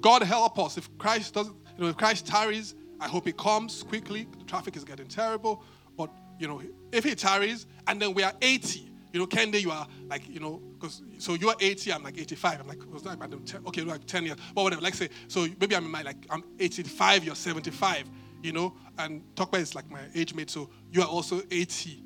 God 0.02 0.22
help 0.22 0.58
us. 0.58 0.76
If 0.76 0.96
Christ 0.98 1.32
doesn't, 1.32 1.56
you 1.78 1.84
know, 1.84 1.90
if 1.90 1.96
Christ 1.96 2.26
tarries, 2.26 2.74
I 3.00 3.08
hope 3.08 3.24
He 3.26 3.32
comes 3.32 3.82
quickly. 3.82 4.28
The 4.38 4.44
traffic 4.44 4.76
is 4.76 4.84
getting 4.84 5.06
terrible. 5.08 5.64
But 5.96 6.10
you 6.38 6.46
know, 6.46 6.60
if 6.92 7.04
He 7.04 7.14
tarries, 7.14 7.66
and 7.86 8.02
then 8.02 8.12
we 8.12 8.22
are 8.22 8.34
80, 8.42 8.90
you 9.14 9.20
know, 9.20 9.28
Kende, 9.28 9.60
you 9.60 9.70
are 9.70 9.86
like, 10.08 10.28
you 10.28 10.40
know, 10.40 10.60
because 10.72 11.00
so 11.18 11.34
you're 11.34 11.54
80, 11.60 11.92
I'm 11.92 12.02
like 12.02 12.18
85. 12.18 12.60
I'm 12.60 12.66
like, 12.66 12.80
was 12.92 13.04
that 13.04 13.14
about 13.14 13.46
10, 13.46 13.62
okay, 13.68 13.82
like 13.82 14.04
10 14.06 14.24
years, 14.24 14.36
but 14.52 14.64
whatever. 14.64 14.82
Like 14.82 14.94
say, 14.94 15.08
so 15.28 15.46
maybe 15.60 15.76
I'm 15.76 15.84
in 15.84 15.90
my 15.92 16.02
like 16.02 16.16
I'm 16.30 16.42
85, 16.58 17.22
you're 17.22 17.36
75, 17.36 18.10
you 18.42 18.50
know, 18.50 18.74
and 18.98 19.22
Tokpa 19.36 19.60
is 19.60 19.76
like 19.76 19.88
my 19.88 20.00
age 20.16 20.34
mate, 20.34 20.50
so 20.50 20.68
you 20.90 21.00
are 21.00 21.06
also 21.06 21.42
80, 21.48 22.02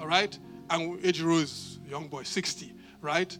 all 0.00 0.08
right? 0.08 0.36
And 0.70 0.98
age 1.06 1.22
rose, 1.22 1.78
young 1.88 2.08
boy, 2.08 2.24
60, 2.24 2.74
right? 3.00 3.38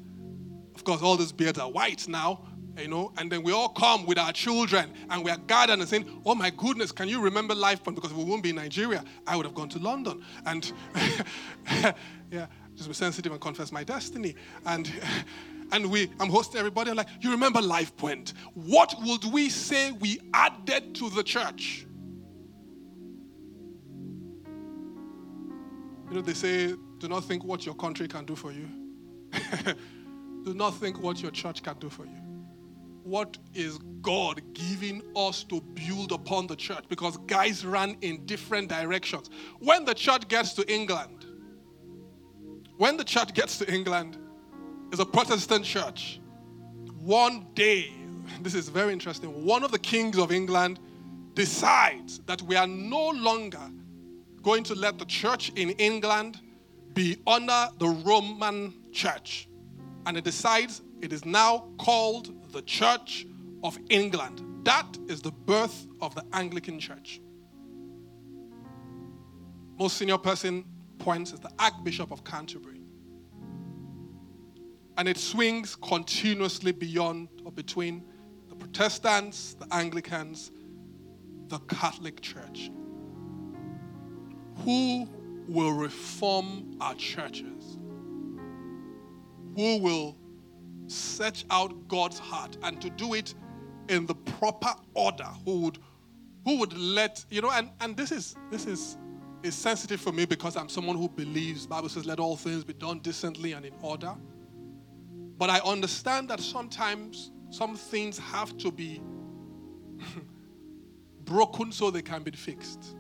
Of 0.77 0.85
course, 0.85 1.03
all 1.03 1.17
those 1.17 1.33
beards 1.33 1.59
are 1.59 1.69
white 1.69 2.07
now, 2.07 2.47
you 2.79 2.89
know, 2.89 3.13
and 3.19 3.31
then 3.31 3.43
we 3.43 3.53
all 3.53 3.69
come 3.71 4.07
with 4.07 4.19
our 4.19 4.33
children 4.33 4.93
and 5.11 5.25
we 5.25 5.31
are 5.31 5.37
gathered 5.37 5.79
and 5.79 5.89
saying, 5.89 6.23
Oh 6.25 6.35
my 6.35 6.51
goodness, 6.51 6.93
can 6.93 7.09
you 7.09 7.21
remember 7.21 7.55
life? 7.55 7.83
Because 7.85 8.13
we 8.13 8.25
won't 8.25 8.43
be 8.43 8.51
in 8.51 8.57
Nigeria, 8.57 9.05
I 9.27 9.37
would 9.37 9.47
have 9.47 9.55
gone 9.55 9.69
to 9.71 9.79
London. 9.79 10.25
And 10.47 10.73
yeah, 12.31 12.47
just 12.77 12.89
be 12.89 12.95
sensitive 12.95 13.33
and 13.33 13.41
confess 13.41 13.73
my 13.73 13.85
destiny. 13.85 14.35
And 14.67 14.91
and 15.73 15.91
we 15.91 16.11
I'm 16.21 16.29
hosting 16.29 16.59
everybody. 16.59 16.91
I'm 16.91 16.97
like, 16.97 17.09
you 17.21 17.31
remember 17.31 17.61
Life 17.61 17.97
Point? 17.97 18.35
What 18.55 18.95
would 19.03 19.25
we 19.25 19.49
say 19.49 19.93
we 19.93 20.21
added 20.33 20.95
to 20.97 21.11
the 21.11 21.23
church? 21.23 21.87
You 26.09 26.21
know, 26.21 26.23
they 26.23 26.35
say, 26.35 26.75
do 26.99 27.09
not 27.09 27.25
think 27.25 27.45
what 27.45 27.67
your 27.67 27.75
country 27.75 28.07
can 28.07 28.25
do 28.25 28.37
for 28.37 28.53
you. 28.53 28.69
do 30.45 30.55
not 30.55 30.77
think 30.77 31.01
what 31.01 31.21
your 31.21 31.31
church 31.33 31.63
can 31.63 31.77
do 31.79 31.89
for 31.89 32.05
you. 32.05 32.21
What 33.03 33.37
is 33.53 33.79
God 34.01 34.41
giving 34.55 35.03
us 35.17 35.45
to 35.45 35.61
build 35.61 36.13
upon 36.13 36.47
the 36.47 36.57
church? 36.57 36.85
Because 36.89 37.17
guys 37.27 37.67
run 37.67 37.97
in 38.01 38.25
different 38.27 38.69
directions. 38.69 39.29
When 39.59 39.85
the 39.85 39.93
church 39.93 40.29
gets 40.29 40.55
to 40.55 40.73
England, 40.73 41.24
when 42.77 42.97
the 42.97 43.05
church 43.05 43.35
gets 43.35 43.59
to 43.59 43.73
England, 43.73 44.19
it's 44.91 45.01
a 45.01 45.07
Protestant 45.07 45.65
church. 45.65 46.21
One 47.01 47.47
day, 47.55 47.93
this 48.43 48.55
is 48.55 48.69
very 48.69 48.93
interesting, 48.93 49.45
one 49.45 49.63
of 49.65 49.71
the 49.71 49.79
kings 49.79 50.19
of 50.19 50.33
England 50.33 50.79
decides 51.35 52.21
that 52.21 52.41
we 52.43 52.57
are 52.57 52.67
no 52.67 53.11
longer 53.11 53.61
going 54.43 54.63
to 54.65 54.75
let 54.75 54.99
the 54.99 55.05
church 55.05 55.51
in 55.57 55.71
England 55.71 56.41
be 56.93 57.17
under 57.27 57.69
the 57.79 57.89
Roman 57.89 58.73
church. 58.93 59.49
And 60.07 60.17
it 60.17 60.25
decides 60.25 60.83
it 61.01 61.13
is 61.13 61.25
now 61.25 61.67
called 61.79 62.53
the 62.53 62.63
Church 62.63 63.27
of 63.63 63.79
England. 63.91 64.43
That 64.65 64.87
is 65.09 65.21
the 65.21 65.33
birth 65.33 65.87
of 66.01 66.15
the 66.15 66.25
Anglican 66.33 66.79
Church. 66.79 67.21
Most 69.79 69.97
senior 69.97 70.19
person 70.19 70.65
points 71.05 71.35
is 71.35 71.41
the 71.41 71.51
Archbishop 71.59 72.11
of 72.11 72.25
Canterbury. 72.25 72.81
And 74.97 75.07
it 75.07 75.19
swings 75.19 75.77
continuously 75.77 76.73
beyond 76.73 77.29
or 77.45 77.53
between 77.53 78.03
the 78.49 78.55
Protestants, 78.55 79.53
the 79.55 79.67
Anglicans, 79.71 80.51
the 81.49 81.59
Catholic 81.59 82.23
Church. 82.23 82.71
Who 84.65 85.07
will 85.47 85.73
reform 85.73 86.79
our 86.81 86.95
churches? 86.95 87.77
Who 89.57 89.79
will 89.81 90.17
search 90.87 91.45
out 91.51 91.87
God's 91.87 92.19
heart 92.19 92.57
and 92.63 92.81
to 92.81 92.89
do 92.89 93.13
it 93.13 93.35
in 93.91 94.07
the 94.07 94.15
proper 94.15 94.73
order? 94.95 95.29
Who 95.45 95.61
would 95.61 95.79
who 96.47 96.59
would 96.59 96.77
let 96.77 97.25
you 97.31 97.43
know 97.43 97.51
and, 97.51 97.71
and 97.81 97.97
this 97.97 98.11
is 98.11 98.37
this 98.51 98.67
is 98.67 98.97
is 99.45 99.55
sensitive 99.55 100.01
for 100.01 100.11
me 100.11 100.25
because 100.25 100.57
I'm 100.57 100.69
someone 100.69 100.97
who 100.97 101.09
believes 101.09 101.67
Bible 101.67 101.89
says 101.91 102.07
let 102.07 102.19
all 102.19 102.37
things 102.37 102.65
be 102.65 102.73
done 102.73 103.01
decently 103.01 103.53
and 103.53 103.65
in 103.67 103.75
order. 103.83 104.15
But 105.37 105.51
I 105.51 105.59
understand 105.61 106.31
that 106.31 106.41
sometimes 106.41 107.31
some 107.51 107.77
things 107.77 108.19
have 108.19 108.57
to 108.59 108.73
be 108.73 109.03
broken 111.25 111.73
so 111.73 111.91
they 111.91 112.03
can 112.03 112.23
be 112.23 112.31
fixed. 112.31 112.97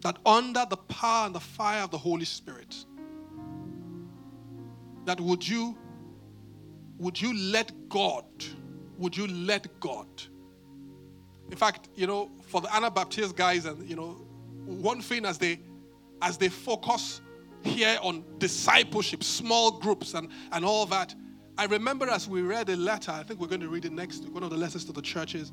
That 0.00 0.18
under 0.24 0.66
the 0.68 0.76
power 0.76 1.26
and 1.26 1.34
the 1.34 1.40
fire 1.40 1.82
of 1.82 1.90
the 1.90 1.98
Holy 1.98 2.24
Spirit, 2.24 2.74
that 5.04 5.20
would 5.20 5.46
you 5.46 5.76
would 6.98 7.20
you 7.20 7.36
let 7.36 7.72
God, 7.88 8.24
would 8.96 9.16
you 9.16 9.26
let 9.26 9.80
God? 9.80 10.06
In 11.52 11.58
fact, 11.58 11.90
you 11.94 12.06
know, 12.06 12.30
for 12.40 12.62
the 12.62 12.74
Anabaptist 12.74 13.36
guys, 13.36 13.66
and 13.66 13.86
you 13.86 13.94
know, 13.94 14.16
one 14.64 15.02
thing 15.02 15.26
as 15.26 15.36
they 15.36 15.60
as 16.22 16.38
they 16.38 16.48
focus 16.48 17.20
here 17.62 17.98
on 18.02 18.24
discipleship, 18.38 19.22
small 19.22 19.70
groups, 19.70 20.14
and, 20.14 20.30
and 20.52 20.64
all 20.64 20.86
that. 20.86 21.14
I 21.58 21.66
remember 21.66 22.08
as 22.08 22.26
we 22.26 22.40
read 22.40 22.70
a 22.70 22.76
letter, 22.76 23.12
I 23.12 23.22
think 23.22 23.38
we're 23.38 23.48
going 23.48 23.60
to 23.60 23.68
read 23.68 23.84
it 23.84 23.92
next 23.92 24.24
one 24.30 24.42
of 24.42 24.48
the 24.48 24.56
letters 24.56 24.86
to 24.86 24.92
the 24.92 25.02
churches. 25.02 25.52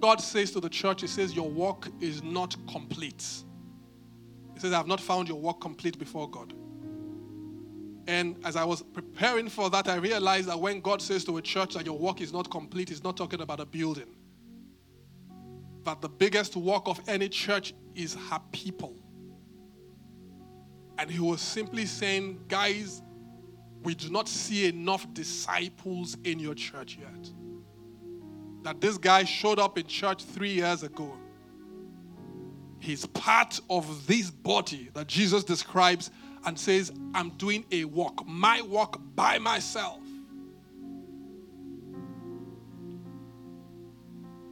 God 0.00 0.18
says 0.20 0.50
to 0.52 0.60
the 0.60 0.70
church, 0.70 1.02
He 1.02 1.06
says, 1.06 1.36
Your 1.36 1.50
work 1.50 1.88
is 2.00 2.22
not 2.22 2.56
complete. 2.66 3.22
He 4.54 4.60
says, 4.60 4.72
I 4.72 4.78
have 4.78 4.86
not 4.86 5.00
found 5.00 5.28
your 5.28 5.38
work 5.38 5.60
complete 5.60 5.98
before 5.98 6.28
God. 6.30 6.54
And 8.06 8.36
as 8.44 8.56
I 8.56 8.64
was 8.64 8.82
preparing 8.82 9.50
for 9.50 9.68
that, 9.68 9.88
I 9.88 9.96
realized 9.96 10.48
that 10.48 10.58
when 10.58 10.80
God 10.80 11.02
says 11.02 11.22
to 11.26 11.36
a 11.36 11.42
church 11.42 11.74
that 11.74 11.84
your 11.84 11.98
work 11.98 12.22
is 12.22 12.32
not 12.32 12.50
complete, 12.50 12.88
He's 12.88 13.04
not 13.04 13.18
talking 13.18 13.42
about 13.42 13.60
a 13.60 13.66
building. 13.66 14.06
That 15.84 16.00
the 16.00 16.08
biggest 16.08 16.56
work 16.56 16.84
of 16.86 17.00
any 17.08 17.28
church 17.28 17.74
is 17.94 18.14
her 18.30 18.40
people. 18.52 18.96
And 20.98 21.10
he 21.10 21.20
was 21.20 21.40
simply 21.40 21.86
saying, 21.86 22.44
guys, 22.48 23.02
we 23.82 23.94
do 23.94 24.10
not 24.10 24.28
see 24.28 24.68
enough 24.68 25.12
disciples 25.12 26.16
in 26.24 26.38
your 26.38 26.54
church 26.54 26.98
yet. 26.98 27.30
That 28.62 28.80
this 28.80 28.96
guy 28.96 29.24
showed 29.24 29.58
up 29.58 29.76
in 29.76 29.86
church 29.86 30.24
three 30.24 30.52
years 30.52 30.82
ago. 30.82 31.12
He's 32.78 33.06
part 33.06 33.60
of 33.68 34.06
this 34.06 34.30
body 34.30 34.90
that 34.94 35.06
Jesus 35.06 35.44
describes 35.44 36.10
and 36.46 36.58
says, 36.58 36.92
I'm 37.14 37.30
doing 37.30 37.64
a 37.72 37.84
walk, 37.84 38.26
my 38.26 38.60
walk 38.62 39.00
by 39.14 39.38
myself. 39.38 40.00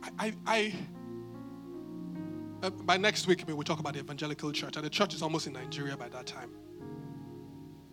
I, 0.03 0.11
I, 0.19 0.35
I 0.47 0.75
uh, 2.63 2.71
by 2.71 2.97
next 2.97 3.27
week, 3.27 3.45
we'll 3.47 3.63
talk 3.63 3.81
about 3.81 3.95
the 3.95 4.01
evangelical 4.01 4.53
church, 4.53 4.77
and 4.77 4.85
the 4.85 4.91
church 4.91 5.15
is 5.15 5.23
almost 5.23 5.47
in 5.47 5.53
Nigeria 5.53 5.97
by 5.97 6.09
that 6.09 6.27
time. 6.27 6.51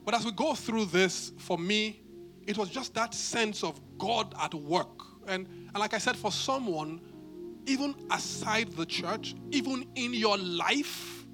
But 0.06 0.14
as 0.16 0.26
we 0.26 0.32
go 0.32 0.54
through 0.54 0.86
this, 0.86 1.34
for 1.38 1.58
me, 1.58 2.02
it 2.48 2.58
was 2.58 2.70
just 2.70 2.94
that 2.96 3.14
sense 3.14 3.64
of 3.64 3.80
God 3.98 4.34
at 4.40 4.54
work. 4.54 5.04
And, 5.28 5.48
and 5.48 5.78
like 5.78 5.94
I 5.94 5.98
said, 5.98 6.16
for 6.16 6.32
someone, 6.32 7.02
even 7.66 7.96
aside 8.12 8.72
the 8.72 8.86
church, 8.86 9.36
even 9.52 9.86
in 9.96 10.14
your 10.14 10.38
life, 10.38 11.26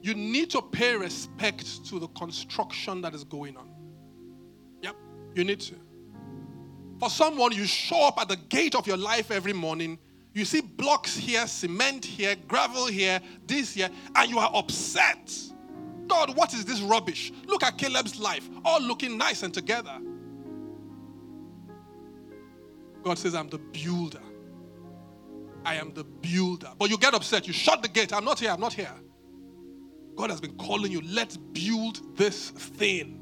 you 0.00 0.14
need 0.14 0.50
to 0.50 0.62
pay 0.62 0.94
respect 0.96 1.84
to 1.86 1.98
the 1.98 2.08
construction 2.08 3.00
that 3.02 3.14
is 3.14 3.24
going 3.24 3.56
on. 3.56 3.70
Yep, 4.82 4.96
you 5.34 5.44
need 5.44 5.60
to. 5.60 5.74
For 7.00 7.10
someone, 7.10 7.52
you 7.52 7.66
show 7.66 8.06
up 8.08 8.20
at 8.20 8.28
the 8.28 8.36
gate 8.36 8.74
of 8.74 8.86
your 8.86 8.96
life 8.96 9.30
every 9.30 9.52
morning 9.52 9.98
you 10.38 10.44
see 10.44 10.60
blocks 10.60 11.16
here, 11.16 11.46
cement 11.46 12.04
here, 12.04 12.36
gravel 12.46 12.86
here, 12.86 13.20
this 13.46 13.74
here, 13.74 13.90
and 14.14 14.30
you 14.30 14.38
are 14.38 14.50
upset. 14.54 15.36
God, 16.06 16.36
what 16.36 16.54
is 16.54 16.64
this 16.64 16.80
rubbish? 16.80 17.32
Look 17.46 17.62
at 17.62 17.76
Caleb's 17.76 18.18
life, 18.18 18.48
all 18.64 18.80
looking 18.80 19.18
nice 19.18 19.42
and 19.42 19.52
together. 19.52 19.98
God 23.02 23.18
says, 23.18 23.34
I'm 23.34 23.48
the 23.48 23.58
builder. 23.58 24.22
I 25.64 25.74
am 25.74 25.92
the 25.92 26.04
builder. 26.04 26.72
But 26.78 26.90
you 26.90 26.98
get 26.98 27.14
upset. 27.14 27.46
You 27.46 27.52
shut 27.52 27.82
the 27.82 27.88
gate. 27.88 28.12
I'm 28.12 28.24
not 28.24 28.38
here. 28.38 28.50
I'm 28.50 28.60
not 28.60 28.72
here. 28.72 28.94
God 30.16 30.30
has 30.30 30.40
been 30.40 30.56
calling 30.56 30.90
you. 30.90 31.00
Let's 31.02 31.36
build 31.36 32.16
this 32.16 32.50
thing. 32.50 33.18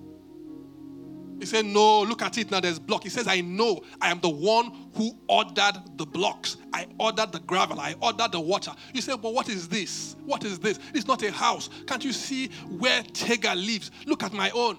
He 1.38 1.46
said, 1.46 1.66
No, 1.66 2.02
look 2.02 2.22
at 2.22 2.38
it 2.38 2.50
now, 2.50 2.60
there's 2.60 2.78
block. 2.78 3.02
He 3.02 3.10
says, 3.10 3.28
I 3.28 3.40
know 3.42 3.82
I 4.00 4.10
am 4.10 4.20
the 4.20 4.28
one 4.28 4.72
who 4.94 5.12
ordered 5.28 5.74
the 5.96 6.06
blocks. 6.06 6.56
I 6.76 6.86
ordered 7.00 7.32
the 7.32 7.40
gravel. 7.40 7.80
I 7.80 7.94
ordered 8.02 8.32
the 8.32 8.40
water. 8.40 8.72
You 8.92 9.00
say, 9.00 9.16
But 9.16 9.32
what 9.32 9.48
is 9.48 9.66
this? 9.66 10.14
What 10.26 10.44
is 10.44 10.58
this? 10.58 10.78
It's 10.92 11.06
not 11.06 11.22
a 11.22 11.32
house. 11.32 11.70
Can't 11.86 12.04
you 12.04 12.12
see 12.12 12.50
where 12.68 13.02
Tegar 13.02 13.56
lives? 13.56 13.90
Look 14.04 14.22
at 14.22 14.34
my 14.34 14.50
own. 14.50 14.78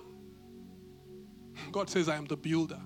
God 1.72 1.90
says, 1.90 2.08
I 2.08 2.16
am 2.16 2.26
the 2.26 2.38
builder. 2.38 2.80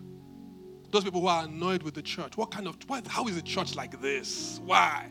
Those 0.91 1.03
people 1.03 1.19
who 1.19 1.27
are 1.27 1.43
annoyed 1.43 1.83
with 1.83 1.93
the 1.93 2.01
church, 2.01 2.37
what 2.37 2.51
kind 2.51 2.67
of, 2.67 2.77
how 3.07 3.27
is 3.27 3.35
the 3.35 3.41
church 3.41 3.75
like 3.75 4.01
this? 4.01 4.61
Why? 4.63 5.09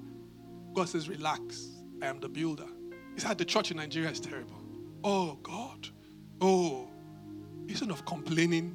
God 0.72 0.88
says, 0.88 1.08
relax, 1.08 1.68
I 2.02 2.06
am 2.06 2.20
the 2.20 2.28
builder. 2.28 2.66
He 3.14 3.20
said, 3.20 3.36
the 3.36 3.44
church 3.44 3.70
in 3.70 3.76
Nigeria 3.76 4.10
is 4.10 4.20
terrible. 4.20 4.62
Oh, 5.04 5.38
God. 5.42 5.88
Oh, 6.40 6.88
instead 7.68 7.90
of 7.90 8.06
complaining, 8.06 8.74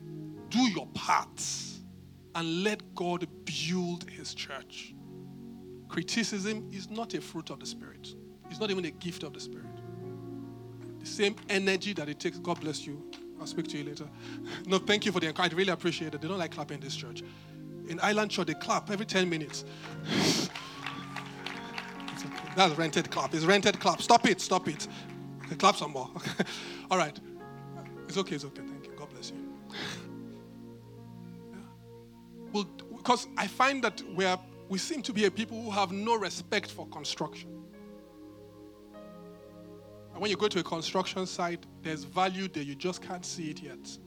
do 0.50 0.60
your 0.70 0.88
parts 0.94 1.80
and 2.36 2.64
let 2.64 2.94
God 2.96 3.28
build 3.46 4.10
his 4.10 4.34
church. 4.34 4.95
Criticism 5.88 6.70
is 6.72 6.90
not 6.90 7.14
a 7.14 7.22
fruit 7.22 7.50
of 7.50 7.60
the 7.60 7.66
Spirit, 7.66 8.16
it's 8.50 8.60
not 8.60 8.72
even 8.72 8.86
a 8.86 8.92
gift 8.92 9.24
of 9.24 9.34
the 9.34 9.40
Spirit. 9.40 9.66
The 11.00 11.06
same 11.06 11.36
energy 11.50 11.94
that 11.94 12.10
it 12.10 12.20
takes, 12.20 12.40
God 12.40 12.60
bless 12.60 12.86
you. 12.86 13.02
I'll 13.40 13.46
speak 13.46 13.68
to 13.68 13.78
you 13.78 13.84
later. 13.84 14.08
No, 14.66 14.80
thank 14.80 15.06
you 15.06 15.12
for 15.12 15.20
the 15.20 15.28
encouragement. 15.28 15.54
I 15.54 15.58
really 15.58 15.72
appreciate 15.72 16.16
it. 16.16 16.22
They 16.22 16.28
don't 16.28 16.40
like 16.40 16.52
clapping 16.52 16.80
in 16.80 16.84
this 16.84 16.96
church. 16.96 17.22
In 17.88 18.00
Island 18.02 18.32
Church, 18.32 18.48
they 18.48 18.56
clap 18.56 18.90
every 18.90 19.06
10 19.06 19.30
minutes. 19.30 19.66
That's 22.56 22.76
rented 22.78 23.12
clap. 23.12 23.34
It's 23.34 23.44
rented 23.44 23.80
clap. 23.80 24.02
Stop 24.02 24.28
it. 24.28 24.40
Stop 24.40 24.68
it. 24.68 24.88
Okay, 25.46 25.56
clap 25.56 25.76
some 25.76 25.92
more. 25.92 26.10
All 26.92 26.98
right. 26.98 27.20
It's 28.08 28.18
okay. 28.18 28.36
It's 28.36 28.46
okay. 28.46 28.62
Thank 28.66 28.86
you. 28.86 28.94
God 28.98 29.10
bless 29.10 29.32
you. 29.32 29.38
yeah. 31.52 31.58
Well, 32.54 32.64
because 32.96 33.28
I 33.38 33.48
find 33.48 33.84
that 33.84 34.02
we 34.16 34.26
are, 34.26 34.40
we 34.68 34.78
seem 34.78 35.01
to 35.03 35.13
be 35.13 35.26
a 35.26 35.32
people 35.32 35.61
who 35.61 35.70
have 35.70 35.91
no 35.91 36.16
respect 36.16 36.72
for 36.72 36.88
construction. 36.88 37.49
And 40.13 40.22
when 40.22 40.32
you 40.32 40.38
go 40.38 40.47
to 40.47 40.59
a 40.59 40.63
construction 40.63 41.26
site, 41.26 41.66
there's 41.82 42.03
value 42.03 42.47
there, 42.47 42.63
you 42.63 42.74
just 42.74 43.01
can't 43.01 43.26
see 43.26 43.49
it 43.49 43.61
yet. 43.61 43.97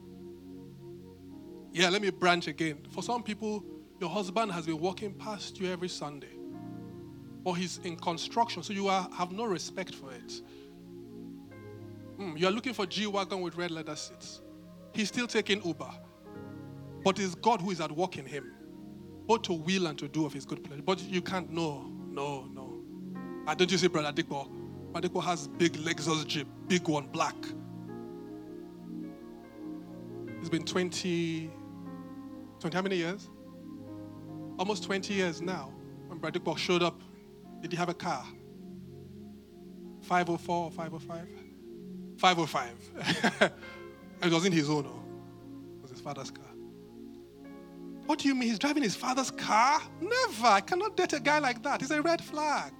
Yeah, 1.71 1.89
let 1.89 2.01
me 2.01 2.09
branch 2.09 2.47
again. 2.47 2.79
For 2.89 3.03
some 3.03 3.21
people, 3.21 3.63
your 3.99 4.09
husband 4.09 4.51
has 4.51 4.65
been 4.65 4.79
walking 4.79 5.13
past 5.13 5.59
you 5.59 5.71
every 5.71 5.89
Sunday, 5.89 6.35
or 7.43 7.55
he's 7.55 7.77
in 7.83 7.95
construction, 7.95 8.63
so 8.63 8.73
you 8.73 8.87
are, 8.87 9.07
have 9.13 9.31
no 9.31 9.45
respect 9.45 9.93
for 9.93 10.11
it. 10.11 10.41
Mm, 12.19 12.39
you 12.39 12.47
are 12.47 12.51
looking 12.51 12.73
for 12.73 12.85
G 12.85 13.05
Wagon 13.07 13.41
with 13.41 13.55
red 13.55 13.71
leather 13.71 13.95
seats. 13.95 14.41
He's 14.93 15.09
still 15.09 15.27
taking 15.27 15.63
Uber, 15.63 15.91
but 17.03 17.19
it's 17.19 17.35
God 17.35 17.61
who 17.61 17.69
is 17.69 17.79
at 17.79 17.91
work 17.91 18.17
in 18.17 18.25
him, 18.25 18.51
to 19.37 19.53
will 19.53 19.87
and 19.87 19.97
to 19.99 20.07
do 20.07 20.25
of 20.25 20.33
his 20.33 20.45
good 20.45 20.63
pleasure. 20.63 20.81
But 20.81 21.01
you 21.03 21.21
can't, 21.21 21.51
no, 21.51 21.91
no, 22.09 22.45
no. 22.53 22.81
And 23.47 23.57
don't 23.57 23.71
you 23.71 23.77
see, 23.77 23.87
Brother 23.87 24.11
Dikbo? 24.11 24.49
Madeko 24.91 25.23
has 25.23 25.47
big 25.47 25.73
Lexus 25.73 26.25
Jeep, 26.25 26.47
big 26.67 26.87
one, 26.87 27.07
black. 27.07 27.35
It's 30.39 30.49
been 30.49 30.63
20, 30.63 31.51
20 32.59 32.75
how 32.75 32.81
many 32.81 32.95
years? 32.95 33.29
Almost 34.57 34.83
20 34.83 35.13
years 35.13 35.41
now. 35.41 35.71
When 36.07 36.17
Brother 36.17 36.39
Bradikbo 36.39 36.57
showed 36.57 36.81
up, 36.81 37.01
did 37.61 37.71
he 37.71 37.77
have 37.77 37.89
a 37.89 37.93
car? 37.93 38.25
504 40.01 40.65
or 40.65 40.71
505? 40.71 41.27
505. 42.17 43.51
it 44.23 44.31
wasn't 44.31 44.53
his 44.53 44.69
own, 44.69 44.83
no. 44.83 45.03
It 45.77 45.81
was 45.81 45.91
his 45.91 46.01
father's 46.01 46.31
car. 46.31 46.38
What 48.09 48.17
do 48.17 48.27
you 48.27 48.33
mean? 48.33 48.49
He's 48.49 48.57
driving 48.57 48.81
his 48.81 48.95
father's 48.95 49.29
car? 49.29 49.83
Never. 50.01 50.47
I 50.47 50.61
cannot 50.61 50.97
date 50.97 51.13
a 51.13 51.19
guy 51.19 51.37
like 51.37 51.61
that. 51.61 51.83
It's 51.83 51.91
a 51.91 52.01
red 52.01 52.23
flag. 52.23 52.73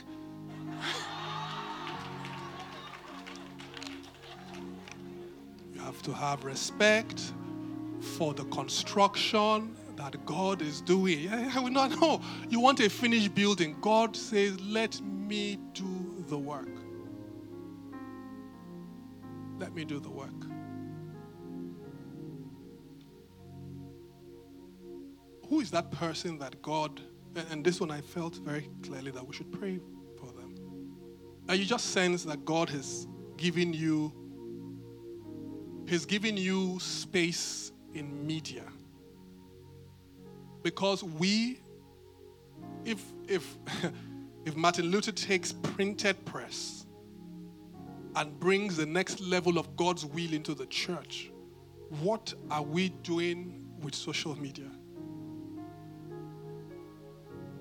You 5.72 5.82
have 5.82 6.02
to 6.02 6.14
have 6.14 6.44
respect 6.44 7.32
for 8.02 8.34
the 8.34 8.46
construction 8.46 9.76
that 9.98 10.26
God 10.26 10.64
is 10.64 10.82
doing. 10.82 11.30
I 11.30 11.60
will 11.60 11.70
not 11.70 11.92
know. 12.02 12.22
You 12.50 12.60
want 12.60 12.80
a 12.80 12.90
finished 12.90 13.36
building. 13.36 13.78
God 13.82 14.16
says, 14.16 14.60
Let 14.60 15.00
me 15.00 15.60
do 15.74 16.26
the 16.28 16.40
work. 16.40 16.76
Let 19.60 19.76
me 19.76 19.86
do 19.86 20.00
the 20.00 20.10
work. 20.10 20.59
Who 25.50 25.60
is 25.60 25.72
that 25.72 25.92
person 25.92 26.38
that 26.40 26.62
God, 26.62 27.02
and 27.50 27.66
this 27.66 27.80
one 27.80 27.92
I 27.92 28.02
felt 28.02 28.36
very 28.36 28.70
clearly 28.84 29.12
that 29.12 29.26
we 29.26 29.34
should 29.34 29.52
pray 29.52 29.80
for 30.18 30.28
them. 30.28 30.56
And 31.48 31.60
you 31.60 31.66
just 31.66 31.88
sense 31.88 32.24
that 32.26 32.46
God 32.46 32.70
has 32.70 33.08
given 33.38 33.74
you 33.74 34.14
He's 35.90 36.06
given 36.06 36.38
you 36.38 36.78
space 36.80 37.72
in 37.96 38.28
media. 38.28 38.62
Because 40.62 41.04
we, 41.04 41.62
if, 42.86 43.04
if, 43.28 43.58
if 44.46 44.56
Martin 44.56 44.86
Luther 44.92 45.12
takes 45.12 45.52
printed 45.52 46.24
press 46.26 46.86
and 48.16 48.40
brings 48.40 48.78
the 48.78 48.86
next 48.86 49.20
level 49.20 49.58
of 49.58 49.76
God's 49.76 50.06
will 50.06 50.32
into 50.32 50.54
the 50.54 50.68
church, 50.68 51.32
what 52.02 52.36
are 52.52 52.62
we 52.62 52.90
doing 52.90 53.66
with 53.82 53.96
social 53.96 54.40
media? 54.40 54.70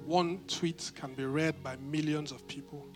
One 0.09 0.41
tweet 0.49 0.91
can 0.95 1.13
be 1.13 1.27
read 1.27 1.63
by 1.63 1.77
millions 1.77 2.33
of 2.33 2.49
people. 2.49 2.89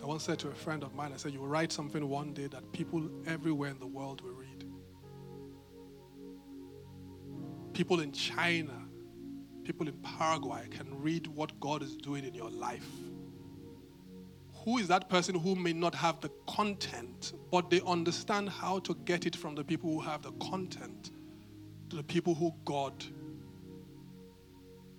I 0.00 0.06
once 0.06 0.22
said 0.22 0.38
to 0.38 0.48
a 0.50 0.54
friend 0.54 0.84
of 0.84 0.94
mine, 0.94 1.10
I 1.12 1.16
said, 1.16 1.32
You 1.32 1.40
will 1.40 1.48
write 1.48 1.72
something 1.72 2.08
one 2.08 2.32
day 2.32 2.46
that 2.46 2.70
people 2.70 3.10
everywhere 3.26 3.70
in 3.70 3.80
the 3.80 3.86
world 3.88 4.20
will 4.20 4.34
read. 4.34 4.64
People 7.72 7.98
in 7.98 8.12
China, 8.12 8.86
people 9.64 9.88
in 9.88 9.94
Paraguay 9.94 10.68
can 10.70 11.02
read 11.02 11.26
what 11.26 11.58
God 11.58 11.82
is 11.82 11.96
doing 11.96 12.22
in 12.22 12.34
your 12.34 12.50
life. 12.50 12.88
Who 14.64 14.78
is 14.78 14.86
that 14.86 15.08
person 15.08 15.34
who 15.34 15.56
may 15.56 15.72
not 15.72 15.96
have 15.96 16.20
the 16.20 16.30
content, 16.46 17.32
but 17.50 17.68
they 17.68 17.80
understand 17.84 18.48
how 18.48 18.78
to 18.78 18.94
get 19.04 19.26
it 19.26 19.34
from 19.34 19.56
the 19.56 19.64
people 19.64 19.90
who 19.90 20.00
have 20.02 20.22
the 20.22 20.30
content 20.34 21.10
to 21.90 21.96
the 21.96 22.04
people 22.04 22.32
who 22.32 22.54
God 22.64 23.04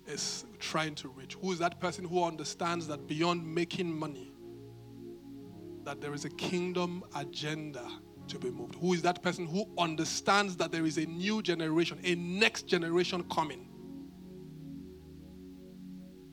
is 0.08 0.44
trying 0.58 0.94
to 0.96 1.08
reach? 1.08 1.36
Who 1.40 1.52
is 1.52 1.58
that 1.58 1.80
person 1.80 2.04
who 2.04 2.24
understands 2.24 2.86
that 2.88 3.06
beyond 3.06 3.46
making 3.46 3.96
money, 3.96 4.32
that 5.84 6.00
there 6.00 6.14
is 6.14 6.24
a 6.24 6.30
kingdom 6.30 7.04
agenda 7.14 7.86
to 8.28 8.38
be 8.38 8.50
moved? 8.50 8.76
Who 8.76 8.94
is 8.94 9.02
that 9.02 9.22
person 9.22 9.46
who 9.46 9.68
understands 9.78 10.56
that 10.56 10.72
there 10.72 10.86
is 10.86 10.98
a 10.98 11.06
new 11.06 11.42
generation, 11.42 11.98
a 12.04 12.14
next 12.14 12.66
generation 12.66 13.24
coming? 13.24 13.66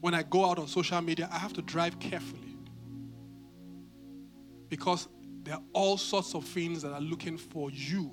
When 0.01 0.13
I 0.13 0.23
go 0.23 0.45
out 0.49 0.59
on 0.59 0.67
social 0.67 1.01
media, 1.01 1.27
I 1.31 1.37
have 1.37 1.53
to 1.53 1.61
drive 1.61 1.99
carefully 1.99 2.57
because 4.69 5.07
there 5.43 5.55
are 5.55 5.63
all 5.73 5.97
sorts 5.97 6.33
of 6.35 6.45
things 6.45 6.81
that 6.81 6.91
are 6.91 7.01
looking 7.01 7.37
for 7.37 7.71
you. 7.71 8.11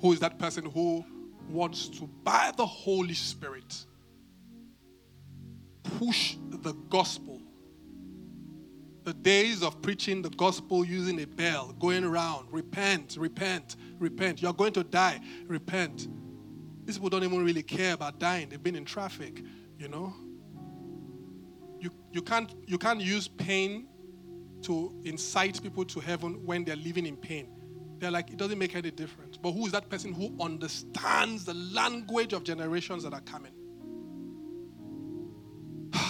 Who 0.00 0.12
is 0.12 0.20
that 0.20 0.38
person 0.38 0.64
who 0.64 1.04
wants 1.52 1.88
to, 1.88 2.08
by 2.22 2.52
the 2.56 2.66
Holy 2.66 3.14
Spirit, 3.14 3.84
push 5.82 6.36
the 6.50 6.72
gospel 6.88 7.40
the 9.04 9.14
days 9.14 9.62
of 9.62 9.80
preaching 9.82 10.22
the 10.22 10.30
gospel 10.30 10.84
using 10.84 11.20
a 11.20 11.26
bell, 11.26 11.74
going 11.78 12.04
around, 12.04 12.46
repent, 12.52 13.16
repent, 13.18 13.76
repent. 13.98 14.42
You're 14.42 14.52
going 14.52 14.72
to 14.74 14.84
die, 14.84 15.20
repent. 15.46 16.08
These 16.84 16.98
people 16.98 17.10
don't 17.10 17.24
even 17.24 17.44
really 17.44 17.62
care 17.62 17.94
about 17.94 18.18
dying. 18.18 18.48
They've 18.48 18.62
been 18.62 18.76
in 18.76 18.84
traffic, 18.84 19.42
you 19.78 19.88
know. 19.88 20.14
You, 21.80 21.90
you, 22.12 22.22
can't, 22.22 22.52
you 22.66 22.78
can't 22.78 23.00
use 23.00 23.26
pain 23.26 23.88
to 24.62 24.94
incite 25.04 25.62
people 25.62 25.84
to 25.86 26.00
heaven 26.00 26.44
when 26.44 26.64
they're 26.64 26.76
living 26.76 27.06
in 27.06 27.16
pain. 27.16 27.48
They're 28.00 28.10
like, 28.10 28.30
it 28.30 28.38
doesn't 28.38 28.58
make 28.58 28.74
any 28.74 28.90
difference. 28.90 29.36
But 29.36 29.52
who 29.52 29.66
is 29.66 29.72
that 29.72 29.90
person 29.90 30.14
who 30.14 30.34
understands 30.40 31.44
the 31.44 31.52
language 31.54 32.32
of 32.32 32.44
generations 32.44 33.02
that 33.02 33.12
are 33.12 33.20
coming? 33.20 33.52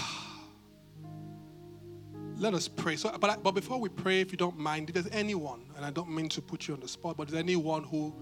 let 2.36 2.54
us 2.54 2.68
pray. 2.68 2.94
So, 2.94 3.10
but, 3.18 3.42
but 3.42 3.52
before 3.52 3.80
we 3.80 3.88
pray, 3.88 4.20
if 4.20 4.30
you 4.30 4.38
don't 4.38 4.56
mind, 4.56 4.88
if 4.88 4.94
there's 4.94 5.12
anyone, 5.12 5.64
and 5.76 5.84
I 5.84 5.90
don't 5.90 6.10
mean 6.10 6.28
to 6.28 6.40
put 6.40 6.68
you 6.68 6.74
on 6.74 6.80
the 6.80 6.86
spot, 6.86 7.16
but 7.16 7.26
there's 7.26 7.42
anyone 7.42 7.82
who 7.82 8.14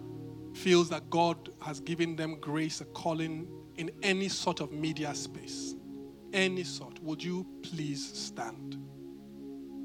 feels 0.55 0.89
that 0.89 1.11
God 1.11 1.51
has 1.61 1.81
given 1.81 2.16
them 2.16 2.41
grace, 2.41 2.81
a 2.81 2.87
calling 2.87 3.47
in 3.77 3.91
any 4.03 4.31
sort 4.31 4.61
of 4.61 4.73
media 4.73 5.14
space, 5.14 5.75
any 6.33 6.64
sort, 6.64 7.03
would 7.03 7.23
you 7.23 7.47
please 7.62 8.19
stand? 8.19 8.79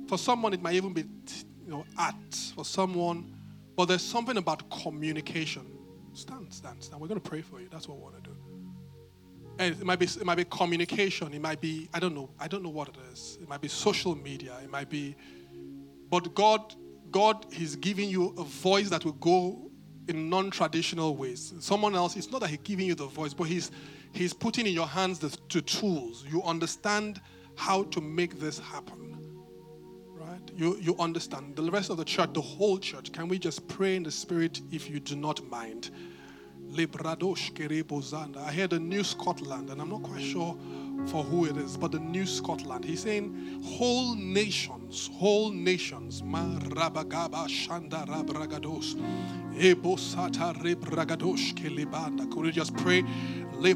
For 0.07 0.17
someone, 0.17 0.53
it 0.53 0.61
might 0.61 0.75
even 0.75 0.93
be, 0.93 1.01
you 1.01 1.71
know, 1.71 1.85
art. 1.97 2.15
For 2.55 2.63
someone, 2.63 3.35
but 3.75 3.85
there's 3.85 4.01
something 4.01 4.37
about 4.37 4.69
communication. 4.69 5.65
Stand, 6.13 6.53
stand, 6.53 6.83
stand. 6.83 7.01
We're 7.01 7.07
going 7.07 7.19
to 7.19 7.29
pray 7.29 7.41
for 7.41 7.59
you. 7.59 7.67
That's 7.71 7.87
what 7.87 7.97
we 7.97 8.03
want 8.03 8.23
to 8.23 8.29
do. 8.29 8.35
And 9.59 9.75
it 9.75 9.83
might 9.83 9.99
be 9.99 10.05
it 10.05 10.25
might 10.25 10.35
be 10.35 10.45
communication. 10.45 11.33
It 11.33 11.41
might 11.41 11.61
be 11.61 11.89
I 11.93 11.99
don't 11.99 12.15
know. 12.15 12.29
I 12.39 12.47
don't 12.47 12.63
know 12.63 12.69
what 12.69 12.89
it 12.89 12.95
is. 13.11 13.37
It 13.41 13.47
might 13.47 13.61
be 13.61 13.67
social 13.67 14.15
media. 14.15 14.57
It 14.63 14.69
might 14.69 14.89
be, 14.89 15.15
but 16.09 16.33
God 16.33 16.73
God 17.11 17.45
is 17.53 17.75
giving 17.75 18.09
you 18.09 18.33
a 18.37 18.43
voice 18.43 18.89
that 18.89 19.05
will 19.05 19.13
go 19.13 19.69
in 20.07 20.29
non-traditional 20.29 21.15
ways. 21.15 21.53
Someone 21.59 21.95
else, 21.95 22.15
it's 22.15 22.31
not 22.31 22.41
that 22.41 22.49
He's 22.49 22.59
giving 22.63 22.87
you 22.87 22.95
the 22.95 23.05
voice, 23.05 23.33
but 23.33 23.43
He's 23.43 23.71
He's 24.11 24.33
putting 24.33 24.67
in 24.67 24.73
your 24.73 24.87
hands 24.87 25.19
the, 25.19 25.35
the 25.51 25.61
tools. 25.61 26.25
You 26.29 26.41
understand 26.43 27.21
how 27.55 27.83
to 27.83 28.01
make 28.01 28.39
this 28.39 28.59
happen. 28.59 29.02
You 30.55 30.77
you 30.79 30.95
understand. 30.99 31.55
The 31.55 31.69
rest 31.71 31.89
of 31.89 31.97
the 31.97 32.05
church, 32.05 32.33
the 32.33 32.41
whole 32.41 32.77
church, 32.77 33.11
can 33.11 33.27
we 33.27 33.39
just 33.39 33.67
pray 33.67 33.95
in 33.95 34.03
the 34.03 34.11
spirit 34.11 34.61
if 34.71 34.89
you 34.89 34.99
do 34.99 35.15
not 35.15 35.43
mind? 35.49 35.89
I 36.75 36.81
heard 38.51 38.71
the 38.71 38.79
New 38.79 39.03
Scotland, 39.03 39.69
and 39.69 39.79
I'm 39.79 39.89
not 39.89 40.01
quite 40.01 40.23
sure 40.23 40.57
for 41.05 41.23
who 41.23 41.45
it 41.45 41.55
is, 41.55 41.77
but 41.77 41.91
the 41.91 41.99
New 41.99 42.25
Scotland. 42.25 42.83
He's 42.83 43.01
saying 43.01 43.61
whole 43.63 44.15
nations, 44.15 45.09
whole 45.13 45.51
nations. 45.51 46.23
Ma 46.23 46.39
rabagaba 46.39 47.47
shanda 47.47 48.07
rabragados. 48.07 48.95
Ebo 49.55 49.97
sata 49.97 50.55
rebragadosh 50.63 51.53
kelibanda. 51.53 52.31
Could 52.31 52.45
you 52.45 52.51
just 52.51 52.75
pray? 52.77 53.03
You 53.61 53.75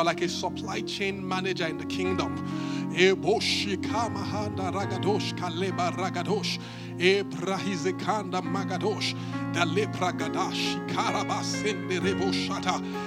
are 0.00 0.04
like 0.04 0.22
a 0.22 0.28
supply 0.28 0.80
chain 0.82 1.26
manager 1.26 1.66
in 1.66 1.78
the 1.78 1.86
kingdom. 1.86 2.36
Ragadosh 4.72 5.34
kaleba 5.34 5.90
ragadosh. 5.96 6.58
Ebrahizekanda 6.98 8.42
magadosh. 8.42 9.14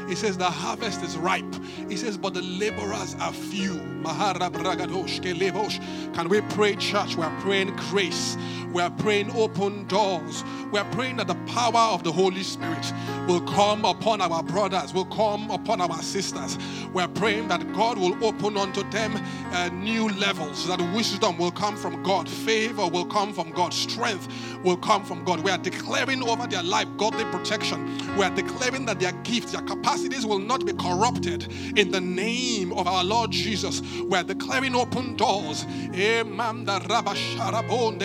He 0.08 0.16
says 0.16 0.38
the 0.38 0.50
harvest 0.50 1.04
is 1.04 1.18
ripe. 1.18 1.56
He 1.90 1.96
says, 1.96 2.18
but 2.18 2.34
the 2.34 2.42
laborers 2.42 3.16
are 3.20 3.34
few. 3.34 3.80
Can 6.14 6.30
we 6.30 6.42
pray, 6.42 6.76
church? 6.76 7.16
We 7.16 7.24
are 7.24 7.42
praying 7.42 7.76
grace. 7.90 8.38
We 8.74 8.82
are 8.82 8.90
praying 8.90 9.32
open 9.36 9.86
doors. 9.88 10.44
We 10.72 10.80
are 10.80 10.92
praying 10.92 11.18
that 11.18 11.28
the 11.28 11.36
power 11.46 11.94
of 11.94 12.04
the 12.04 12.12
Holy 12.12 12.42
Spirit 12.42 12.92
will 13.28 13.42
come 13.42 13.86
upon 13.86 14.20
our 14.20 14.42
brothers, 14.42 14.94
will 14.94 15.06
come 15.06 15.52
upon 15.52 15.80
our 15.80 16.02
sisters. 16.02 16.58
We 16.92 17.04
are 17.04 17.08
praying 17.08 17.50
that 17.50 17.72
God 17.74 18.00
will 18.00 18.22
open 18.26 18.58
unto 18.58 18.84
them 18.90 19.16
uh, 19.52 19.70
new 19.70 20.10
levels, 20.10 20.68
that 20.68 20.82
wisdom 20.96 21.38
will 21.38 21.52
come 21.52 21.78
from 21.78 22.02
God, 22.02 22.28
favor 22.28 22.88
will 22.88 23.06
come 23.06 23.32
from 23.32 23.52
God, 23.52 23.74
strength 23.74 24.28
will 24.64 24.78
come 24.78 25.04
from 25.04 25.24
God. 25.26 25.42
We 25.42 25.52
are 25.52 25.58
declaring 25.58 26.24
over 26.28 26.48
their 26.48 26.64
life 26.64 26.88
godly 26.98 27.26
protection. 27.26 27.98
We 28.18 28.24
are 28.24 28.30
declaring 28.34 28.86
that 28.86 29.00
their 29.00 29.12
gifts, 29.24 29.52
their 29.52 29.62
capacities 29.62 30.26
will 30.26 30.40
not 30.40 30.66
be 30.66 30.74
corrupted 30.74 31.48
in 31.78 31.92
the 31.92 32.02
name 32.02 32.72
of 32.74 32.88
our 32.88 33.04
Lord 33.04 33.32
Jesus. 33.32 33.82
We 33.82 34.18
are 34.18 34.24
declaring 34.24 34.76
open 34.76 35.16
doors. 35.16 35.66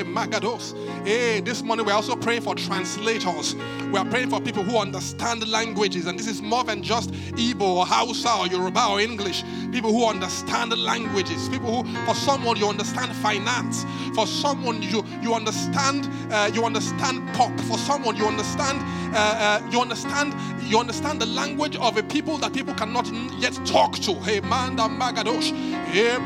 Magados. 0.05 0.75
Eh, 1.07 1.41
This 1.41 1.63
morning 1.63 1.87
we're 1.87 1.93
also 1.93 2.17
praying 2.17 2.43
for 2.43 2.55
translators. 2.55 3.55
We 3.93 3.99
are 3.99 4.05
praying 4.05 4.31
for 4.31 4.41
people 4.41 4.63
who 4.63 4.79
understand 4.79 5.47
languages, 5.49 6.07
and 6.07 6.19
this 6.19 6.27
is 6.27 6.43
more 6.43 6.65
than 6.65 6.83
just 6.83 7.11
Igbo 7.13 7.63
or 7.63 7.87
Hausa 7.87 8.35
or 8.39 8.47
Yoruba 8.47 8.87
or 8.89 9.01
English. 9.01 9.43
People 9.73 9.93
who 9.93 10.07
understand 10.07 10.77
languages. 10.77 11.49
People 11.49 11.83
who, 11.83 12.05
for 12.07 12.15
someone, 12.15 12.57
you 12.57 12.69
understand 12.69 13.15
finance. 13.17 13.85
For 14.15 14.27
someone, 14.27 14.83
you 14.83 15.05
you 15.23 15.35
understand 15.35 16.09
uh, 16.31 16.51
you 16.53 16.65
understand 16.65 17.27
pop. 17.35 17.59
For 17.61 17.79
someone, 17.79 18.17
you 18.17 18.27
understand 18.27 18.81
uh, 19.15 19.61
uh, 19.63 19.71
you 19.71 19.81
understand 19.81 20.35
you 20.69 20.79
understand 20.79 21.21
the 21.21 21.27
language 21.27 21.77
of 21.77 21.97
a 21.97 22.03
people 22.03 22.37
that 22.39 22.53
people 22.53 22.75
cannot 22.75 23.11
yet 23.39 23.55
talk 23.65 23.95
to. 24.01 24.15
Hey, 24.15 24.41
manda 24.41 24.83
magadosh. 24.83 25.53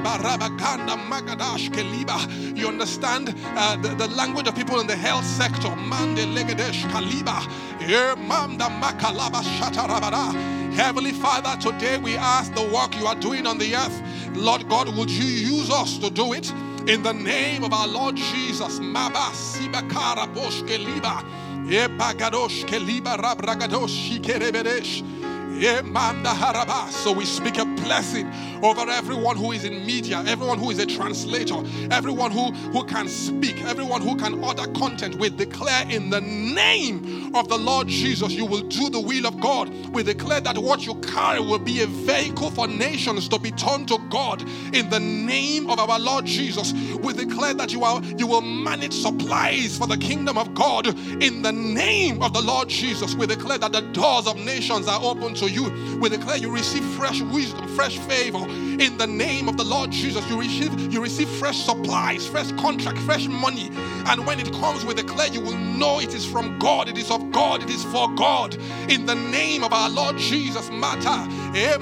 Barabaganda 0.03 0.97
magadash 1.09 1.71
keliba. 1.71 2.57
You 2.57 2.69
understand 2.69 3.35
uh, 3.45 3.77
the, 3.77 3.91
the 3.91 4.09
language 4.09 4.49
of 4.49 4.57
people 4.57 4.81
in 4.81 4.87
the 4.87 4.97
health 4.97 5.25
sector. 5.25 5.75
Mande 5.77 6.27
legadesh 6.35 6.83
kaliba. 6.91 7.47
Manda 8.17 8.65
makalaba 8.65 9.43
shatarabada. 9.43 10.33
Heavenly 10.73 11.13
Father, 11.13 11.55
today 11.61 11.99
we 11.99 12.17
ask 12.17 12.55
the 12.55 12.63
work 12.63 12.99
you 12.99 13.07
are 13.07 13.15
doing 13.17 13.47
on 13.47 13.59
the 13.59 13.77
earth. 13.77 14.03
Lord 14.35 14.69
God, 14.69 14.97
would 14.97 15.11
you 15.11 15.25
use 15.25 15.71
us 15.71 15.99
to 15.99 16.09
do 16.11 16.33
it? 16.33 16.51
In 16.87 17.05
the 17.05 17.13
name 17.13 17.63
of 17.63 17.73
our 17.73 17.87
Lord 17.87 18.17
Jesus. 18.17 18.81
Maba 18.81 19.31
sibakara 19.33 20.27
bosh 20.35 20.63
keliba. 20.63 21.23
Keliba 22.65 23.17
rabragadosh 23.17 24.21
shikerebedesh. 24.21 25.22
So 27.03 27.13
we 27.13 27.25
speak 27.25 27.59
a 27.59 27.65
blessing 27.65 28.33
over 28.63 28.89
everyone 28.89 29.37
who 29.37 29.53
is 29.53 29.65
in 29.65 29.85
media, 29.85 30.23
everyone 30.27 30.59
who 30.59 30.71
is 30.71 30.79
a 30.79 30.87
translator, 30.87 31.57
everyone 31.91 32.31
who, 32.31 32.53
who 32.71 32.85
can 32.85 33.09
speak, 33.09 33.61
everyone 33.63 34.03
who 34.03 34.17
can 34.17 34.43
order 34.43 34.67
content. 34.73 35.17
We 35.17 35.31
declare 35.31 35.85
in 35.89 36.11
the 36.11 36.21
name 36.21 37.35
of 37.35 37.49
the 37.49 37.59
Lord 37.59 37.89
Jesus, 37.89 38.33
you 38.33 38.47
will 38.47 38.63
do 38.63 38.89
the 38.89 39.01
will 39.01 39.27
of 39.27 39.41
God. 39.41 39.69
We 39.89 40.03
declare 40.03 40.41
that 40.41 40.59
what 40.59 40.87
you 40.87 40.95
carry 40.97 41.41
will 41.41 41.59
be 41.59 41.83
a 41.83 41.87
vehicle 41.87 42.51
for 42.51 42.69
nations 42.69 43.29
to 43.29 43.39
be 43.39 43.51
turned 43.51 43.89
to 43.89 43.99
God. 44.11 44.43
In 44.73 44.91
the 44.91 45.01
name 45.01 45.69
of 45.69 45.79
our 45.79 45.99
Lord 45.99 46.25
Jesus, 46.25 46.73
we 46.99 47.13
declare 47.13 47.55
that 47.55 47.73
you 47.73 47.85
are 47.85 48.03
you 48.17 48.27
will 48.27 48.43
manage 48.43 48.95
supplies 48.95 49.77
for 49.77 49.87
the 49.87 49.99
kingdom 49.99 50.39
of 50.39 50.55
God. 50.55 50.87
In 51.23 51.43
the 51.43 51.53
name 51.53 52.23
of 52.23 52.33
the 52.33 52.43
Lord 52.43 52.69
Jesus, 52.69 53.15
we 53.15 53.27
declare 53.27 53.59
that 53.59 53.73
the 53.73 53.81
doors 53.93 54.27
of 54.27 54.37
nations 54.37 54.87
are 54.89 55.01
open 55.03 55.35
to 55.43 55.51
you. 55.51 55.99
We 55.99 56.09
declare 56.09 56.37
you 56.37 56.51
receive 56.53 56.85
fresh 56.97 57.21
wisdom, 57.21 57.67
fresh 57.75 57.99
favor. 57.99 58.47
In 58.49 58.97
the 58.97 59.07
name 59.07 59.49
of 59.49 59.57
the 59.57 59.65
Lord 59.65 59.91
Jesus, 59.91 60.29
you 60.31 60.39
receive 60.39 60.93
you 60.93 61.03
receive 61.03 61.29
fresh 61.29 61.59
supplies, 61.59 62.27
fresh 62.27 62.53
contract, 62.53 62.99
fresh 62.99 63.27
money. 63.27 63.71
And 64.07 64.25
when 64.27 64.39
it 64.39 64.53
comes, 64.53 64.85
we 64.85 64.95
declare 64.95 65.29
you 65.29 65.41
will 65.41 65.57
know 65.57 65.99
it 66.01 66.15
is 66.15 66.25
from 66.25 66.59
God, 66.59 66.89
it 66.89 66.97
is 66.97 67.11
of 67.11 67.33
God, 67.33 67.63
it 67.63 67.71
is 67.71 67.83
for 67.85 68.09
God. 68.15 68.57
In 68.89 69.05
the 69.07 69.17
name 69.17 69.65
of 69.65 69.73
our 69.73 69.91
Lord 69.91 70.17
Jesus, 70.17 70.71
Mata. 70.71 71.27
Eh, 71.55 71.77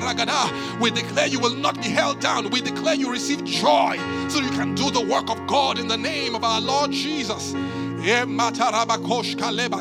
Ragada. 0.00 0.80
We 0.80 0.90
declare 0.90 1.26
you 1.26 1.40
will 1.40 1.54
not 1.56 1.76
be 1.76 1.88
held 1.88 2.20
down. 2.20 2.50
We 2.50 2.60
declare 2.60 2.94
you 2.94 3.10
receive 3.10 3.44
joy 3.44 3.96
so 4.28 4.40
you 4.40 4.50
can 4.50 4.74
do 4.74 4.90
the 4.90 5.00
work 5.00 5.30
of 5.30 5.46
God 5.46 5.78
in 5.78 5.88
the 5.88 5.96
name 5.96 6.34
of 6.34 6.44
our 6.44 6.60
Lord 6.60 6.90
Jesus. 6.92 7.54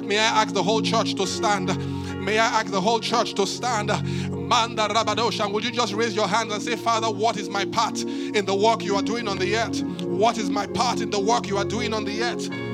May 0.06 0.18
I 0.20 0.42
ask 0.42 0.54
the 0.54 0.64
whole 0.64 0.82
church 0.82 1.16
to 1.16 1.26
stand? 1.26 1.78
May 2.24 2.38
I 2.38 2.46
ask 2.46 2.68
the 2.68 2.82
whole 2.82 3.00
church 3.00 3.34
to 3.36 3.48
stand? 3.48 3.88
Manda 4.32 4.88
rabadosh. 4.90 5.52
Would 5.52 5.64
you 5.64 5.72
just 5.72 5.94
raise 5.94 6.16
your 6.16 6.28
hands 6.28 6.54
and 6.54 6.62
say, 6.62 6.76
Father, 6.76 7.10
what 7.10 7.38
is 7.38 7.50
my 7.50 7.64
part 7.66 8.02
in 8.02 8.46
the 8.46 8.54
work 8.56 8.84
you 8.84 8.96
are 8.96 9.02
doing 9.02 9.28
on 9.28 9.38
the 9.38 9.56
earth? 9.56 9.82
What 10.02 10.38
is 10.38 10.50
my 10.50 10.68
part 10.68 11.00
in 11.00 11.10
the 11.12 11.20
work 11.20 11.48
you 11.48 11.58
are 11.58 11.66
doing 11.66 11.94
on 11.94 12.04
the 12.04 12.22
earth? 12.24 12.69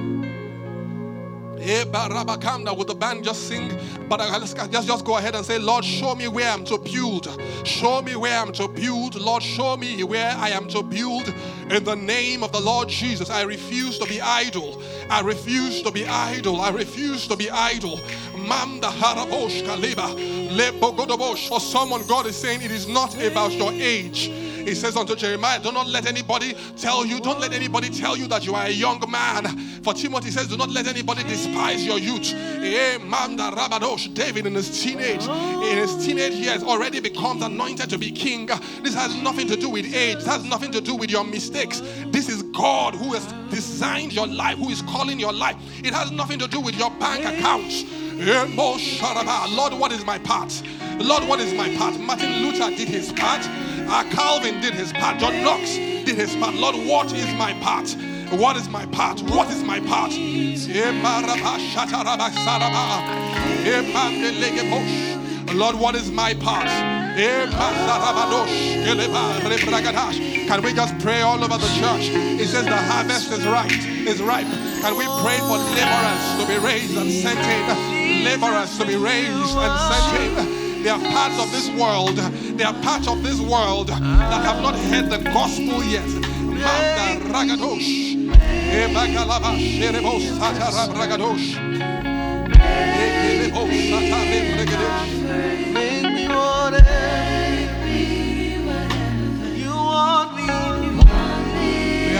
Would 1.65 2.87
the 2.87 2.95
band 2.95 3.23
just 3.23 3.47
sing? 3.47 3.71
But 4.07 4.21
uh, 4.21 4.37
let's 4.39 4.53
just, 4.53 4.87
just 4.87 5.03
go 5.03 5.17
ahead 5.17 5.33
and 5.33 5.43
say, 5.43 5.57
Lord, 5.57 5.83
show 5.83 6.13
me 6.13 6.27
where 6.27 6.47
I'm 6.47 6.63
to 6.65 6.77
build. 6.77 7.27
Show 7.63 8.03
me 8.03 8.15
where 8.15 8.37
I'm 8.37 8.51
to 8.53 8.67
build. 8.67 9.15
Lord, 9.15 9.41
show 9.41 9.75
me 9.75 10.03
where 10.03 10.31
I 10.37 10.49
am 10.49 10.67
to 10.69 10.83
build. 10.83 11.33
In 11.71 11.83
the 11.83 11.95
name 11.95 12.43
of 12.43 12.51
the 12.51 12.59
Lord 12.59 12.87
Jesus, 12.89 13.31
I 13.31 13.41
refuse 13.41 13.97
to 13.97 14.05
be 14.05 14.21
idle. 14.21 14.79
I 15.09 15.21
refuse 15.21 15.81
to 15.81 15.91
be 15.91 16.05
idle. 16.05 16.61
I 16.61 16.69
refuse 16.69 17.27
to 17.29 17.35
be 17.35 17.49
idle. 17.49 17.97
Mamda 18.33 18.91
harabosh. 18.91 19.63
Lebogodobosh. 19.63 21.47
For 21.49 21.59
someone, 21.59 22.05
God 22.05 22.27
is 22.27 22.35
saying 22.35 22.61
it 22.61 22.71
is 22.71 22.87
not 22.87 23.19
about 23.19 23.53
your 23.53 23.71
age. 23.73 24.44
He 24.65 24.73
says 24.73 24.97
unto 24.97 25.15
Jeremiah, 25.15 25.59
Do 25.59 25.71
not 25.71 25.87
let 25.87 26.07
anybody 26.07 26.55
tell 26.75 27.05
you, 27.05 27.19
don't 27.19 27.39
let 27.39 27.53
anybody 27.53 27.89
tell 27.89 28.17
you 28.17 28.27
that 28.27 28.45
you 28.45 28.55
are 28.55 28.65
a 28.65 28.69
young 28.69 29.03
man. 29.09 29.45
For 29.83 29.93
Timothy 29.93 30.31
says, 30.31 30.47
Do 30.47 30.57
not 30.57 30.69
let 30.71 30.87
anybody 30.87 31.23
despise 31.23 31.85
your 31.85 31.99
youth. 31.99 32.33
David 34.13 34.45
in 34.47 34.55
his 34.55 34.83
teenage, 34.83 35.23
in 35.27 35.77
his 35.77 36.05
teenage 36.05 36.33
years 36.33 36.63
already 36.63 36.99
becomes 36.99 37.43
anointed 37.43 37.89
to 37.91 37.97
be 37.97 38.11
king. 38.11 38.47
This 38.81 38.95
has 38.95 39.15
nothing 39.21 39.47
to 39.47 39.55
do 39.55 39.69
with 39.69 39.85
age, 39.93 40.17
it 40.17 40.25
has 40.25 40.43
nothing 40.43 40.71
to 40.71 40.81
do 40.81 40.95
with 40.95 41.11
your 41.11 41.23
mistakes. 41.23 41.81
This 42.07 42.27
is 42.27 42.41
God 42.43 42.95
who 42.95 43.13
has 43.13 43.25
designed 43.53 44.13
your 44.13 44.27
life, 44.27 44.57
who 44.57 44.69
is 44.69 44.81
calling 44.83 45.19
your 45.19 45.33
life. 45.33 45.55
It 45.83 45.93
has 45.93 46.11
nothing 46.11 46.39
to 46.39 46.47
do 46.47 46.59
with 46.59 46.75
your 46.75 46.89
bank 46.91 47.23
accounts. 47.23 47.83
Eh, 48.17 48.45
Lord, 48.55 49.73
what 49.73 49.91
is 49.91 50.05
my 50.05 50.17
part? 50.19 50.63
Lord, 50.99 51.27
what 51.27 51.39
is 51.41 51.53
my 51.53 51.75
part? 51.75 51.99
Martin 51.99 52.31
Luther 52.43 52.69
did 52.75 52.87
his 52.87 53.11
part. 53.11 53.45
Uh, 53.87 54.03
Calvin 54.11 54.61
did 54.61 54.73
his 54.73 54.91
part. 54.93 55.19
John 55.19 55.41
Knox 55.43 55.75
did 55.75 56.15
his 56.15 56.35
part. 56.35 56.55
Lord, 56.55 56.75
what 56.87 57.13
is 57.13 57.33
my 57.35 57.53
part? 57.61 57.89
What 58.39 58.57
is 58.57 58.67
my 58.69 58.85
part? 58.87 59.21
What 59.21 59.49
is 59.49 59.63
my 59.63 59.79
part? 59.79 60.11
Lord, 65.53 65.75
what 65.75 65.95
is 65.95 66.11
my 66.11 66.33
part? 66.33 66.67
Can 70.47 70.61
we 70.63 70.73
just 70.73 70.97
pray 70.99 71.21
all 71.21 71.41
over 71.43 71.57
the 71.57 71.67
church? 71.79 72.09
It 72.41 72.47
says 72.47 72.65
the 72.65 72.75
harvest 72.75 73.31
is 73.31 73.45
right, 73.45 73.71
is 73.71 74.21
ripe. 74.21 74.47
Can 74.81 74.97
we 74.97 75.05
pray 75.23 75.37
for 75.39 75.57
laborers 75.57 76.41
to 76.41 76.45
be 76.47 76.57
raised 76.65 76.97
and 76.97 77.11
sent 77.11 77.39
in? 77.39 78.25
Laborers 78.25 78.77
to 78.79 78.85
be 78.85 78.95
raised 78.95 79.55
and 79.55 79.79
sent 79.93 80.49
in. 80.49 80.64
There 80.85 80.93
are 80.93 81.01
parts 81.01 81.39
of 81.41 81.51
this 81.51 81.67
world, 81.81 82.15
there 82.15 82.67
are 82.67 82.73
parts 82.83 83.07
of 83.07 83.23
this 83.23 83.41
world 83.41 83.87
that 83.87 83.99
have 84.03 84.61
not 84.61 84.75
heard 84.75 85.09
the 85.09 85.17
gospel 85.17 85.83
yet. 85.83 86.05
May 86.05 86.61
I 86.61 86.69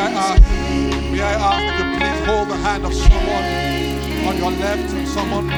ask, 0.09 0.41
may 1.11 1.22
I 1.22 1.34
ask 1.38 1.61
you 1.78 1.86
please 1.99 2.26
hold 2.26 2.49
the 2.49 2.55
hand 2.55 2.84
of 2.84 2.93
someone 2.95 3.45
on 4.26 4.38
your 4.39 4.49
left, 4.59 4.89
someone, 5.07 5.51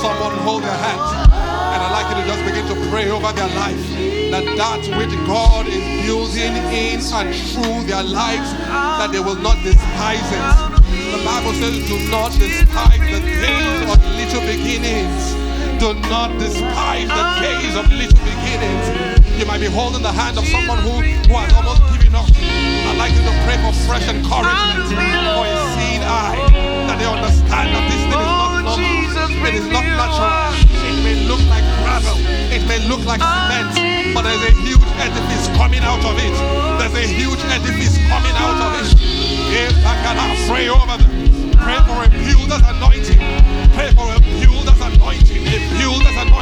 someone 0.00 0.38
hold 0.46 0.62
their 0.62 0.70
hand. 0.70 1.31
And 1.72 1.80
I'd 1.80 1.92
like 1.96 2.08
you 2.12 2.20
to 2.20 2.24
just 2.28 2.44
begin 2.44 2.68
to 2.68 2.76
pray 2.92 3.08
over 3.08 3.32
their 3.32 3.48
life. 3.56 3.80
That 4.28 4.44
that 4.60 4.84
which 5.00 5.12
God 5.24 5.66
is 5.68 5.80
building 6.04 6.52
in 6.68 7.00
and 7.00 7.32
through 7.52 7.88
their 7.88 8.04
lives, 8.04 8.52
that 8.68 9.08
they 9.12 9.20
will 9.20 9.40
not 9.40 9.56
despise 9.64 10.20
it. 10.20 10.44
The 11.16 11.20
Bible 11.24 11.52
says, 11.56 11.80
do 11.88 11.96
not 12.12 12.32
despise 12.36 13.00
the 13.00 13.20
days 13.24 13.88
of 13.88 13.96
little 14.04 14.44
beginnings. 14.44 15.32
Do 15.80 15.96
not 16.12 16.36
despise 16.38 17.08
the 17.08 17.24
days 17.40 17.74
of 17.76 17.88
little 17.88 18.20
beginnings. 18.20 18.84
You 19.40 19.48
might 19.48 19.60
be 19.60 19.72
holding 19.72 20.02
the 20.04 20.12
hand 20.12 20.36
of 20.36 20.44
someone 20.48 20.78
who, 20.84 21.00
who 21.00 21.34
has 21.40 21.52
almost 21.56 21.80
given 21.96 22.14
up. 22.14 22.28
I'd 22.28 23.00
like 23.00 23.16
you 23.16 23.24
to 23.24 23.34
pray 23.48 23.56
for 23.64 23.72
fresh 23.88 24.06
encouragement 24.12 24.92
for 24.92 25.44
a 25.48 25.56
seeing 25.74 26.04
eye, 26.04 26.36
that 26.86 26.96
they 27.00 27.08
understand 27.08 27.72
that 27.72 27.84
this 27.88 28.04
thing 28.12 28.20
is 28.20 28.28
not 28.28 28.60
normal. 28.62 29.48
It 29.48 29.54
is 29.56 29.66
not 29.72 29.82
natural. 29.82 30.54
It 30.86 30.96
may 31.02 31.16
look 31.26 31.42
like 31.50 31.61
gravel. 32.02 32.18
It 32.52 32.66
may 32.66 32.78
look 32.88 33.04
like 33.06 33.20
cement, 33.20 34.14
but 34.14 34.22
there's 34.22 34.42
a 34.42 34.54
huge 34.62 34.82
edifice 34.98 35.48
coming 35.56 35.82
out 35.82 36.04
of 36.04 36.18
it. 36.18 36.34
There's 36.78 36.94
a 36.94 37.06
huge 37.06 37.40
edifice 37.46 37.96
coming 38.08 38.36
out 38.36 38.58
of 38.60 38.72
it. 38.82 38.94
If 39.54 39.74
I 39.86 39.94
cannot 40.02 40.36
pray 40.48 40.68
over 40.68 40.98
them, 40.98 41.50
pray 41.58 41.78
for 41.86 42.04
a 42.04 42.08
builder's 42.10 42.62
anointing. 42.66 43.20
Pray 43.74 43.90
for 43.94 44.10
a 44.10 44.20
builder's 44.40 44.80
anointing. 44.80 45.46
A 45.46 45.58
builder's 45.78 46.16
anointing. 46.18 46.41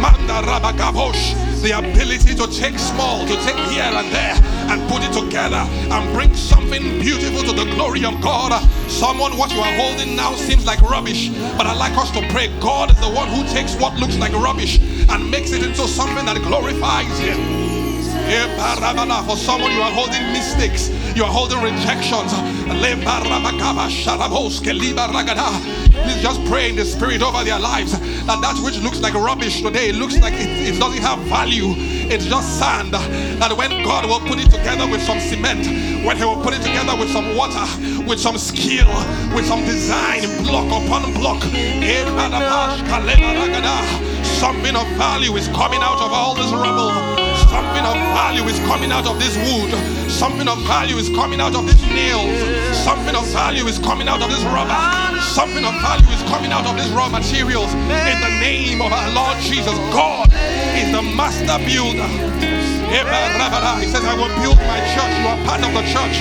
Manda 0.00 0.42
Rabagabosh. 0.46 1.62
The 1.62 1.72
ability 1.78 2.34
to 2.36 2.46
take 2.46 2.78
small, 2.78 3.26
to 3.26 3.34
take 3.44 3.56
here 3.72 3.82
and 3.82 4.12
there, 4.12 4.36
and 4.70 4.88
put 4.88 5.02
it 5.02 5.12
together 5.12 5.64
and 5.90 6.12
bring 6.14 6.34
something 6.34 7.00
beautiful 7.00 7.42
to 7.42 7.52
the 7.52 7.64
glory 7.74 8.04
of 8.04 8.20
God. 8.20 8.52
Someone, 8.88 9.36
what 9.36 9.50
you 9.52 9.60
are 9.60 9.74
holding 9.74 10.14
now 10.14 10.34
seems 10.34 10.64
like 10.66 10.80
rubbish, 10.82 11.30
but 11.56 11.66
I'd 11.66 11.78
like 11.78 11.96
us 11.96 12.10
to 12.12 12.20
pray. 12.28 12.48
God 12.60 12.90
is 12.90 13.00
the 13.00 13.10
one 13.10 13.28
who 13.28 13.42
takes 13.52 13.74
what 13.76 13.94
looks 13.98 14.16
like 14.18 14.32
rubbish 14.32 14.78
and 14.78 15.30
makes 15.30 15.52
it 15.52 15.62
into 15.62 15.88
something 15.88 16.26
that 16.26 16.36
glorifies 16.42 17.18
Him. 17.18 17.66
For 19.26 19.36
someone, 19.36 19.72
you 19.72 19.82
are 19.82 19.90
holding 19.90 20.22
mistakes, 20.32 20.88
you 21.16 21.24
are 21.24 21.32
holding 21.32 21.62
rejections. 21.62 22.30
Please 25.96 26.22
just 26.22 26.44
pray 26.44 26.68
in 26.68 26.76
the 26.76 26.84
spirit 26.84 27.22
over 27.22 27.42
their 27.42 27.58
lives 27.58 27.92
that 28.26 28.40
that 28.42 28.60
which 28.62 28.78
looks 28.82 29.00
like 29.00 29.14
rubbish 29.14 29.62
today, 29.62 29.88
it 29.88 29.94
looks 29.94 30.18
like 30.20 30.34
it, 30.34 30.48
it 30.68 30.78
doesn't 30.78 31.00
have 31.00 31.18
value. 31.20 31.72
It's 32.12 32.26
just 32.26 32.58
sand. 32.58 32.92
That 32.92 33.56
when 33.56 33.70
God 33.82 34.04
will 34.04 34.20
put 34.28 34.38
it 34.38 34.50
together 34.50 34.86
with 34.90 35.00
some 35.02 35.18
cement, 35.18 35.66
when 36.04 36.18
He 36.18 36.24
will 36.24 36.42
put 36.42 36.52
it 36.52 36.60
together 36.60 36.94
with 36.98 37.10
some 37.10 37.34
water, 37.34 37.64
with 38.06 38.20
some 38.20 38.36
skill, 38.36 38.88
with 39.34 39.46
some 39.46 39.64
design, 39.64 40.20
block 40.44 40.66
upon 40.68 41.14
block, 41.14 41.42
something 44.36 44.76
of 44.76 44.86
value 44.98 45.34
is 45.36 45.48
coming 45.48 45.80
out 45.80 46.02
of 46.02 46.12
all 46.12 46.34
this 46.34 46.52
rubble. 46.52 47.25
Something 47.56 47.88
of 47.88 47.96
value 48.12 48.44
is 48.52 48.58
coming 48.68 48.92
out 48.92 49.06
of 49.08 49.18
this 49.18 49.32
wood. 49.48 49.72
Something 50.10 50.46
of 50.46 50.60
value 50.68 50.96
is 50.96 51.08
coming 51.08 51.40
out 51.40 51.56
of 51.56 51.64
these 51.64 51.80
nails. 51.88 52.28
Something 52.84 53.16
of 53.16 53.24
value 53.32 53.64
is 53.64 53.78
coming 53.78 54.08
out 54.08 54.20
of 54.20 54.28
this 54.28 54.44
rubber. 54.52 54.76
Something 55.32 55.64
of 55.64 55.72
value 55.80 56.12
is 56.12 56.20
coming 56.28 56.52
out 56.52 56.66
of 56.66 56.76
these 56.76 56.92
raw 56.92 57.08
materials. 57.08 57.72
In 57.72 58.20
the 58.20 58.32
name 58.44 58.82
of 58.82 58.92
our 58.92 59.08
Lord 59.16 59.40
Jesus, 59.40 59.72
God 59.88 60.28
is 60.76 60.92
the 60.92 61.00
master 61.00 61.56
builder. 61.64 62.04
He 62.92 63.88
says, 63.88 64.04
I 64.04 64.12
will 64.20 64.28
build 64.36 64.60
my 64.60 64.80
church. 64.92 65.12
You 65.16 65.32
are 65.32 65.40
part 65.48 65.64
of 65.64 65.72
the 65.72 65.84
church. 65.88 66.20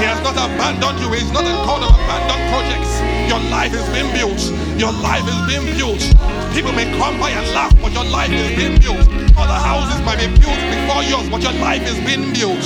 He 0.00 0.08
has 0.08 0.24
not 0.24 0.40
abandoned 0.40 1.04
you. 1.04 1.12
He's 1.12 1.30
not 1.36 1.44
a 1.44 1.52
God 1.68 1.84
of 1.84 1.92
abandoned 1.92 2.48
projects. 2.48 2.96
Your 3.28 3.44
life 3.52 3.76
is 3.76 3.84
being 3.92 4.08
built. 4.16 4.40
Your 4.78 4.92
life 4.92 5.26
is 5.28 5.40
being 5.46 5.76
built. 5.76 6.00
People 6.54 6.72
may 6.72 6.86
come 6.98 7.18
by 7.20 7.30
and 7.30 7.46
laugh, 7.54 7.74
but 7.80 7.92
your 7.92 8.04
life 8.04 8.30
is 8.30 8.56
being 8.56 8.80
built. 8.80 9.06
Other 9.36 9.60
houses 9.68 10.00
might 10.04 10.18
be 10.18 10.26
built 10.40 10.60
before 10.72 11.02
yours, 11.04 11.28
but 11.28 11.42
your 11.42 11.52
life 11.60 11.82
is 11.82 11.98
being 12.04 12.32
built. 12.32 12.64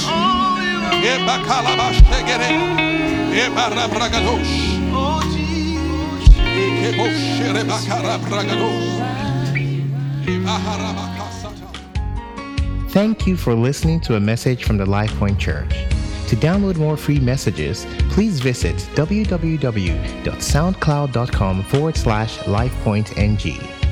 Thank 12.91 13.27
you 13.27 13.37
for 13.37 13.55
listening 13.55 14.01
to 14.03 14.17
a 14.17 14.21
message 14.21 14.65
from 14.65 14.79
the 14.79 14.87
LifePoint 14.87 15.39
Church. 15.39 15.96
To 16.29 16.37
download 16.37 16.77
more 16.77 16.97
free 16.97 17.21
messages, 17.21 17.87
please 18.11 18.41
visit 18.41 18.77
www.soundcloud.com 18.95 21.63
forward 21.63 21.97
slash 21.97 22.39
LifePointNG. 22.39 23.86